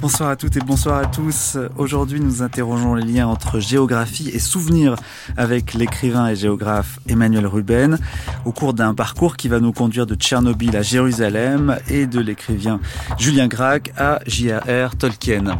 Bonsoir 0.00 0.30
à 0.30 0.36
toutes 0.36 0.56
et 0.56 0.60
bonsoir 0.60 0.98
à 0.98 1.06
tous. 1.06 1.58
Aujourd'hui, 1.76 2.18
nous 2.18 2.42
interrogeons 2.42 2.94
les 2.94 3.04
liens 3.04 3.26
entre 3.26 3.60
géographie 3.60 4.30
et 4.30 4.38
souvenir 4.38 4.96
avec 5.36 5.74
l'écrivain 5.74 6.28
et 6.28 6.34
géographe 6.34 6.98
Emmanuel 7.08 7.46
Ruben 7.46 7.98
au 8.46 8.52
cours 8.52 8.72
d'un 8.72 8.94
parcours 8.94 9.36
qui 9.36 9.48
va 9.48 9.60
nous 9.60 9.72
conduire 9.72 10.06
de 10.06 10.14
Tchernobyl 10.14 10.74
à 10.76 10.82
Jérusalem 10.82 11.78
et 11.88 12.06
de 12.06 12.20
l'écrivain 12.20 12.80
Julien 13.18 13.48
Gracq 13.48 13.92
à 13.98 14.20
J.R.R. 14.26 14.96
Tolkien. 14.96 15.58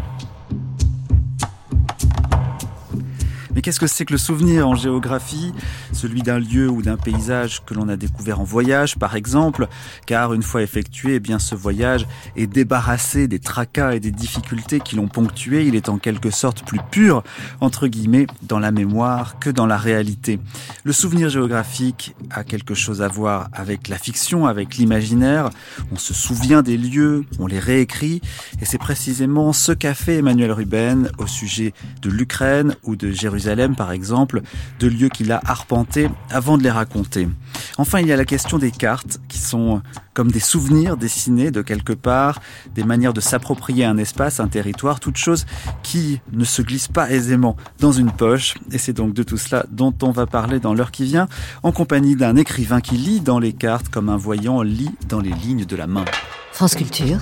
Qu'est-ce 3.62 3.78
que 3.78 3.86
c'est 3.86 4.04
que 4.04 4.12
le 4.12 4.18
souvenir 4.18 4.66
en 4.66 4.74
géographie? 4.74 5.52
Celui 5.92 6.22
d'un 6.22 6.40
lieu 6.40 6.68
ou 6.68 6.82
d'un 6.82 6.96
paysage 6.96 7.62
que 7.64 7.74
l'on 7.74 7.88
a 7.88 7.96
découvert 7.96 8.40
en 8.40 8.44
voyage, 8.44 8.98
par 8.98 9.14
exemple, 9.14 9.68
car 10.04 10.34
une 10.34 10.42
fois 10.42 10.62
effectué, 10.62 11.14
eh 11.14 11.20
bien 11.20 11.38
ce 11.38 11.54
voyage 11.54 12.08
est 12.34 12.48
débarrassé 12.48 13.28
des 13.28 13.38
tracas 13.38 13.92
et 13.92 14.00
des 14.00 14.10
difficultés 14.10 14.80
qui 14.80 14.96
l'ont 14.96 15.06
ponctué. 15.06 15.64
Il 15.64 15.76
est 15.76 15.88
en 15.88 15.98
quelque 15.98 16.30
sorte 16.30 16.66
plus 16.66 16.80
pur, 16.90 17.22
entre 17.60 17.86
guillemets, 17.86 18.26
dans 18.42 18.58
la 18.58 18.72
mémoire 18.72 19.38
que 19.38 19.48
dans 19.48 19.66
la 19.66 19.78
réalité. 19.78 20.40
Le 20.82 20.92
souvenir 20.92 21.28
géographique 21.28 22.16
a 22.30 22.42
quelque 22.42 22.74
chose 22.74 23.00
à 23.00 23.06
voir 23.06 23.48
avec 23.52 23.86
la 23.86 23.96
fiction, 23.96 24.46
avec 24.46 24.74
l'imaginaire. 24.74 25.50
On 25.92 25.98
se 25.98 26.14
souvient 26.14 26.62
des 26.62 26.76
lieux, 26.76 27.24
on 27.38 27.46
les 27.46 27.60
réécrit, 27.60 28.22
et 28.60 28.64
c'est 28.64 28.78
précisément 28.78 29.52
ce 29.52 29.70
qu'a 29.70 29.94
fait 29.94 30.16
Emmanuel 30.16 30.50
Ruben 30.50 31.12
au 31.18 31.28
sujet 31.28 31.74
de 32.00 32.10
l'Ukraine 32.10 32.74
ou 32.82 32.96
de 32.96 33.12
Jérusalem 33.12 33.51
par 33.76 33.92
exemple, 33.92 34.42
de 34.80 34.88
lieux 34.88 35.08
qu'il 35.08 35.30
a 35.32 35.40
arpentés 35.44 36.08
avant 36.30 36.58
de 36.58 36.62
les 36.62 36.70
raconter. 36.70 37.28
Enfin, 37.78 38.00
il 38.00 38.06
y 38.06 38.12
a 38.12 38.16
la 38.16 38.24
question 38.24 38.58
des 38.58 38.70
cartes, 38.70 39.20
qui 39.28 39.38
sont 39.38 39.82
comme 40.14 40.30
des 40.30 40.40
souvenirs 40.40 40.96
dessinés 40.96 41.50
de 41.50 41.62
quelque 41.62 41.92
part, 41.92 42.40
des 42.74 42.84
manières 42.84 43.12
de 43.12 43.20
s'approprier 43.20 43.84
un 43.84 43.96
espace, 43.98 44.40
un 44.40 44.48
territoire, 44.48 45.00
toute 45.00 45.16
chose 45.16 45.46
qui 45.82 46.20
ne 46.32 46.44
se 46.44 46.62
glisse 46.62 46.88
pas 46.88 47.10
aisément 47.10 47.56
dans 47.78 47.92
une 47.92 48.10
poche. 48.10 48.54
Et 48.72 48.78
c'est 48.78 48.92
donc 48.92 49.14
de 49.14 49.22
tout 49.22 49.38
cela 49.38 49.64
dont 49.70 49.94
on 50.02 50.10
va 50.10 50.26
parler 50.26 50.60
dans 50.60 50.74
l'heure 50.74 50.90
qui 50.90 51.04
vient, 51.04 51.28
en 51.62 51.72
compagnie 51.72 52.16
d'un 52.16 52.36
écrivain 52.36 52.80
qui 52.80 52.96
lit 52.96 53.20
dans 53.20 53.38
les 53.38 53.52
cartes 53.52 53.88
comme 53.88 54.08
un 54.08 54.16
voyant 54.16 54.62
lit 54.62 54.90
dans 55.08 55.20
les 55.20 55.32
lignes 55.32 55.64
de 55.64 55.76
la 55.76 55.86
main. 55.86 56.04
France 56.52 56.74
Culture, 56.74 57.18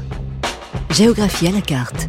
géographie 0.90 1.46
à 1.46 1.52
la 1.52 1.60
carte. 1.60 2.08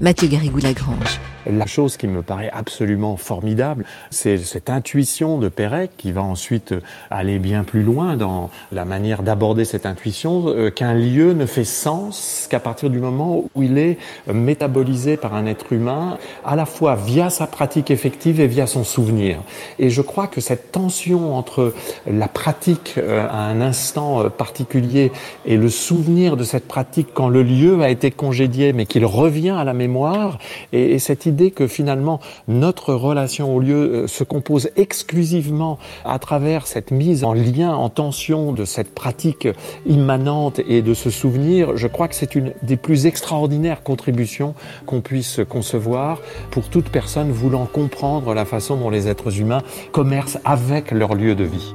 Mathieu 0.00 0.28
Garrigou-Lagrange. 0.28 1.20
La 1.52 1.66
chose 1.66 1.96
qui 1.96 2.06
me 2.06 2.22
paraît 2.22 2.50
absolument 2.52 3.16
formidable, 3.16 3.84
c'est 4.10 4.38
cette 4.38 4.70
intuition 4.70 5.38
de 5.38 5.48
Pérec 5.48 5.90
qui 5.96 6.12
va 6.12 6.22
ensuite 6.22 6.74
aller 7.10 7.38
bien 7.38 7.64
plus 7.64 7.82
loin 7.82 8.16
dans 8.16 8.50
la 8.72 8.84
manière 8.84 9.22
d'aborder 9.22 9.64
cette 9.64 9.86
intuition, 9.86 10.44
euh, 10.48 10.70
qu'un 10.70 10.94
lieu 10.94 11.32
ne 11.32 11.46
fait 11.46 11.64
sens 11.64 12.46
qu'à 12.50 12.60
partir 12.60 12.90
du 12.90 12.98
moment 12.98 13.44
où 13.54 13.62
il 13.62 13.78
est 13.78 13.98
métabolisé 14.32 15.16
par 15.16 15.34
un 15.34 15.46
être 15.46 15.72
humain, 15.72 16.18
à 16.44 16.56
la 16.56 16.66
fois 16.66 16.94
via 16.94 17.30
sa 17.30 17.46
pratique 17.46 17.90
effective 17.90 18.40
et 18.40 18.46
via 18.46 18.66
son 18.66 18.84
souvenir. 18.84 19.38
Et 19.78 19.90
je 19.90 20.02
crois 20.02 20.26
que 20.26 20.40
cette 20.40 20.70
tension 20.72 21.34
entre 21.34 21.74
la 22.06 22.28
pratique 22.28 22.94
euh, 22.98 23.26
à 23.28 23.46
un 23.46 23.60
instant 23.60 24.20
euh, 24.22 24.28
particulier 24.28 25.10
et 25.46 25.56
le 25.56 25.68
souvenir 25.68 26.36
de 26.36 26.44
cette 26.44 26.68
pratique 26.68 27.08
quand 27.14 27.28
le 27.28 27.42
lieu 27.42 27.82
a 27.82 27.90
été 27.90 28.10
congédié 28.10 28.72
mais 28.72 28.86
qu'il 28.86 29.06
revient 29.06 29.50
à 29.50 29.64
la 29.64 29.74
mémoire, 29.74 30.38
et, 30.72 30.92
et 30.92 30.98
cette 30.98 31.26
idée 31.26 31.39
que 31.48 31.66
finalement 31.66 32.20
notre 32.46 32.92
relation 32.92 33.54
au 33.56 33.60
lieu 33.60 33.74
euh, 33.74 34.06
se 34.06 34.22
compose 34.24 34.68
exclusivement 34.76 35.78
à 36.04 36.18
travers 36.18 36.66
cette 36.66 36.90
mise 36.90 37.24
en 37.24 37.32
lien, 37.32 37.74
en 37.74 37.88
tension 37.88 38.52
de 38.52 38.66
cette 38.66 38.94
pratique 38.94 39.48
immanente 39.86 40.60
et 40.68 40.82
de 40.82 40.92
ce 40.92 41.08
souvenir, 41.08 41.78
je 41.78 41.86
crois 41.86 42.08
que 42.08 42.14
c'est 42.14 42.34
une 42.34 42.52
des 42.62 42.76
plus 42.76 43.06
extraordinaires 43.06 43.82
contributions 43.82 44.54
qu'on 44.84 45.00
puisse 45.00 45.40
concevoir 45.48 46.18
pour 46.50 46.68
toute 46.68 46.90
personne 46.90 47.30
voulant 47.30 47.64
comprendre 47.64 48.34
la 48.34 48.44
façon 48.44 48.76
dont 48.76 48.90
les 48.90 49.08
êtres 49.08 49.40
humains 49.40 49.62
commercent 49.92 50.38
avec 50.44 50.90
leur 50.90 51.14
lieu 51.14 51.34
de 51.34 51.44
vie. 51.44 51.74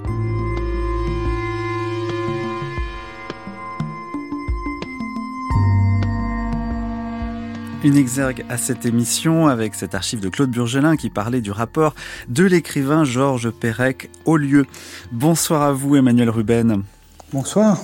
Une 7.86 7.98
exergue 7.98 8.44
à 8.50 8.58
cette 8.58 8.88
émission 8.88 9.46
avec 9.46 9.76
cette 9.76 9.94
archive 9.94 10.20
de 10.20 10.28
Claude 10.28 10.50
Burgelin 10.50 10.96
qui 10.98 11.12
parlait 11.12 11.40
du 11.40 11.52
rapport 11.52 11.94
de 12.28 12.44
l'écrivain 12.44 13.04
Georges 13.04 13.52
Perec 13.52 14.10
au 14.26 14.38
lieu. 14.38 14.66
Bonsoir 15.12 15.62
à 15.62 15.72
vous 15.72 15.96
Emmanuel 15.96 16.32
Ruben. 16.32 16.84
Bonsoir. 17.34 17.80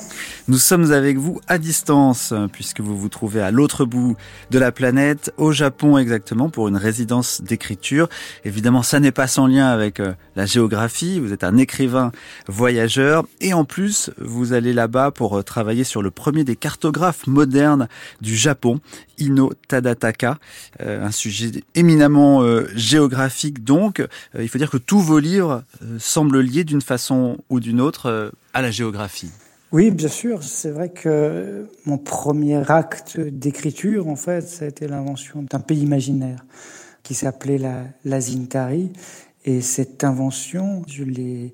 Nous 0.48 0.60
sommes 0.60 0.92
avec 0.92 1.18
vous 1.18 1.42
à 1.48 1.58
distance, 1.58 2.32
puisque 2.54 2.80
vous 2.80 2.96
vous 2.96 3.10
trouvez 3.10 3.42
à 3.42 3.50
l'autre 3.50 3.86
bout 3.86 4.16
de 4.52 4.60
la 4.60 4.72
planète, 4.72 5.34
au 5.38 5.52
Japon 5.52 5.98
exactement, 5.98 6.50
pour 6.50 6.68
une 6.68 6.78
résidence 6.78 7.42
d'écriture. 7.42 8.08
Évidemment, 8.46 8.84
ça 8.84 9.00
n'est 9.00 9.12
pas 9.12 9.26
sans 9.26 9.48
lien 9.48 9.68
avec 9.68 10.00
euh, 10.00 10.14
la 10.36 10.46
géographie. 10.46 11.20
Vous 11.20 11.34
êtes 11.34 11.44
un 11.44 11.58
écrivain 11.58 12.12
voyageur. 12.48 13.26
Et 13.40 13.54
en 13.54 13.66
plus, 13.66 14.12
vous 14.20 14.54
allez 14.54 14.74
là-bas 14.74 15.10
pour 15.10 15.40
euh, 15.40 15.42
travailler 15.42 15.84
sur 15.84 16.04
le 16.04 16.12
premier 16.12 16.44
des 16.44 16.56
cartographes 16.56 17.26
modernes 17.26 17.88
du 18.22 18.36
Japon, 18.36 18.80
Ino 19.18 19.54
Tadataka. 19.68 20.38
Euh, 20.82 21.04
un 21.04 21.12
sujet 21.12 21.52
éminemment 21.74 22.46
géographique 22.76 23.64
donc. 23.64 24.06
Il 24.38 24.48
faut 24.50 24.60
dire 24.60 24.70
que 24.70 24.78
tous 24.78 25.00
vos 25.00 25.20
livres 25.20 25.64
semblent 25.98 26.42
liés 26.42 26.64
d'une 26.64 26.82
façon 26.82 27.38
ou 27.50 27.60
d'une 27.60 27.82
autre 27.82 28.32
à 28.54 28.62
la 28.62 28.72
géographie. 28.72 29.32
Oui, 29.72 29.90
bien 29.92 30.10
sûr. 30.10 30.44
C'est 30.44 30.72
vrai 30.72 30.90
que 30.90 31.66
mon 31.86 31.98
premier 31.98 32.70
acte 32.70 33.20
d'écriture, 33.20 34.08
en 34.08 34.18
fait, 34.18 34.42
ça 34.42 34.66
a 34.66 34.68
été 34.68 34.88
l'invention 34.88 35.44
d'un 35.44 35.60
pays 35.60 35.82
imaginaire 35.82 36.46
qui 37.04 37.14
s'appelait 37.14 37.58
la, 37.58 37.86
la 38.04 38.20
Zintari. 38.20 38.92
Et 39.46 39.62
cette 39.62 40.04
invention, 40.04 40.84
je 40.88 41.04
l'ai 41.04 41.54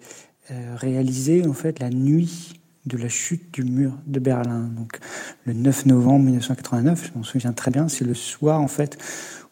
euh, 0.51 0.75
réalisée, 0.75 1.45
en 1.47 1.53
fait, 1.53 1.79
la 1.79 1.89
nuit 1.89 2.59
de 2.85 2.97
la 2.97 3.09
chute 3.09 3.53
du 3.53 3.63
mur 3.63 3.93
de 4.07 4.19
Berlin. 4.19 4.69
Donc, 4.75 4.97
le 5.45 5.53
9 5.53 5.85
novembre 5.85 6.25
1989, 6.25 7.11
je 7.13 7.17
m'en 7.17 7.23
souviens 7.23 7.53
très 7.53 7.69
bien, 7.69 7.87
c'est 7.87 8.05
le 8.05 8.13
soir, 8.13 8.59
en 8.61 8.67
fait, 8.67 8.97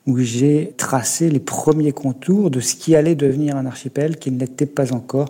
où 0.07 0.19
j'ai 0.19 0.73
tracé 0.77 1.29
les 1.29 1.39
premiers 1.39 1.91
contours 1.91 2.51
de 2.51 2.59
ce 2.59 2.75
qui 2.75 2.95
allait 2.95 3.16
devenir 3.16 3.55
un 3.57 3.66
archipel 3.66 4.17
qui 4.17 4.31
ne 4.31 4.39
l'était 4.39 4.66
pas 4.66 4.93
encore, 4.93 5.29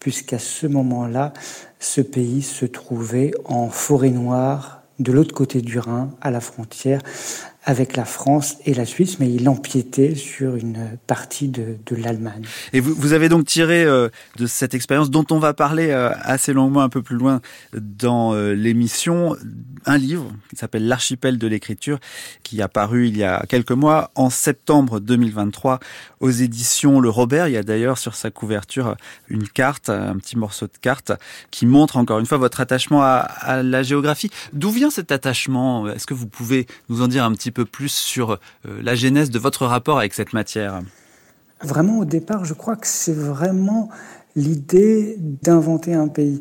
puisqu'à 0.00 0.38
ce 0.38 0.66
moment-là, 0.66 1.32
ce 1.78 2.00
pays 2.00 2.42
se 2.42 2.66
trouvait 2.66 3.32
en 3.44 3.68
forêt 3.68 4.10
noire 4.10 4.82
de 4.98 5.12
l'autre 5.12 5.34
côté 5.34 5.60
du 5.60 5.78
Rhin, 5.78 6.10
à 6.20 6.30
la 6.30 6.40
frontière 6.40 7.02
avec 7.66 7.96
la 7.96 8.04
France 8.04 8.58
et 8.64 8.74
la 8.74 8.86
Suisse, 8.86 9.18
mais 9.18 9.28
il 9.28 9.48
empiétait 9.48 10.14
sur 10.14 10.54
une 10.54 10.96
partie 11.08 11.48
de, 11.48 11.76
l'Allemagne. 11.90 12.44
Et 12.72 12.80
vous, 12.80 13.12
avez 13.12 13.28
donc 13.28 13.46
tiré 13.46 13.82
euh, 13.84 14.08
de 14.36 14.46
cette 14.46 14.74
expérience 14.74 15.10
dont 15.10 15.24
on 15.30 15.38
va 15.38 15.52
parler 15.52 15.90
euh, 15.90 16.10
assez 16.20 16.52
longuement 16.52 16.82
un 16.82 16.88
peu 16.88 17.02
plus 17.02 17.16
loin 17.16 17.40
dans 17.72 18.34
euh, 18.34 18.52
l'émission, 18.52 19.34
un 19.84 19.98
livre 19.98 20.30
qui 20.50 20.56
s'appelle 20.56 20.86
L'archipel 20.86 21.38
de 21.38 21.46
l'écriture, 21.48 21.98
qui 22.44 22.62
a 22.62 22.68
paru 22.68 23.08
il 23.08 23.16
y 23.16 23.24
a 23.24 23.44
quelques 23.48 23.72
mois, 23.72 24.12
en 24.14 24.30
septembre 24.30 25.00
2023, 25.00 25.80
aux 26.20 26.30
éditions 26.30 27.00
Le 27.00 27.08
Robert. 27.08 27.48
Il 27.48 27.54
y 27.54 27.56
a 27.56 27.64
d'ailleurs 27.64 27.98
sur 27.98 28.14
sa 28.14 28.30
couverture 28.30 28.96
une 29.28 29.48
carte, 29.48 29.88
un 29.90 30.16
petit 30.18 30.36
morceau 30.36 30.66
de 30.66 30.78
carte, 30.80 31.12
qui 31.50 31.66
montre 31.66 31.96
encore 31.96 32.20
une 32.20 32.26
fois 32.26 32.38
votre 32.38 32.60
attachement 32.60 33.02
à 33.02 33.62
la 33.62 33.82
géographie. 33.82 34.30
D'où 34.52 34.70
vient 34.70 34.90
cet 34.90 35.10
attachement? 35.10 35.88
Est-ce 35.88 36.06
que 36.06 36.14
vous 36.14 36.28
pouvez 36.28 36.66
nous 36.88 37.02
en 37.02 37.08
dire 37.08 37.24
un 37.24 37.32
petit 37.32 37.50
peu 37.50 37.55
plus 37.62 37.92
sur 37.92 38.32
euh, 38.32 38.38
la 38.82 38.94
genèse 38.94 39.30
de 39.30 39.38
votre 39.38 39.66
rapport 39.66 39.98
avec 39.98 40.14
cette 40.14 40.32
matière 40.32 40.80
Vraiment, 41.62 42.00
au 42.00 42.04
départ, 42.04 42.44
je 42.44 42.52
crois 42.52 42.76
que 42.76 42.86
c'est 42.86 43.14
vraiment 43.14 43.88
l'idée 44.34 45.16
d'inventer 45.18 45.94
un 45.94 46.08
pays. 46.08 46.40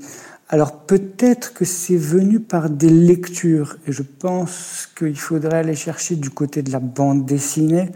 Alors 0.50 0.86
peut-être 0.86 1.54
que 1.54 1.66
c'est 1.66 1.98
venu 1.98 2.40
par 2.40 2.70
des 2.70 2.90
lectures, 2.90 3.78
et 3.88 3.92
je 3.92 4.04
pense 4.04 4.88
qu'il 4.98 5.18
faudrait 5.18 5.60
aller 5.60 5.76
chercher 5.76 6.16
du 6.16 6.30
côté 6.30 6.62
de 6.62 6.72
la 6.72 6.80
bande 6.80 7.26
dessinée. 7.26 7.90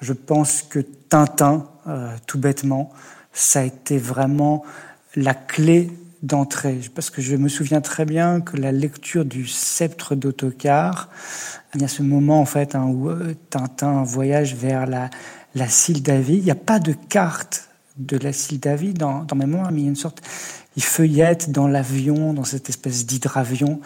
Je 0.00 0.12
pense 0.12 0.62
que 0.62 0.78
Tintin, 0.78 1.66
euh, 1.88 2.14
tout 2.26 2.38
bêtement, 2.38 2.90
ça 3.32 3.60
a 3.60 3.64
été 3.64 3.98
vraiment 3.98 4.64
la 5.16 5.34
clé 5.34 5.90
d'entrée. 6.22 6.80
Parce 6.94 7.10
que 7.10 7.22
je 7.22 7.36
me 7.36 7.48
souviens 7.48 7.80
très 7.80 8.04
bien 8.04 8.40
que 8.40 8.56
la 8.56 8.72
lecture 8.72 9.24
du 9.24 9.46
Sceptre 9.46 10.14
d'autocar, 10.14 11.08
il 11.74 11.82
y 11.82 11.84
a 11.84 11.88
ce 11.88 12.02
moment 12.02 12.40
en 12.40 12.46
fait 12.46 12.74
hein, 12.74 12.84
où 12.86 13.08
euh, 13.08 13.34
Tintin 13.50 14.02
voyage 14.02 14.54
vers 14.54 14.86
la, 14.86 15.10
la 15.54 15.68
Sildavie. 15.68 16.38
Il 16.38 16.44
n'y 16.44 16.50
a 16.50 16.56
pas 16.56 16.78
de 16.78 16.92
carte 16.92 17.68
de 17.96 18.16
la 18.16 18.32
Sildavie 18.32 18.94
dans, 18.94 19.24
dans 19.24 19.36
Mémoire, 19.36 19.72
mais 19.72 19.80
il 19.80 19.84
y 19.84 19.86
a 19.86 19.90
une 19.90 19.96
sorte 19.96 20.22
il 20.76 20.84
feuillette 20.84 21.50
dans 21.50 21.66
l'avion, 21.66 22.32
dans 22.32 22.44
cette 22.44 22.68
espèce 22.68 23.04
d'hydravion 23.04 23.80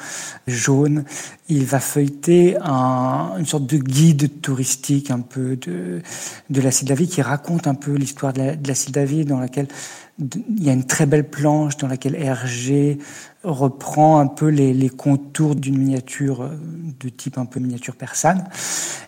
jaune. 0.46 1.04
Il 1.48 1.64
va 1.64 1.81
feuilleter 1.81 2.56
un, 2.60 3.32
une 3.38 3.46
sorte 3.46 3.66
de 3.66 3.78
guide 3.78 4.40
touristique 4.42 5.10
un 5.10 5.20
peu 5.20 5.56
de, 5.56 6.02
de 6.50 6.60
la 6.60 6.70
Sildavie 6.70 7.08
qui 7.08 7.22
raconte 7.22 7.66
un 7.66 7.75
peu 7.75 7.94
l'histoire 7.94 8.34
de 8.34 8.40
la, 8.40 8.56
de 8.56 8.69
la 8.69 9.25
dans 9.25 9.40
laquelle 9.40 9.69
il 10.19 10.62
y 10.62 10.70
a 10.70 10.72
une 10.72 10.84
très 10.84 11.06
belle 11.06 11.28
planche 11.28 11.76
dans 11.76 11.88
laquelle 11.88 12.14
Hergé 12.14 12.99
reprend 13.43 14.20
un 14.20 14.26
peu 14.26 14.49
les, 14.49 14.88
contours 14.88 15.55
d'une 15.56 15.76
miniature 15.76 16.43
euh, 16.43 16.50
de 17.00 17.08
type 17.08 17.37
un 17.37 17.46
peu 17.46 17.61
miniature 17.61 17.96
persane. 17.96 18.49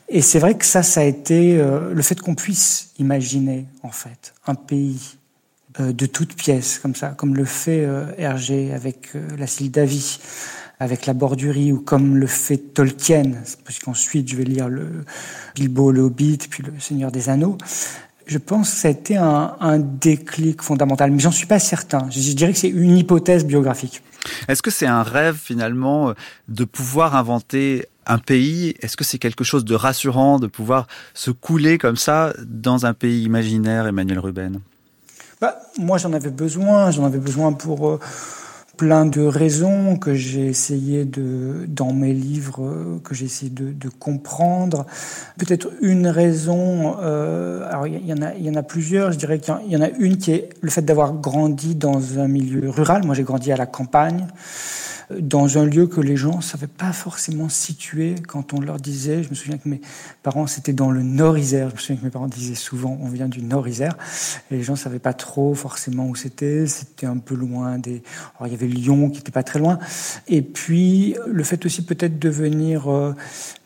Et 0.08 0.20
c'est 0.20 0.38
vrai 0.38 0.56
que 0.56 0.64
ça, 0.64 0.82
ça 0.82 1.00
a 1.00 1.04
été 1.04 1.58
euh, 1.58 1.94
le 1.94 2.02
fait 2.02 2.20
qu'on 2.20 2.34
puisse 2.34 2.90
imaginer, 2.98 3.66
en 3.82 3.90
fait, 3.90 4.34
un 4.46 4.54
pays 4.54 5.16
euh, 5.80 5.92
de 5.92 6.06
toutes 6.06 6.34
pièces, 6.34 6.78
comme 6.78 6.94
ça, 6.94 7.08
comme 7.10 7.36
le 7.36 7.44
fait 7.44 7.86
Hergé 8.18 8.72
avec 8.72 9.10
la 9.38 9.46
Sildavie, 9.46 10.18
avec 10.80 11.06
la 11.06 11.14
Bordurie, 11.14 11.72
ou 11.72 11.80
comme 11.80 12.16
le 12.16 12.26
fait 12.26 12.58
Tolkien, 12.58 13.30
parce 13.64 13.78
qu'ensuite 13.78 14.28
je 14.28 14.36
vais 14.36 14.44
lire 14.44 14.68
le 14.68 15.04
Bilbo 15.54 15.92
le 15.92 16.02
Hobbit, 16.02 16.38
puis 16.50 16.62
le 16.62 16.78
Seigneur 16.80 17.12
des 17.12 17.28
Anneaux 17.28 17.56
je 18.26 18.38
pense 18.38 18.70
que 18.70 18.76
ça 18.76 18.88
a 18.88 18.90
été 18.90 19.16
un, 19.16 19.56
un 19.60 19.78
déclic 19.78 20.62
fondamental, 20.62 21.10
mais 21.10 21.20
j'en 21.20 21.30
suis 21.30 21.46
pas 21.46 21.58
certain. 21.58 22.08
Je, 22.10 22.20
je 22.20 22.32
dirais 22.32 22.52
que 22.52 22.58
c'est 22.58 22.68
une 22.68 22.96
hypothèse 22.96 23.44
biographique. 23.44 24.02
Est-ce 24.48 24.62
que 24.62 24.70
c'est 24.70 24.86
un 24.86 25.02
rêve 25.02 25.36
finalement 25.36 26.12
de 26.48 26.64
pouvoir 26.64 27.14
inventer 27.14 27.86
un 28.06 28.18
pays? 28.18 28.74
Est-ce 28.80 28.96
que 28.96 29.04
c'est 29.04 29.18
quelque 29.18 29.44
chose 29.44 29.64
de 29.64 29.74
rassurant 29.74 30.38
de 30.38 30.48
pouvoir 30.48 30.88
se 31.14 31.30
couler 31.30 31.78
comme 31.78 31.96
ça 31.96 32.32
dans 32.44 32.86
un 32.86 32.94
pays 32.94 33.22
imaginaire, 33.22 33.86
Emmanuel 33.86 34.18
Ruben 34.18 34.60
bah, 35.40 35.58
Moi, 35.78 35.98
j'en 35.98 36.12
avais 36.12 36.30
besoin. 36.30 36.90
J'en 36.90 37.04
avais 37.04 37.18
besoin 37.18 37.52
pour. 37.52 37.88
Euh 37.88 38.00
plein 38.76 39.06
de 39.06 39.22
raisons 39.22 39.96
que 39.96 40.14
j'ai 40.14 40.46
essayé 40.46 41.04
de, 41.04 41.64
dans 41.68 41.92
mes 41.92 42.12
livres, 42.12 43.00
que 43.04 43.14
j'ai 43.14 43.24
essayé 43.24 43.50
de, 43.50 43.88
comprendre. 43.88 44.86
Peut-être 45.38 45.68
une 45.80 46.06
raison, 46.08 46.96
euh, 47.00 47.68
alors 47.70 47.86
il 47.86 48.06
y, 48.06 48.12
en 48.12 48.22
a, 48.22 48.34
il 48.34 48.44
y 48.44 48.50
en 48.50 48.54
a 48.54 48.62
plusieurs, 48.62 49.12
je 49.12 49.18
dirais 49.18 49.38
qu'il 49.38 49.54
y 49.68 49.76
en 49.76 49.80
a 49.80 49.88
une 49.88 50.18
qui 50.18 50.32
est 50.32 50.50
le 50.60 50.70
fait 50.70 50.82
d'avoir 50.82 51.12
grandi 51.14 51.74
dans 51.74 52.18
un 52.18 52.28
milieu 52.28 52.68
rural. 52.68 53.04
Moi, 53.04 53.14
j'ai 53.14 53.22
grandi 53.22 53.52
à 53.52 53.56
la 53.56 53.66
campagne 53.66 54.26
dans 55.10 55.58
un 55.58 55.64
lieu 55.64 55.86
que 55.86 56.00
les 56.00 56.16
gens 56.16 56.38
ne 56.38 56.42
savaient 56.42 56.66
pas 56.66 56.92
forcément 56.92 57.48
situer 57.48 58.16
quand 58.26 58.54
on 58.54 58.60
leur 58.60 58.78
disait. 58.78 59.22
Je 59.22 59.30
me 59.30 59.34
souviens 59.34 59.58
que 59.58 59.68
mes 59.68 59.80
parents, 60.22 60.46
c'était 60.46 60.72
dans 60.72 60.90
le 60.90 61.02
Nord-Isère. 61.02 61.70
Je 61.70 61.74
me 61.74 61.78
souviens 61.78 61.96
que 61.96 62.04
mes 62.04 62.10
parents 62.10 62.26
disaient 62.26 62.54
souvent, 62.54 62.98
on 63.00 63.08
vient 63.08 63.28
du 63.28 63.42
Nord-Isère. 63.42 63.96
Et 64.50 64.56
les 64.56 64.62
gens 64.62 64.72
ne 64.72 64.78
savaient 64.78 64.98
pas 64.98 65.14
trop 65.14 65.54
forcément 65.54 66.06
où 66.08 66.14
c'était. 66.14 66.66
C'était 66.66 67.06
un 67.06 67.18
peu 67.18 67.34
loin. 67.34 67.74
Alors, 67.74 68.46
il 68.46 68.50
y 68.50 68.54
avait 68.54 68.66
Lyon 68.66 69.10
qui 69.10 69.18
n'était 69.18 69.32
pas 69.32 69.44
très 69.44 69.58
loin. 69.58 69.78
Et 70.26 70.42
puis, 70.42 71.16
le 71.26 71.44
fait 71.44 71.64
aussi 71.66 71.84
peut-être 71.84 72.18
de 72.18 72.28
venir... 72.28 72.88
Euh, 72.88 73.14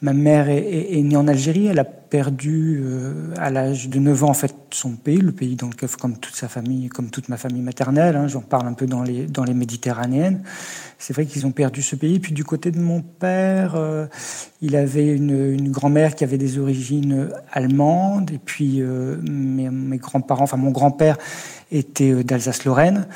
ma 0.02 0.12
mère 0.12 0.48
est, 0.48 0.98
est, 0.98 1.02
née 1.02 1.16
en 1.16 1.28
Algérie. 1.28 1.66
Elle 1.66 1.78
a 1.78 1.84
perdu 1.84 2.80
euh, 2.82 3.32
à 3.36 3.50
l'âge 3.50 3.88
de 3.88 3.98
9 3.98 4.24
ans 4.24 4.30
en 4.30 4.34
fait 4.34 4.54
son 4.74 4.92
pays, 4.92 5.18
le 5.18 5.32
pays 5.32 5.56
dans 5.56 5.68
lequel, 5.68 5.88
comme 5.90 6.18
toute 6.18 6.34
sa 6.34 6.48
famille, 6.48 6.88
comme 6.88 7.10
toute 7.10 7.28
ma 7.28 7.36
famille 7.36 7.62
maternelle, 7.62 8.16
hein, 8.16 8.28
j'en 8.28 8.40
parle 8.40 8.66
un 8.66 8.72
peu 8.74 8.86
dans 8.86 9.02
les 9.02 9.26
dans 9.26 9.44
les 9.44 9.54
méditerranéennes. 9.54 10.42
C'est 10.98 11.12
vrai 11.12 11.26
qu'ils 11.26 11.46
ont 11.46 11.52
perdu 11.52 11.82
ce 11.82 11.96
pays. 11.96 12.18
Puis 12.18 12.32
du 12.32 12.44
côté 12.44 12.70
de 12.70 12.78
mon 12.78 13.00
père, 13.00 13.74
euh, 13.74 14.06
il 14.60 14.76
avait 14.76 15.14
une, 15.14 15.52
une 15.52 15.70
grand-mère 15.70 16.14
qui 16.14 16.24
avait 16.24 16.38
des 16.38 16.58
origines 16.58 17.30
allemandes, 17.52 18.30
et 18.30 18.38
puis 18.38 18.80
euh, 18.80 19.16
mes, 19.22 19.70
mes 19.70 19.98
grands-parents, 19.98 20.44
enfin 20.44 20.56
mon 20.56 20.70
grand-père 20.70 21.16
était 21.70 22.12
euh, 22.12 22.22
d'Alsace-Lorraine. 22.24 23.06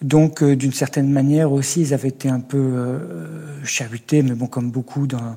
Donc, 0.00 0.44
d'une 0.44 0.72
certaine 0.72 1.10
manière 1.10 1.50
aussi, 1.50 1.80
ils 1.80 1.92
avaient 1.92 2.08
été 2.10 2.28
un 2.28 2.38
peu 2.38 2.56
euh, 2.56 3.64
chahutés, 3.64 4.22
mais 4.22 4.34
bon, 4.36 4.46
comme 4.46 4.70
beaucoup 4.70 5.08
d'un, 5.08 5.36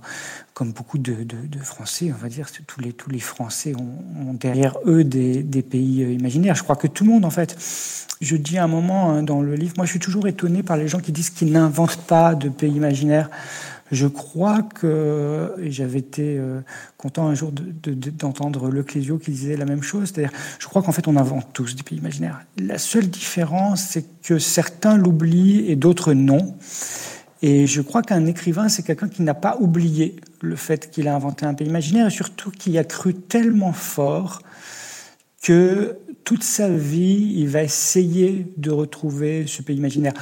comme 0.53 0.73
beaucoup 0.73 0.97
de, 0.97 1.15
Français, 1.63 2.11
on 2.13 2.21
va 2.21 2.27
dire, 2.27 2.47
tous 2.67 2.81
les 2.81 2.93
tous 2.93 3.09
les 3.09 3.19
Français 3.19 3.73
ont, 3.75 4.33
derrière 4.33 4.77
eux 4.85 5.03
des, 5.03 5.43
pays 5.61 6.03
euh, 6.03 6.11
imaginaires. 6.11 6.55
Je 6.55 6.63
crois 6.63 6.75
que 6.75 6.87
tout 6.87 7.03
le 7.03 7.11
monde, 7.11 7.25
en 7.25 7.29
fait, 7.29 7.55
je 8.19 8.35
dis 8.35 8.57
à 8.57 8.65
un 8.65 8.67
moment 8.67 9.11
hein, 9.11 9.23
dans 9.23 9.41
le 9.41 9.55
livre, 9.55 9.73
moi, 9.77 9.85
je 9.85 9.91
suis 9.91 9.99
toujours 9.99 10.27
étonné 10.27 10.63
par 10.63 10.77
les 10.77 10.87
gens 10.87 10.99
qui 10.99 11.11
disent 11.11 11.29
qu'ils 11.29 11.51
n'inventent 11.51 12.01
pas 12.01 12.35
de 12.35 12.49
pays 12.49 12.73
imaginaires. 12.73 13.29
Je 13.91 14.07
crois 14.07 14.61
que 14.61 15.53
j'avais 15.63 15.99
été 15.99 16.37
euh, 16.37 16.61
content 16.97 17.27
un 17.27 17.35
jour 17.35 17.51
d'entendre 17.51 18.61
de, 18.61 18.71
de, 18.71 18.77
Leclésio 18.77 19.17
qui 19.17 19.31
disait 19.31 19.57
la 19.57 19.65
même 19.65 19.83
chose. 19.83 20.11
C'est-à-dire, 20.13 20.31
je 20.59 20.67
crois 20.67 20.81
qu'en 20.81 20.93
fait, 20.93 21.07
on 21.09 21.17
invente 21.17 21.47
tous 21.51 21.75
des 21.75 21.83
pays 21.83 21.97
imaginaires. 21.97 22.41
La 22.57 22.77
seule 22.77 23.09
différence, 23.09 23.83
c'est 23.83 24.05
que 24.21 24.39
certains 24.39 24.97
l'oublient 24.97 25.65
et 25.69 25.75
d'autres 25.75 26.13
non. 26.13 26.55
Et 27.41 27.67
je 27.67 27.81
crois 27.81 28.01
qu'un 28.01 28.25
écrivain, 28.27 28.69
c'est 28.69 28.83
quelqu'un 28.83 29.09
qui 29.09 29.23
n'a 29.23 29.33
pas 29.33 29.57
oublié 29.59 30.15
le 30.41 30.55
fait 30.55 30.89
qu'il 30.91 31.07
a 31.07 31.15
inventé 31.15 31.45
un 31.45 31.53
pays 31.53 31.67
imaginaire 31.67 32.07
et 32.07 32.11
surtout 32.11 32.51
qui 32.51 32.77
a 32.77 32.83
cru 32.83 33.13
tellement 33.13 33.73
fort 33.73 34.41
que 35.41 35.97
toute 36.23 36.43
sa 36.43 36.69
vie, 36.69 37.33
il 37.35 37.47
va 37.47 37.63
essayer 37.63 38.53
de 38.57 38.69
retrouver 38.69 39.45
ce 39.47 39.63
pays 39.63 39.75
imaginaire. 39.75 40.13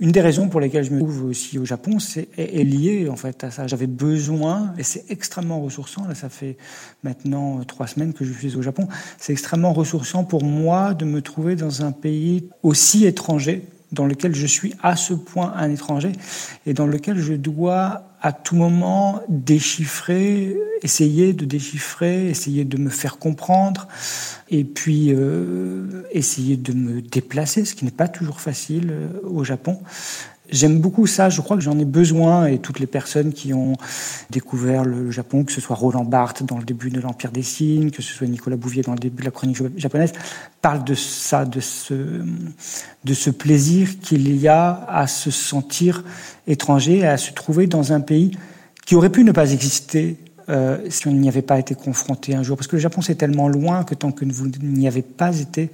Une 0.00 0.10
des 0.10 0.20
raisons 0.20 0.48
pour 0.48 0.60
lesquelles 0.60 0.84
je 0.84 0.90
me 0.90 0.98
trouve 0.98 1.26
aussi 1.26 1.58
au 1.58 1.64
Japon, 1.64 2.00
c'est 2.00 2.28
est 2.36 2.64
lié 2.64 3.08
en 3.08 3.14
fait 3.14 3.44
à 3.44 3.50
ça. 3.52 3.66
J'avais 3.68 3.86
besoin, 3.86 4.74
et 4.76 4.82
c'est 4.82 5.04
extrêmement 5.10 5.60
ressourçant. 5.60 6.06
Là, 6.08 6.16
ça 6.16 6.28
fait 6.28 6.56
maintenant 7.04 7.62
trois 7.64 7.86
semaines 7.86 8.12
que 8.12 8.24
je 8.24 8.32
suis 8.32 8.56
au 8.56 8.62
Japon. 8.62 8.88
C'est 9.16 9.32
extrêmement 9.32 9.72
ressourçant 9.72 10.24
pour 10.24 10.42
moi 10.42 10.92
de 10.92 11.04
me 11.04 11.22
trouver 11.22 11.54
dans 11.54 11.82
un 11.82 11.92
pays 11.92 12.48
aussi 12.62 13.06
étranger 13.06 13.62
dans 13.92 14.06
lequel 14.06 14.34
je 14.34 14.46
suis 14.46 14.74
à 14.82 14.96
ce 14.96 15.14
point 15.14 15.52
un 15.56 15.70
étranger 15.70 16.12
et 16.66 16.74
dans 16.74 16.86
lequel 16.86 17.16
je 17.16 17.34
dois 17.34 18.13
à 18.24 18.32
tout 18.32 18.56
moment 18.56 19.20
déchiffrer, 19.28 20.56
essayer 20.82 21.34
de 21.34 21.44
déchiffrer, 21.44 22.30
essayer 22.30 22.64
de 22.64 22.78
me 22.78 22.88
faire 22.88 23.18
comprendre 23.18 23.86
et 24.50 24.64
puis 24.64 25.12
euh, 25.12 26.04
essayer 26.10 26.56
de 26.56 26.72
me 26.72 27.02
déplacer, 27.02 27.66
ce 27.66 27.74
qui 27.74 27.84
n'est 27.84 27.90
pas 27.90 28.08
toujours 28.08 28.40
facile 28.40 28.92
euh, 28.92 29.08
au 29.24 29.44
Japon. 29.44 29.78
J'aime 30.50 30.78
beaucoup 30.78 31.06
ça, 31.06 31.30
je 31.30 31.40
crois 31.40 31.56
que 31.56 31.62
j'en 31.62 31.78
ai 31.78 31.86
besoin 31.86 32.46
et 32.46 32.58
toutes 32.58 32.78
les 32.78 32.86
personnes 32.86 33.32
qui 33.32 33.54
ont 33.54 33.76
découvert 34.28 34.84
le 34.84 35.10
Japon, 35.10 35.42
que 35.42 35.52
ce 35.52 35.60
soit 35.60 35.74
Roland 35.74 36.04
Barthes 36.04 36.42
dans 36.42 36.58
le 36.58 36.64
début 36.64 36.90
de 36.90 37.00
l'Empire 37.00 37.32
des 37.32 37.42
signes, 37.42 37.90
que 37.90 38.02
ce 38.02 38.12
soit 38.12 38.26
Nicolas 38.26 38.56
Bouvier 38.56 38.82
dans 38.82 38.92
le 38.92 38.98
début 38.98 39.22
de 39.22 39.24
la 39.24 39.30
chronique 39.30 39.56
japonaise, 39.78 40.12
parlent 40.60 40.84
de 40.84 40.94
ça, 40.94 41.46
de 41.46 41.60
ce, 41.60 43.30
plaisir 43.30 43.98
qu'il 44.00 44.36
y 44.36 44.46
a 44.46 44.84
à 44.86 45.06
se 45.06 45.30
sentir 45.30 46.04
étranger, 46.46 47.06
à 47.06 47.16
se 47.16 47.32
trouver 47.32 47.66
dans 47.66 47.94
un 47.94 48.00
pays 48.00 48.36
qui 48.84 48.96
aurait 48.96 49.10
pu 49.10 49.24
ne 49.24 49.32
pas 49.32 49.50
exister 49.50 50.18
euh, 50.50 50.76
si 50.90 51.08
on 51.08 51.12
n'y 51.12 51.28
avait 51.28 51.40
pas 51.40 51.58
été 51.58 51.74
confronté 51.74 52.34
un 52.34 52.42
jour. 52.42 52.58
Parce 52.58 52.66
que 52.66 52.76
le 52.76 52.82
Japon, 52.82 53.00
c'est 53.00 53.14
tellement 53.14 53.48
loin 53.48 53.82
que 53.82 53.94
tant 53.94 54.12
que 54.12 54.26
vous 54.26 54.48
n'y 54.60 54.86
avez 54.86 55.00
pas 55.00 55.38
été, 55.40 55.70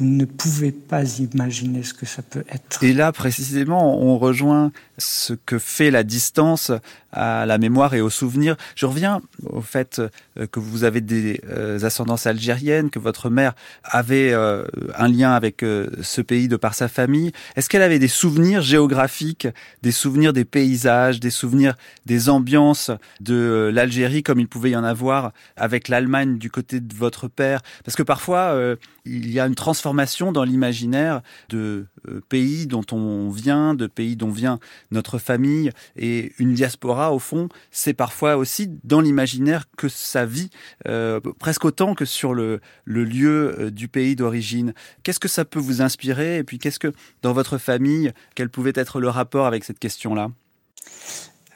vous 0.00 0.06
ne 0.06 0.24
pouvez 0.24 0.72
pas 0.72 1.04
imaginer 1.18 1.82
ce 1.82 1.92
que 1.92 2.06
ça 2.06 2.22
peut 2.22 2.44
être. 2.48 2.82
Et 2.82 2.94
là, 2.94 3.12
précisément, 3.12 4.02
on 4.02 4.16
rejoint 4.16 4.72
ce 4.96 5.34
que 5.34 5.58
fait 5.58 5.90
la 5.90 6.04
distance 6.04 6.72
à 7.12 7.46
la 7.46 7.58
mémoire 7.58 7.94
et 7.94 8.00
au 8.00 8.10
souvenir. 8.10 8.56
Je 8.76 8.86
reviens 8.86 9.20
au 9.44 9.60
fait 9.60 10.00
euh, 10.00 10.46
que 10.46 10.60
vous 10.60 10.84
avez 10.84 11.00
des 11.00 11.40
euh, 11.48 11.82
ascendances 11.84 12.26
algériennes, 12.26 12.90
que 12.90 12.98
votre 12.98 13.30
mère 13.30 13.54
avait 13.84 14.32
euh, 14.32 14.64
un 14.96 15.08
lien 15.08 15.32
avec 15.32 15.60
ce 15.60 16.20
pays 16.20 16.48
de 16.48 16.56
par 16.56 16.74
sa 16.74 16.88
famille. 16.88 17.32
Est-ce 17.56 17.68
qu'elle 17.68 17.82
avait 17.82 17.98
des 17.98 18.08
souvenirs 18.08 18.62
géographiques, 18.62 19.48
des 19.82 19.92
souvenirs 19.92 20.32
des 20.32 20.44
paysages, 20.44 21.20
des 21.20 21.30
souvenirs 21.30 21.74
des 22.06 22.28
ambiances 22.28 22.90
de 23.20 23.70
l'Algérie 23.72 24.22
comme 24.22 24.40
il 24.40 24.48
pouvait 24.48 24.70
y 24.70 24.76
en 24.76 24.84
avoir 24.84 25.32
avec 25.56 25.88
l'Allemagne 25.88 26.38
du 26.38 26.50
côté 26.50 26.80
de 26.80 26.94
votre 26.94 27.28
père? 27.28 27.60
Parce 27.84 27.96
que 27.96 28.02
parfois, 28.02 28.56
il 29.04 29.30
y 29.30 29.40
a 29.40 29.46
une 29.46 29.54
transformation 29.54 30.32
dans 30.32 30.44
l'imaginaire 30.44 31.22
de 31.48 31.86
pays 32.28 32.66
dont 32.66 32.84
on 32.92 33.30
vient, 33.30 33.74
de 33.74 33.86
pays 33.86 34.16
dont 34.16 34.30
vient 34.30 34.58
notre 34.90 35.18
famille 35.18 35.70
et 35.96 36.32
une 36.38 36.54
diaspora, 36.54 36.99
au 37.08 37.18
fond, 37.18 37.48
c'est 37.70 37.94
parfois 37.94 38.36
aussi 38.36 38.68
dans 38.84 39.00
l'imaginaire 39.00 39.64
que 39.76 39.88
ça 39.88 40.26
vit, 40.26 40.50
euh, 40.86 41.20
presque 41.38 41.64
autant 41.64 41.94
que 41.94 42.04
sur 42.04 42.34
le, 42.34 42.60
lieu 42.86 43.56
euh, 43.58 43.70
du 43.70 43.88
pays 43.88 44.16
d'origine. 44.16 44.74
Qu'est-ce 45.02 45.20
que 45.20 45.28
ça 45.28 45.44
peut 45.44 45.58
vous 45.58 45.82
inspirer? 45.82 46.38
Et 46.38 46.44
puis, 46.44 46.58
qu'est-ce 46.58 46.78
que, 46.78 46.92
dans 47.22 47.32
votre 47.32 47.58
famille, 47.58 48.12
quel 48.34 48.50
pouvait 48.50 48.72
être 48.74 49.00
le 49.00 49.08
rapport 49.08 49.46
avec 49.46 49.64
cette 49.64 49.78
question-là? 49.78 50.30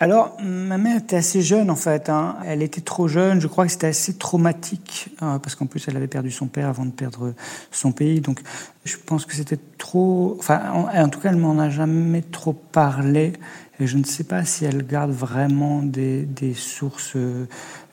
Alors, 0.01 0.37
ma 0.43 0.77
mère 0.77 0.97
était 0.99 1.17
assez 1.17 1.41
jeune 1.41 1.71
en 1.71 1.77
fait. 1.77 2.09
Hein. 2.09 2.37
Elle 2.45 2.63
était 2.63 2.81
trop 2.81 3.07
jeune. 3.07 3.41
Je 3.41 3.47
crois 3.47 3.65
que 3.65 3.71
c'était 3.71 3.87
assez 3.87 4.15
traumatique 4.15 5.11
hein, 5.21 5.39
parce 5.39 5.55
qu'en 5.55 5.67
plus 5.67 5.87
elle 5.87 5.97
avait 5.97 6.09
perdu 6.09 6.33
son 6.33 6.47
père 6.47 6.69
avant 6.69 6.85
de 6.85 6.91
perdre 6.91 7.33
son 7.71 7.93
pays. 7.93 8.21
Donc, 8.21 8.41
je 8.85 8.97
pense 8.97 9.25
que 9.25 9.35
c'était 9.35 9.59
trop. 9.79 10.37
Enfin, 10.41 10.61
en, 10.73 10.89
en, 10.89 11.09
tout 11.09 11.21
cas, 11.21 11.31
elle 11.31 11.37
m'en 11.37 11.59
a 11.59 11.71
jamais 11.71 12.23
trop 12.23 12.53
parlé. 12.53 13.35
Et 13.81 13.87
je 13.87 13.97
ne 13.97 14.05
sais 14.05 14.25
pas 14.25 14.45
si 14.45 14.65
elle 14.65 14.87
garde 14.87 15.11
vraiment 15.11 15.83
des, 15.83 16.23
des 16.23 16.55
sources 16.55 17.13
euh, 17.17 17.47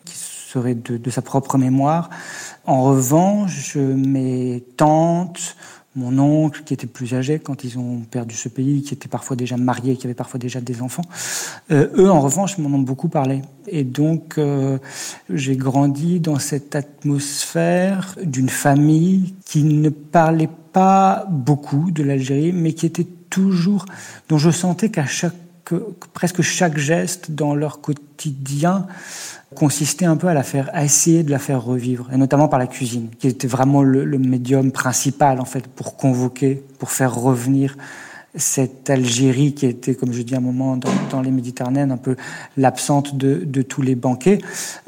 qui 0.05 0.15
seraient 0.15 0.75
de, 0.75 0.97
de, 0.97 1.09
sa 1.09 1.21
propre 1.21 1.57
mémoire. 1.57 2.09
En 2.65 2.83
revanche, 2.83 3.75
mes 3.75 4.63
tantes, 4.77 5.55
mon 5.95 6.17
oncle 6.19 6.63
qui 6.63 6.73
était 6.73 6.87
plus 6.87 7.13
âgé 7.13 7.39
quand 7.39 7.63
ils 7.63 7.77
ont 7.77 7.99
perdu 8.09 8.35
ce 8.35 8.47
pays, 8.47 8.81
qui 8.81 8.93
était 8.93 9.09
parfois 9.09 9.35
déjà 9.35 9.57
marié, 9.57 9.97
qui 9.97 10.07
avait 10.07 10.13
parfois 10.13 10.39
déjà 10.39 10.61
des 10.61 10.81
enfants. 10.81 11.03
Euh, 11.71 11.89
eux, 11.95 12.09
en 12.09 12.21
revanche, 12.21 12.57
m'en 12.57 12.75
ont 12.75 12.81
beaucoup 12.81 13.09
parlé. 13.09 13.41
Et 13.67 13.83
donc, 13.83 14.37
euh, 14.37 14.77
j'ai 15.29 15.57
grandi 15.57 16.19
dans 16.19 16.39
cette 16.39 16.75
atmosphère 16.75 18.15
d'une 18.23 18.49
famille 18.49 19.33
qui 19.45 19.63
ne 19.63 19.89
parlait 19.89 20.49
pas 20.71 21.25
beaucoup 21.29 21.91
de 21.91 22.03
l'Algérie, 22.03 22.53
mais 22.53 22.73
qui 22.73 22.85
étaient 22.85 23.07
toujours, 23.29 23.85
dont 24.29 24.37
je 24.37 24.49
sentais 24.49 24.89
qu'à 24.89 25.05
chaque, 25.05 25.33
presque 26.13 26.41
chaque 26.41 26.77
geste 26.77 27.31
dans 27.31 27.53
leur 27.53 27.81
quotidien 27.81 28.87
consistait 29.55 30.05
un 30.05 30.15
peu 30.15 30.27
à 30.27 30.33
la 30.33 30.43
faire, 30.43 30.69
à 30.73 30.83
essayer 30.83 31.23
de 31.23 31.31
la 31.31 31.39
faire 31.39 31.63
revivre, 31.63 32.09
et 32.13 32.17
notamment 32.17 32.47
par 32.47 32.59
la 32.59 32.67
cuisine, 32.67 33.09
qui 33.19 33.27
était 33.27 33.47
vraiment 33.47 33.83
le, 33.83 34.05
médium 34.17 34.71
principal 34.71 35.39
en 35.39 35.45
fait 35.45 35.67
pour 35.67 35.97
convoquer, 35.97 36.63
pour 36.79 36.91
faire 36.91 37.15
revenir 37.15 37.77
cette 38.33 38.89
Algérie 38.89 39.53
qui 39.53 39.65
était, 39.65 39.93
comme 39.93 40.13
je 40.13 40.21
dis 40.21 40.35
un 40.35 40.39
moment, 40.39 40.77
dans, 41.11 41.21
les 41.21 41.31
Méditerranéennes, 41.31 41.91
un 41.91 41.97
peu 41.97 42.15
l'absente 42.55 43.17
de, 43.17 43.43
de, 43.43 43.61
tous 43.61 43.81
les 43.81 43.95
banquets. 43.95 44.39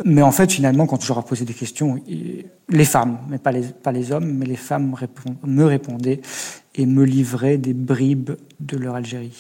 Mais 0.06 0.22
en 0.22 0.32
fait, 0.32 0.50
finalement, 0.50 0.88
quand 0.88 1.02
je 1.02 1.10
leur 1.10 1.20
ai 1.20 1.24
posé 1.24 1.44
des 1.44 1.54
questions, 1.54 2.00
les 2.70 2.86
femmes, 2.86 3.18
mais 3.30 3.40
pas 3.40 3.52
les, 3.52 3.64
pas 3.64 3.92
les 3.92 4.14
hommes, 4.14 4.32
mais 4.32 4.46
les 4.46 4.56
femmes 4.56 4.96
me 5.44 5.66
répondaient 5.66 6.22
et 6.76 6.86
me 6.86 7.04
livraient 7.04 7.58
des 7.58 7.74
bribes 7.74 8.32
de 8.60 8.78
leur 8.78 8.96
Algérie. 8.96 9.34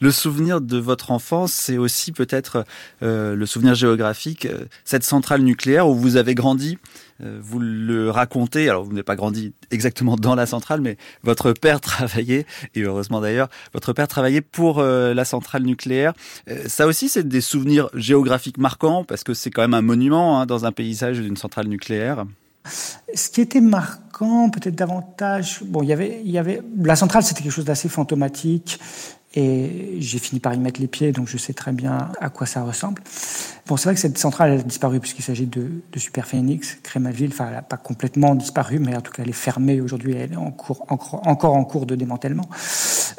Le 0.00 0.10
souvenir 0.10 0.60
de 0.60 0.78
votre 0.78 1.10
enfance, 1.10 1.52
c'est 1.52 1.78
aussi 1.78 2.12
peut-être 2.12 2.64
euh, 3.02 3.36
le 3.36 3.46
souvenir 3.46 3.74
géographique, 3.74 4.46
euh, 4.46 4.64
cette 4.84 5.04
centrale 5.04 5.42
nucléaire 5.42 5.88
où 5.88 5.94
vous 5.94 6.16
avez 6.16 6.34
grandi. 6.34 6.78
Euh, 7.22 7.38
vous 7.42 7.58
le 7.58 8.10
racontez, 8.10 8.68
alors 8.68 8.84
vous 8.84 8.92
n'avez 8.92 9.02
pas 9.02 9.14
grandi 9.14 9.52
exactement 9.70 10.16
dans 10.16 10.34
la 10.34 10.46
centrale, 10.46 10.80
mais 10.80 10.96
votre 11.22 11.52
père 11.52 11.80
travaillait, 11.82 12.46
et 12.74 12.82
heureusement 12.82 13.20
d'ailleurs, 13.20 13.48
votre 13.72 13.92
père 13.92 14.08
travaillait 14.08 14.40
pour 14.40 14.82
la 14.82 15.24
centrale 15.24 15.62
nucléaire. 15.62 16.14
Ça 16.66 16.86
aussi, 16.86 17.08
c'est 17.08 17.28
des 17.28 17.40
souvenirs 17.40 17.88
géographiques 17.94 18.58
marquants, 18.58 19.04
parce 19.04 19.22
que 19.22 19.34
c'est 19.34 19.50
quand 19.50 19.62
même 19.62 19.74
un 19.74 19.82
monument 19.82 20.40
hein, 20.40 20.46
dans 20.46 20.64
un 20.64 20.72
paysage 20.72 21.20
d'une 21.20 21.36
centrale 21.36 21.66
nucléaire. 21.66 22.24
Ce 23.14 23.28
qui 23.30 23.40
était 23.40 23.60
marquant, 23.60 24.09
peut-être 24.50 24.74
davantage, 24.74 25.62
bon, 25.64 25.82
il 25.82 25.88
y 25.88 25.92
avait, 25.92 26.20
il 26.24 26.30
y 26.30 26.38
avait, 26.38 26.62
la 26.82 26.96
centrale, 26.96 27.22
c'était 27.22 27.42
quelque 27.42 27.52
chose 27.52 27.64
d'assez 27.64 27.88
fantomatique. 27.88 28.78
Et 29.32 29.98
j'ai 30.00 30.18
fini 30.18 30.40
par 30.40 30.54
y 30.54 30.58
mettre 30.58 30.80
les 30.80 30.88
pieds, 30.88 31.12
donc 31.12 31.28
je 31.28 31.36
sais 31.36 31.52
très 31.52 31.70
bien 31.70 32.10
à 32.20 32.30
quoi 32.30 32.48
ça 32.48 32.64
ressemble. 32.64 33.00
Bon, 33.68 33.76
c'est 33.76 33.84
vrai 33.84 33.94
que 33.94 34.00
cette 34.00 34.18
centrale 34.18 34.50
a 34.50 34.56
disparu 34.56 34.98
puisqu'il 34.98 35.22
s'agit 35.22 35.46
de, 35.46 35.70
de 35.92 35.98
Super 36.00 36.26
Phoenix, 36.26 36.78
Crémaville. 36.82 37.30
Enfin, 37.32 37.46
elle 37.46 37.54
n'a 37.54 37.62
pas 37.62 37.76
complètement 37.76 38.34
disparu, 38.34 38.80
mais 38.80 38.96
en 38.96 39.00
tout 39.00 39.12
cas, 39.12 39.22
elle 39.22 39.28
est 39.28 39.32
fermée 39.32 39.80
aujourd'hui. 39.80 40.16
Elle 40.16 40.32
est 40.32 40.36
encore 40.36 41.54
en 41.54 41.64
cours 41.64 41.86
de 41.86 41.94
démantèlement. 41.94 42.48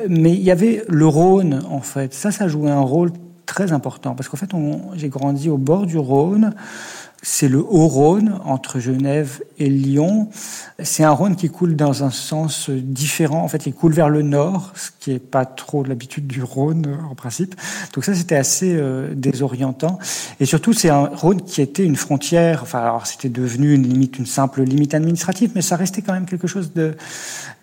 Mais 0.10 0.34
il 0.34 0.42
y 0.42 0.52
avait 0.52 0.84
le 0.90 1.08
Rhône, 1.08 1.64
en 1.70 1.80
fait. 1.80 2.14
Ça, 2.14 2.32
ça 2.32 2.50
jouait 2.50 2.72
un 2.72 2.82
rôle 2.82 3.14
très 3.46 3.72
important 3.72 4.14
parce 4.14 4.28
qu'en 4.28 4.38
fait, 4.38 4.52
j'ai 4.96 5.08
grandi 5.08 5.50
au 5.50 5.58
bord 5.58 5.86
du 5.86 5.98
Rhône 5.98 6.54
c'est 7.24 7.48
le 7.48 7.60
Haut-Rhône 7.60 8.40
entre 8.46 8.80
Genève 8.80 9.44
et 9.60 9.70
Lyon. 9.70 10.30
C'est 10.82 11.04
un 11.04 11.12
Rhône 11.12 11.36
qui 11.36 11.50
coule 11.50 11.76
dans 11.76 12.04
un 12.04 12.10
sens 12.10 12.72
différent. 12.72 13.44
En 13.44 13.48
fait, 13.48 13.68
il 13.68 13.74
coule 13.74 13.94
vers 13.94 14.10
le 14.10 14.24
nord, 14.24 14.74
ce 14.76 14.90
qui 15.00 15.12
est 15.12 15.20
pas 15.20 15.46
trop 15.46 15.84
l'habitude 15.84 16.26
du 16.26 16.42
Rhône 16.42 16.98
en 17.10 17.14
principe. 17.14 17.54
Donc 17.94 18.06
ça, 18.06 18.16
c'était 18.16 18.36
assez 18.36 18.76
euh, 18.76 19.14
désorientant. 19.14 20.00
Et 20.40 20.46
surtout, 20.46 20.74
c'est 20.74 20.90
un 20.90 21.06
Rhône 21.06 21.44
qui 21.44 21.62
était 21.62 21.86
une 21.86 21.96
frontière. 21.96 22.64
Enfin, 22.64 22.80
alors 22.80 23.06
c'était 23.06 23.30
devenu 23.30 23.76
une 23.76 23.88
limite, 23.88 24.18
une 24.18 24.26
simple 24.26 24.64
limite 24.64 24.96
administrative, 24.96 25.52
mais 25.54 25.62
ça 25.62 25.76
restait 25.76 26.02
quand 26.02 26.14
même 26.14 26.26
quelque 26.26 26.48
chose 26.48 26.74
de. 26.74 26.96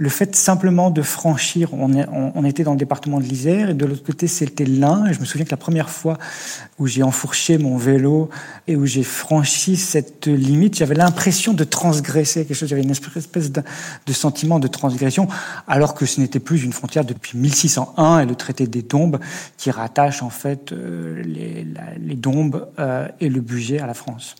Le 0.00 0.08
fait 0.08 0.36
simplement 0.36 0.90
de 0.90 1.02
franchir. 1.02 1.70
On 1.74 2.44
était 2.44 2.62
dans 2.62 2.72
le 2.72 2.78
département 2.78 3.18
de 3.18 3.24
l'Isère 3.24 3.70
et 3.70 3.74
de 3.74 3.84
l'autre 3.84 4.04
côté, 4.04 4.28
c'était 4.28 4.64
l'Ain. 4.64 5.06
Et 5.06 5.12
je 5.12 5.18
me 5.18 5.24
souviens 5.24 5.44
que 5.44 5.50
la 5.50 5.56
première 5.56 5.90
fois 5.90 6.18
où 6.78 6.86
j'ai 6.86 7.02
enfourché 7.02 7.58
mon 7.58 7.76
vélo 7.76 8.30
et 8.68 8.76
où 8.76 8.86
j'ai 8.86 9.02
franchi 9.02 9.47
cette 9.48 10.26
limite, 10.26 10.76
j'avais 10.76 10.94
l'impression 10.94 11.52
de 11.52 11.64
transgresser 11.64 12.44
quelque 12.44 12.56
chose, 12.56 12.68
j'avais 12.68 12.82
une 12.82 12.90
espèce 12.90 13.50
de, 13.50 13.62
de, 14.06 14.12
sentiment 14.12 14.58
de 14.58 14.68
transgression, 14.68 15.28
alors 15.66 15.94
que 15.94 16.06
ce 16.06 16.20
n'était 16.20 16.40
plus 16.40 16.64
une 16.64 16.72
frontière 16.72 17.04
depuis 17.04 17.38
1601 17.38 18.20
et 18.20 18.26
le 18.26 18.34
traité 18.34 18.66
des 18.66 18.82
Dombes 18.82 19.18
qui 19.56 19.70
rattache 19.70 20.22
en 20.22 20.30
fait 20.30 20.72
euh, 20.72 21.22
les, 21.24 21.64
la, 21.64 21.94
les 21.98 22.16
Dombes 22.16 22.68
euh, 22.78 23.08
et 23.20 23.28
le 23.28 23.40
budget 23.40 23.78
à 23.80 23.86
la 23.86 23.94
France. 23.94 24.36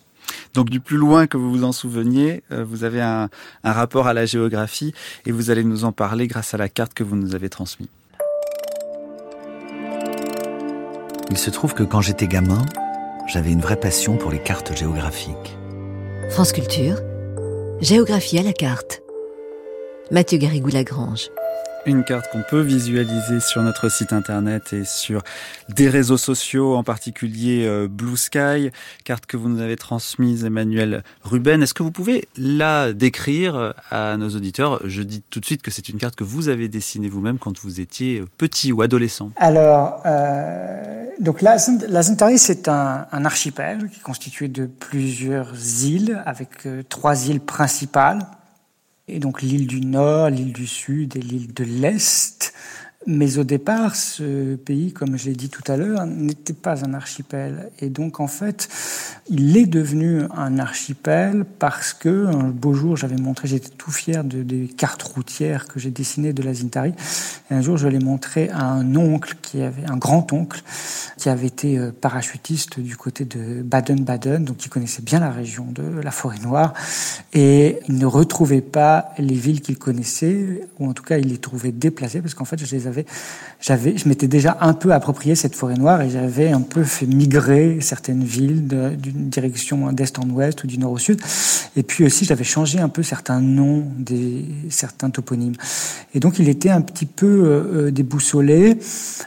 Donc 0.53 0.69
du 0.69 0.79
plus 0.79 0.97
loin 0.97 1.27
que 1.27 1.37
vous 1.37 1.51
vous 1.51 1.63
en 1.63 1.71
souveniez, 1.71 2.43
euh, 2.51 2.63
vous 2.63 2.83
avez 2.83 3.01
un, 3.01 3.29
un 3.63 3.71
rapport 3.71 4.07
à 4.07 4.13
la 4.13 4.25
géographie 4.25 4.93
et 5.25 5.31
vous 5.31 5.49
allez 5.49 5.63
nous 5.63 5.85
en 5.85 5.91
parler 5.91 6.27
grâce 6.27 6.53
à 6.53 6.57
la 6.57 6.69
carte 6.69 6.93
que 6.93 7.03
vous 7.03 7.15
nous 7.15 7.35
avez 7.35 7.49
transmise. 7.49 7.87
Il 11.31 11.37
se 11.37 11.51
trouve 11.51 11.75
que 11.75 11.83
quand 11.83 12.01
j'étais 12.01 12.27
gamin, 12.27 12.65
j'avais 13.29 13.51
une 13.51 13.61
vraie 13.61 13.79
passion 13.79 14.17
pour 14.17 14.31
les 14.31 14.39
cartes 14.39 14.75
géographiques. 14.75 15.57
France 16.29 16.51
Culture, 16.51 16.97
géographie 17.79 18.39
à 18.39 18.43
la 18.43 18.53
carte. 18.53 19.03
Mathieu 20.11 20.39
Garrigou-Lagrange. 20.39 21.29
Une 21.85 22.03
carte 22.03 22.29
qu'on 22.29 22.43
peut 22.43 22.59
visualiser 22.59 23.39
sur 23.39 23.61
notre 23.61 23.89
site 23.89 24.11
internet 24.11 24.73
et 24.73 24.83
sur 24.83 25.23
des 25.69 25.87
réseaux 25.87 26.17
sociaux, 26.17 26.75
en 26.75 26.83
particulier 26.83 27.65
euh, 27.65 27.87
Blue 27.87 28.17
Sky, 28.17 28.71
carte 29.05 29.25
que 29.25 29.37
vous 29.37 29.47
nous 29.47 29.61
avez 29.61 29.77
transmise 29.77 30.43
Emmanuel 30.43 31.03
Ruben. 31.23 31.63
Est-ce 31.63 31.73
que 31.73 31.81
vous 31.81 31.91
pouvez 31.91 32.27
la 32.37 32.91
décrire 32.91 33.73
à 33.91 34.17
nos 34.17 34.29
auditeurs? 34.29 34.81
Je 34.83 35.01
dis 35.03 35.23
tout 35.29 35.39
de 35.39 35.45
suite 35.45 35.61
que 35.61 35.71
c'est 35.71 35.87
une 35.87 35.97
carte 35.97 36.15
que 36.15 36.25
vous 36.25 36.49
avez 36.49 36.67
dessinée 36.67 37.07
vous-même 37.07 37.39
quand 37.39 37.57
vous 37.59 37.79
étiez 37.79 38.23
petit 38.37 38.73
ou 38.73 38.81
adolescent. 38.81 39.31
Alors, 39.37 40.01
euh, 40.05 41.05
donc 41.19 41.41
la, 41.41 41.57
c'est 41.57 42.67
un, 42.67 43.07
un, 43.11 43.25
archipel 43.25 43.89
qui 43.89 43.99
est 43.99 44.03
constitué 44.03 44.49
de 44.49 44.65
plusieurs 44.65 45.53
îles, 45.83 46.21
avec 46.25 46.65
euh, 46.65 46.83
trois 46.87 47.27
îles 47.29 47.41
principales 47.41 48.19
et 49.09 49.19
donc 49.19 49.41
l'île 49.41 49.67
du 49.67 49.81
Nord, 49.81 50.29
l'île 50.29 50.53
du 50.53 50.67
Sud 50.67 51.15
et 51.15 51.21
l'île 51.21 51.53
de 51.53 51.63
l'Est. 51.63 52.53
Mais 53.07 53.37
au 53.37 53.45
départ, 53.45 53.95
ce 53.95 54.55
pays, 54.55 54.91
comme 54.91 55.17
je 55.17 55.25
l'ai 55.25 55.33
dit 55.33 55.49
tout 55.49 55.63
à 55.71 55.77
l'heure, 55.77 56.05
n'était 56.05 56.53
pas 56.53 56.85
un 56.85 56.93
archipel. 56.93 57.71
Et 57.79 57.89
donc, 57.89 58.19
en 58.19 58.27
fait, 58.27 58.67
il 59.29 59.55
est 59.55 59.65
devenu 59.65 60.23
un 60.35 60.59
archipel 60.59 61.45
parce 61.59 61.93
que, 61.93 62.27
un 62.27 62.49
beau 62.49 62.73
jour, 62.73 62.97
j'avais 62.97 63.15
montré, 63.15 63.47
j'étais 63.47 63.69
tout 63.69 63.91
fier 63.91 64.25
de, 64.25 64.43
des 64.43 64.67
cartes 64.67 65.01
routières 65.01 65.67
que 65.67 65.79
j'ai 65.79 65.91
dessinées 65.91 66.33
de 66.33 66.43
la 66.43 66.53
Zintari. 66.53 66.93
Et 67.49 67.53
un 67.53 67.61
jour, 67.61 67.77
je 67.77 67.87
l'ai 67.87 67.99
montré 67.99 68.49
à 68.49 68.65
un 68.65 68.95
oncle 68.97 69.35
qui 69.41 69.61
avait, 69.61 69.85
un 69.89 69.97
grand-oncle, 69.97 70.61
qui 71.19 71.27
avait 71.27 71.47
été 71.47 71.77
euh, 71.77 71.91
parachutiste 71.91 72.79
du 72.79 72.95
côté 72.95 73.25
de 73.25 73.61
Baden-Baden, 73.61 74.45
donc 74.45 74.57
qui 74.57 74.69
connaissait 74.69 75.01
bien 75.01 75.19
la 75.19 75.31
région 75.31 75.67
de 75.69 75.83
la 76.01 76.11
Forêt 76.11 76.39
Noire. 76.39 76.73
Et 77.33 77.79
il 77.89 77.97
ne 77.97 78.05
retrouvait 78.05 78.61
pas 78.61 79.09
les 79.17 79.35
villes 79.35 79.59
qu'il 79.61 79.77
connaissait, 79.77 80.61
ou 80.79 80.89
en 80.89 80.93
tout 80.93 81.03
cas, 81.03 81.17
il 81.17 81.27
les 81.27 81.37
trouvait 81.37 81.73
déplacées 81.73 82.21
parce 82.21 82.33
qu'en 82.33 82.45
fait, 82.45 82.57
je 82.63 82.73
les 82.73 82.87
avais, 82.87 83.05
j'avais, 83.59 83.97
je 83.97 84.07
m'étais 84.07 84.29
déjà 84.29 84.57
un 84.61 84.73
peu 84.73 84.93
approprié 84.93 85.35
cette 85.35 85.55
forêt 85.55 85.75
noire 85.75 86.01
et 86.01 86.09
j'avais 86.09 86.51
un 86.51 86.61
peu 86.61 86.83
fait 86.83 87.05
migrer 87.05 87.79
certaines 87.81 88.23
villes 88.23 88.65
d'une 88.67 89.29
direction 89.29 89.91
d'est 89.91 90.17
en 90.19 90.29
ouest 90.29 90.63
ou 90.63 90.67
du 90.67 90.77
nord 90.77 90.93
au 90.93 90.97
sud. 90.97 91.21
Et 91.75 91.83
puis 91.83 92.05
aussi, 92.05 92.23
j'avais 92.23 92.45
changé 92.45 92.79
un 92.79 92.89
peu 92.89 93.03
certains 93.03 93.41
noms 93.41 93.85
des 93.97 94.45
certains 94.69 95.09
toponymes. 95.09 95.55
Et 96.13 96.19
donc, 96.19 96.39
il 96.39 96.47
était 96.47 96.69
un 96.69 96.81
petit 96.81 97.05
peu 97.05 97.27
euh, 97.27 97.91
déboussolé. 97.91 98.77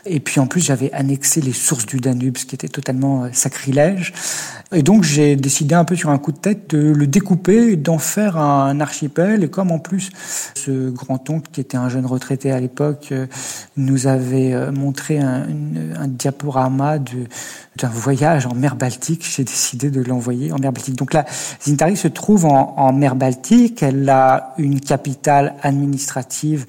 Et 0.06 0.20
puis, 0.20 0.40
en 0.40 0.46
plus, 0.46 0.61
j'avais 0.61 0.90
annexé 0.92 1.40
les 1.40 1.52
sources 1.52 1.81
du 1.86 1.98
Danube, 1.98 2.36
ce 2.38 2.46
qui 2.46 2.54
était 2.54 2.68
totalement 2.68 3.24
euh, 3.24 3.28
sacrilège. 3.32 4.12
Et 4.72 4.82
donc, 4.82 5.04
j'ai 5.04 5.36
décidé 5.36 5.74
un 5.74 5.84
peu 5.84 5.96
sur 5.96 6.10
un 6.10 6.18
coup 6.18 6.32
de 6.32 6.38
tête 6.38 6.70
de 6.70 6.92
le 6.92 7.06
découper, 7.06 7.76
d'en 7.76 7.98
faire 7.98 8.38
un 8.38 8.80
archipel. 8.80 9.44
Et 9.44 9.50
comme 9.50 9.70
en 9.70 9.78
plus, 9.78 10.10
ce 10.54 10.90
grand-oncle, 10.90 11.50
qui 11.52 11.60
était 11.60 11.76
un 11.76 11.88
jeune 11.88 12.06
retraité 12.06 12.50
à 12.52 12.60
l'époque, 12.60 13.08
euh, 13.12 13.26
nous 13.76 14.06
avait 14.06 14.54
euh, 14.54 14.72
montré 14.72 15.18
un, 15.18 15.46
diaporama 16.06 16.98
d'un 16.98 17.88
voyage 17.88 18.46
en 18.46 18.54
mer 18.54 18.76
Baltique. 18.76 19.26
J'ai 19.28 19.44
décidé 19.52 19.90
de 19.90 20.02
l'envoyer 20.02 20.52
en 20.52 20.58
mer 20.58 20.72
Baltique. 20.72 20.96
Donc 20.96 21.12
là, 21.12 21.26
Zintari 21.62 21.96
se 21.96 22.08
trouve 22.08 22.46
en 22.46 22.92
mer 22.92 23.14
Baltique. 23.14 23.82
Elle 23.82 24.08
a 24.08 24.54
une 24.58 24.80
capitale 24.80 25.54
administrative 25.62 26.66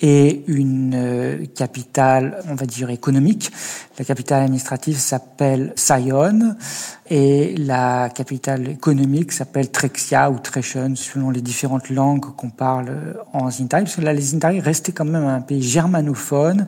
et 0.00 0.44
une 0.48 0.92
euh, 0.94 1.46
capitale, 1.54 2.42
on 2.48 2.54
va 2.54 2.66
dire, 2.66 2.90
économique. 2.90 3.50
La 3.98 4.04
capitale 4.04 4.42
administrative 4.42 4.98
s'appelle 4.98 5.72
Sion 5.76 6.56
et 7.08 7.54
la 7.56 8.08
capitale 8.08 8.70
économique 8.70 9.30
s'appelle 9.30 9.70
Trexia 9.70 10.30
ou 10.30 10.38
Treschen 10.38 10.96
selon 10.96 11.30
les 11.30 11.40
différentes 11.40 11.90
langues 11.90 12.34
qu'on 12.36 12.50
parle 12.50 13.16
en 13.32 13.50
Zintari. 13.50 13.84
Parce 13.84 13.96
que 13.96 14.00
là, 14.00 14.12
les 14.12 14.20
Zintari 14.20 14.60
restaient 14.60 14.92
quand 14.92 15.04
même 15.04 15.26
un 15.26 15.40
pays 15.40 15.62
germanophone, 15.62 16.66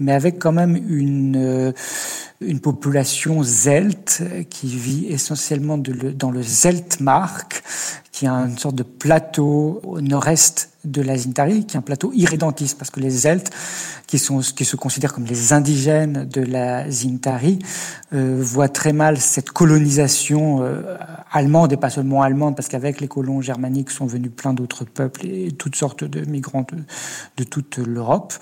mais 0.00 0.12
avec 0.12 0.40
quand 0.40 0.52
même 0.52 0.76
une, 0.76 1.36
euh, 1.36 1.72
une 2.40 2.60
population 2.60 3.42
zelte 3.44 4.22
qui 4.50 4.66
vit 4.66 5.06
essentiellement 5.06 5.78
dans 5.78 6.30
le 6.30 6.42
Zeltmark, 6.42 7.62
qui 8.14 8.26
est 8.26 8.28
une 8.28 8.56
sorte 8.56 8.76
de 8.76 8.84
plateau 8.84 9.80
au 9.82 10.00
nord-est 10.00 10.70
de 10.84 11.02
la 11.02 11.16
Zintari, 11.16 11.66
qui 11.66 11.76
est 11.76 11.78
un 11.78 11.82
plateau 11.82 12.12
irrédentiste, 12.14 12.78
parce 12.78 12.92
que 12.92 13.00
les 13.00 13.10
Celtes, 13.10 13.50
qui, 14.06 14.20
sont, 14.20 14.38
qui 14.38 14.64
se 14.64 14.76
considèrent 14.76 15.12
comme 15.12 15.24
les 15.24 15.52
indigènes 15.52 16.24
de 16.24 16.40
la 16.40 16.88
Zintari, 16.88 17.58
euh, 18.12 18.38
voient 18.40 18.68
très 18.68 18.92
mal 18.92 19.18
cette 19.18 19.50
colonisation 19.50 20.62
euh, 20.62 20.96
allemande, 21.32 21.72
et 21.72 21.76
pas 21.76 21.90
seulement 21.90 22.22
allemande, 22.22 22.54
parce 22.54 22.68
qu'avec 22.68 23.00
les 23.00 23.08
colons 23.08 23.40
germaniques 23.40 23.90
sont 23.90 24.06
venus 24.06 24.30
plein 24.30 24.52
d'autres 24.52 24.84
peuples 24.84 25.26
et 25.26 25.50
toutes 25.50 25.74
sortes 25.74 26.04
de 26.04 26.24
migrants 26.24 26.66
de 27.36 27.42
toute 27.42 27.78
l'Europe. 27.78 28.32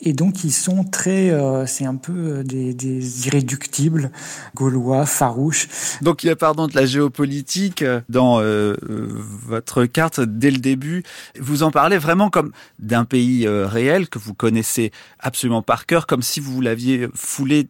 Et 0.00 0.12
donc 0.12 0.44
ils 0.44 0.52
sont 0.52 0.84
très, 0.84 1.30
euh, 1.30 1.66
c'est 1.66 1.84
un 1.84 1.96
peu 1.96 2.12
euh, 2.12 2.42
des, 2.42 2.74
des, 2.74 3.26
irréductibles, 3.26 4.12
gaulois, 4.54 5.06
farouches. 5.06 5.68
Donc 6.02 6.22
il 6.22 6.28
y 6.28 6.30
a 6.30 6.36
pardon 6.36 6.68
de 6.68 6.74
la 6.74 6.86
géopolitique 6.86 7.84
dans 8.08 8.40
euh, 8.40 8.74
votre 8.82 9.84
carte 9.86 10.20
dès 10.20 10.50
le 10.50 10.58
début. 10.58 11.02
Vous 11.38 11.62
en 11.62 11.70
parlez 11.70 11.98
vraiment 11.98 12.30
comme 12.30 12.52
d'un 12.78 13.04
pays 13.04 13.46
euh, 13.46 13.66
réel 13.66 14.08
que 14.08 14.18
vous 14.18 14.34
connaissez 14.34 14.92
absolument 15.18 15.62
par 15.62 15.86
cœur, 15.86 16.06
comme 16.06 16.22
si 16.22 16.40
vous 16.40 16.60
l'aviez 16.60 17.08
foulé 17.14 17.68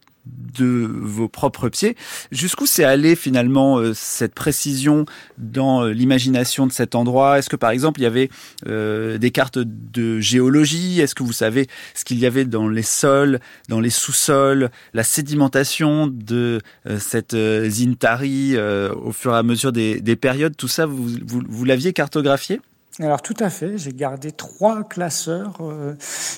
de 0.58 0.88
vos 0.90 1.28
propres 1.28 1.68
pieds. 1.68 1.96
Jusqu'où 2.32 2.66
c'est 2.66 2.84
allé 2.84 3.16
finalement 3.16 3.78
euh, 3.78 3.92
cette 3.94 4.34
précision 4.34 5.06
dans 5.36 5.84
euh, 5.84 5.92
l'imagination 5.92 6.66
de 6.66 6.72
cet 6.72 6.94
endroit? 6.94 7.38
Est-ce 7.38 7.48
que 7.48 7.56
par 7.56 7.70
exemple 7.70 8.00
il 8.00 8.04
y 8.04 8.06
avait 8.06 8.30
euh, 8.66 9.18
des 9.18 9.30
cartes 9.30 9.58
de 9.58 10.20
géologie? 10.20 11.00
Est-ce 11.00 11.14
que 11.14 11.22
vous 11.22 11.32
savez 11.32 11.68
ce 11.94 12.04
qu'il 12.04 12.18
y 12.18 12.26
avait 12.26 12.44
dans 12.44 12.68
les 12.68 12.82
sols, 12.82 13.40
dans 13.68 13.80
les 13.80 13.90
sous-sols, 13.90 14.70
la 14.94 15.04
sédimentation 15.04 16.06
de 16.06 16.60
euh, 16.86 16.98
cette 16.98 17.34
euh, 17.34 17.68
Zintari 17.68 18.56
au 18.58 19.12
fur 19.12 19.34
et 19.34 19.38
à 19.38 19.42
mesure 19.42 19.72
des, 19.72 20.00
des 20.00 20.16
périodes? 20.16 20.56
Tout 20.56 20.68
ça, 20.68 20.86
vous, 20.86 21.08
vous, 21.26 21.42
vous 21.46 21.64
l'aviez 21.64 21.92
cartographié? 21.92 22.60
Alors 23.00 23.22
tout 23.22 23.36
à 23.38 23.48
fait, 23.48 23.78
j'ai 23.78 23.92
gardé 23.92 24.32
trois 24.32 24.82
classeurs 24.82 25.58
euh, 25.60 25.94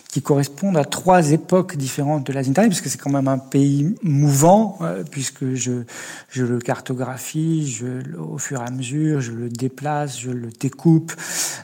qui 0.08 0.20
correspondent 0.20 0.76
à 0.76 0.84
trois 0.84 1.30
époques 1.30 1.76
différentes 1.76 2.26
de 2.26 2.34
la 2.34 2.42
Zintari, 2.42 2.68
puisque 2.68 2.88
c'est 2.88 2.98
quand 2.98 3.10
même 3.10 3.28
un 3.28 3.38
pays 3.38 3.94
mouvant, 4.02 4.78
euh, 4.82 5.02
puisque 5.10 5.54
je, 5.54 5.84
je 6.28 6.44
le 6.44 6.58
cartographie, 6.58 7.66
je, 7.66 7.86
au 8.18 8.36
fur 8.36 8.60
et 8.60 8.66
à 8.66 8.70
mesure, 8.70 9.22
je 9.22 9.32
le 9.32 9.48
déplace, 9.48 10.20
je 10.20 10.30
le 10.30 10.48
découpe, 10.50 11.12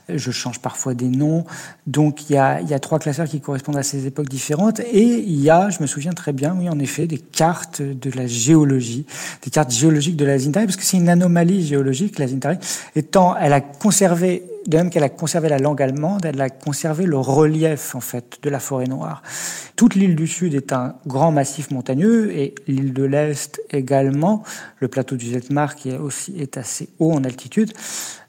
je 0.09 0.31
change 0.31 0.61
parfois 0.61 0.95
des 0.95 1.09
noms. 1.09 1.45
Donc 1.87 2.31
il 2.31 2.35
y 2.35 2.39
a, 2.39 2.63
il 2.63 2.69
y 2.69 2.75
a 2.75 2.79
trois 2.79 2.99
classeurs 2.99 3.29
qui 3.29 3.41
correspondent 3.41 3.77
à 3.77 3.83
ces 3.83 4.07
époques 4.07 4.31
différentes, 4.31 4.81
et 4.81 5.19
il 5.19 5.41
y 5.43 5.51
a, 5.51 5.69
je 5.69 5.83
me 5.83 5.87
souviens 5.87 6.13
très 6.13 6.33
bien, 6.33 6.57
oui 6.59 6.71
en 6.71 6.79
effet, 6.79 7.07
des 7.07 7.19
cartes 7.19 7.83
de 7.83 8.11
la 8.13 8.27
géologie, 8.27 9.05
des 9.43 9.51
cartes 9.51 9.73
géologiques 9.73 10.17
de 10.17 10.25
la 10.25 10.39
Zintari, 10.39 10.65
parce 10.65 10.77
que 10.77 10.85
c'est 10.85 10.97
une 10.97 11.11
anomalie 11.11 11.67
géologique, 11.67 12.19
la 12.19 12.29
Zintari, 12.29 12.57
étant, 12.95 13.37
elle 13.37 13.53
a 13.53 13.61
conservé 13.61 14.45
de 14.67 14.77
même 14.77 14.91
qu'elle 14.91 15.05
a 15.05 15.09
conservé 15.09 15.49
la 15.49 15.59
langue 15.59 15.81
allemande, 15.81 16.25
elle 16.25 16.41
a 16.41 16.51
conservé 16.51 17.07
le 17.07 17.19
relief 17.19 17.95
en 17.95 18.01
fait 18.01 18.39
de 18.43 18.51
la 18.51 18.61
forêt 18.61 18.87
noire. 18.87 19.23
Toute 19.77 19.95
l'île 19.95 20.17
du 20.17 20.27
Sud 20.27 20.55
est 20.55 20.73
un 20.73 20.97
grand 21.07 21.33
massif 21.33 21.71
montagneux 21.71 22.33
et 22.33 22.55
l'île 22.67 22.93
de 22.93 23.05
l'Est 23.05 23.61
également, 23.71 24.43
le 24.79 24.89
plateau 24.89 25.17
du 25.17 25.31
Zetmar 25.31 25.77
qui 25.77 25.91
est 25.91 25.99
aussi 25.99 26.35
est 26.39 26.57
assez 26.57 26.89
haut 26.99 27.13
en 27.13 27.25
altitude. 27.25 27.73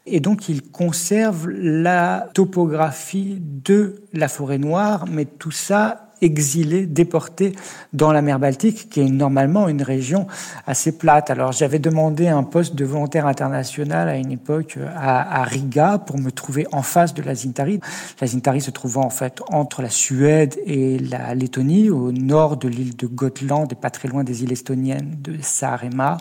Et 0.09 0.21
donc, 0.21 0.47
il 0.47 0.61
conserve 0.61 1.49
la 1.49 2.29
topographie 2.33 3.39
de 3.41 4.03
la 4.13 4.29
forêt 4.29 4.57
noire, 4.57 5.05
mais 5.05 5.25
tout 5.25 5.51
ça 5.51 6.06
exilés, 6.21 6.85
déportés 6.85 7.53
dans 7.93 8.11
la 8.11 8.21
mer 8.21 8.39
Baltique, 8.39 8.89
qui 8.89 9.01
est 9.01 9.09
normalement 9.09 9.67
une 9.67 9.81
région 9.81 10.27
assez 10.65 10.97
plate. 10.97 11.29
Alors 11.29 11.51
j'avais 11.51 11.79
demandé 11.79 12.27
un 12.27 12.43
poste 12.43 12.75
de 12.75 12.85
volontaire 12.85 13.27
international 13.27 14.09
à 14.09 14.17
une 14.17 14.31
époque 14.31 14.77
à, 14.95 15.41
à, 15.41 15.43
Riga 15.43 15.97
pour 15.97 16.17
me 16.17 16.31
trouver 16.31 16.67
en 16.71 16.81
face 16.81 17.13
de 17.13 17.21
la 17.21 17.35
Zintari. 17.35 17.79
La 18.21 18.27
Zintari 18.27 18.61
se 18.61 18.71
trouvant 18.71 19.05
en 19.05 19.09
fait 19.09 19.41
entre 19.49 19.81
la 19.81 19.89
Suède 19.89 20.55
et 20.65 20.99
la 20.99 21.35
Lettonie, 21.35 21.89
au 21.89 22.11
nord 22.11 22.57
de 22.57 22.67
l'île 22.67 22.95
de 22.95 23.07
Gotland 23.07 23.71
et 23.71 23.75
pas 23.75 23.89
très 23.89 24.07
loin 24.07 24.23
des 24.23 24.43
îles 24.43 24.51
estoniennes 24.51 25.15
de 25.21 25.35
Saaremaa 25.41 26.17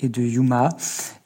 et 0.00 0.08
de 0.08 0.22
Yuma. 0.22 0.70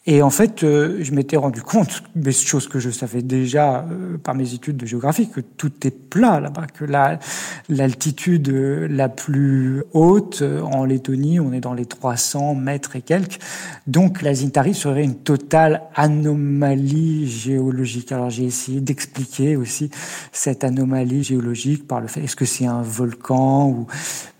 Et 0.05 0.21
en 0.21 0.31
fait, 0.31 0.65
euh, 0.65 0.99
je 1.01 1.13
m'étais 1.13 1.37
rendu 1.37 1.63
compte, 1.63 2.03
mais 2.17 2.33
chose 2.33 2.67
que 2.67 2.81
je 2.81 2.91
savais 2.91 3.23
déjà 3.23 3.87
euh, 3.89 4.19
par 4.19 4.35
mes 4.35 4.53
études 4.53 4.77
de 4.77 4.85
géographie, 4.85 5.31
que 5.31 5.41
tout 5.41 5.73
est 5.87 5.93
plat 5.93 6.41
là-bas, 6.41 6.67
que 6.67 6.85
la 6.85 7.21
l'altitude 7.69 8.49
euh, 8.49 8.89
la 8.89 9.09
plus 9.09 9.83
haute 9.93 10.43
euh, 10.43 10.61
en 10.63 10.85
Lettonie, 10.85 11.41
on 11.41 11.53
est 11.53 11.61
dans 11.61 11.75
les 11.75 11.87
300 11.87 12.55
mètres 12.55 12.97
et 12.97 13.01
quelques. 13.03 13.38
Donc 13.87 14.23
la 14.23 14.35
Zintari 14.35 14.75
serait 14.75 15.05
une 15.05 15.17
totale 15.17 15.83
anomalie 15.95 17.29
géologique. 17.29 18.12
Alors 18.12 18.31
j'ai 18.31 18.45
essayé 18.45 18.81
d'expliquer 18.81 19.57
aussi 19.57 19.91
cette 20.33 20.65
anomalie 20.65 21.23
géologique 21.23 21.87
par 21.87 22.01
le 22.01 22.09
fait 22.09 22.23
est-ce 22.23 22.37
que 22.37 22.45
c'est 22.45 22.67
un 22.67 22.83
volcan 22.83 23.69
ou 23.69 23.87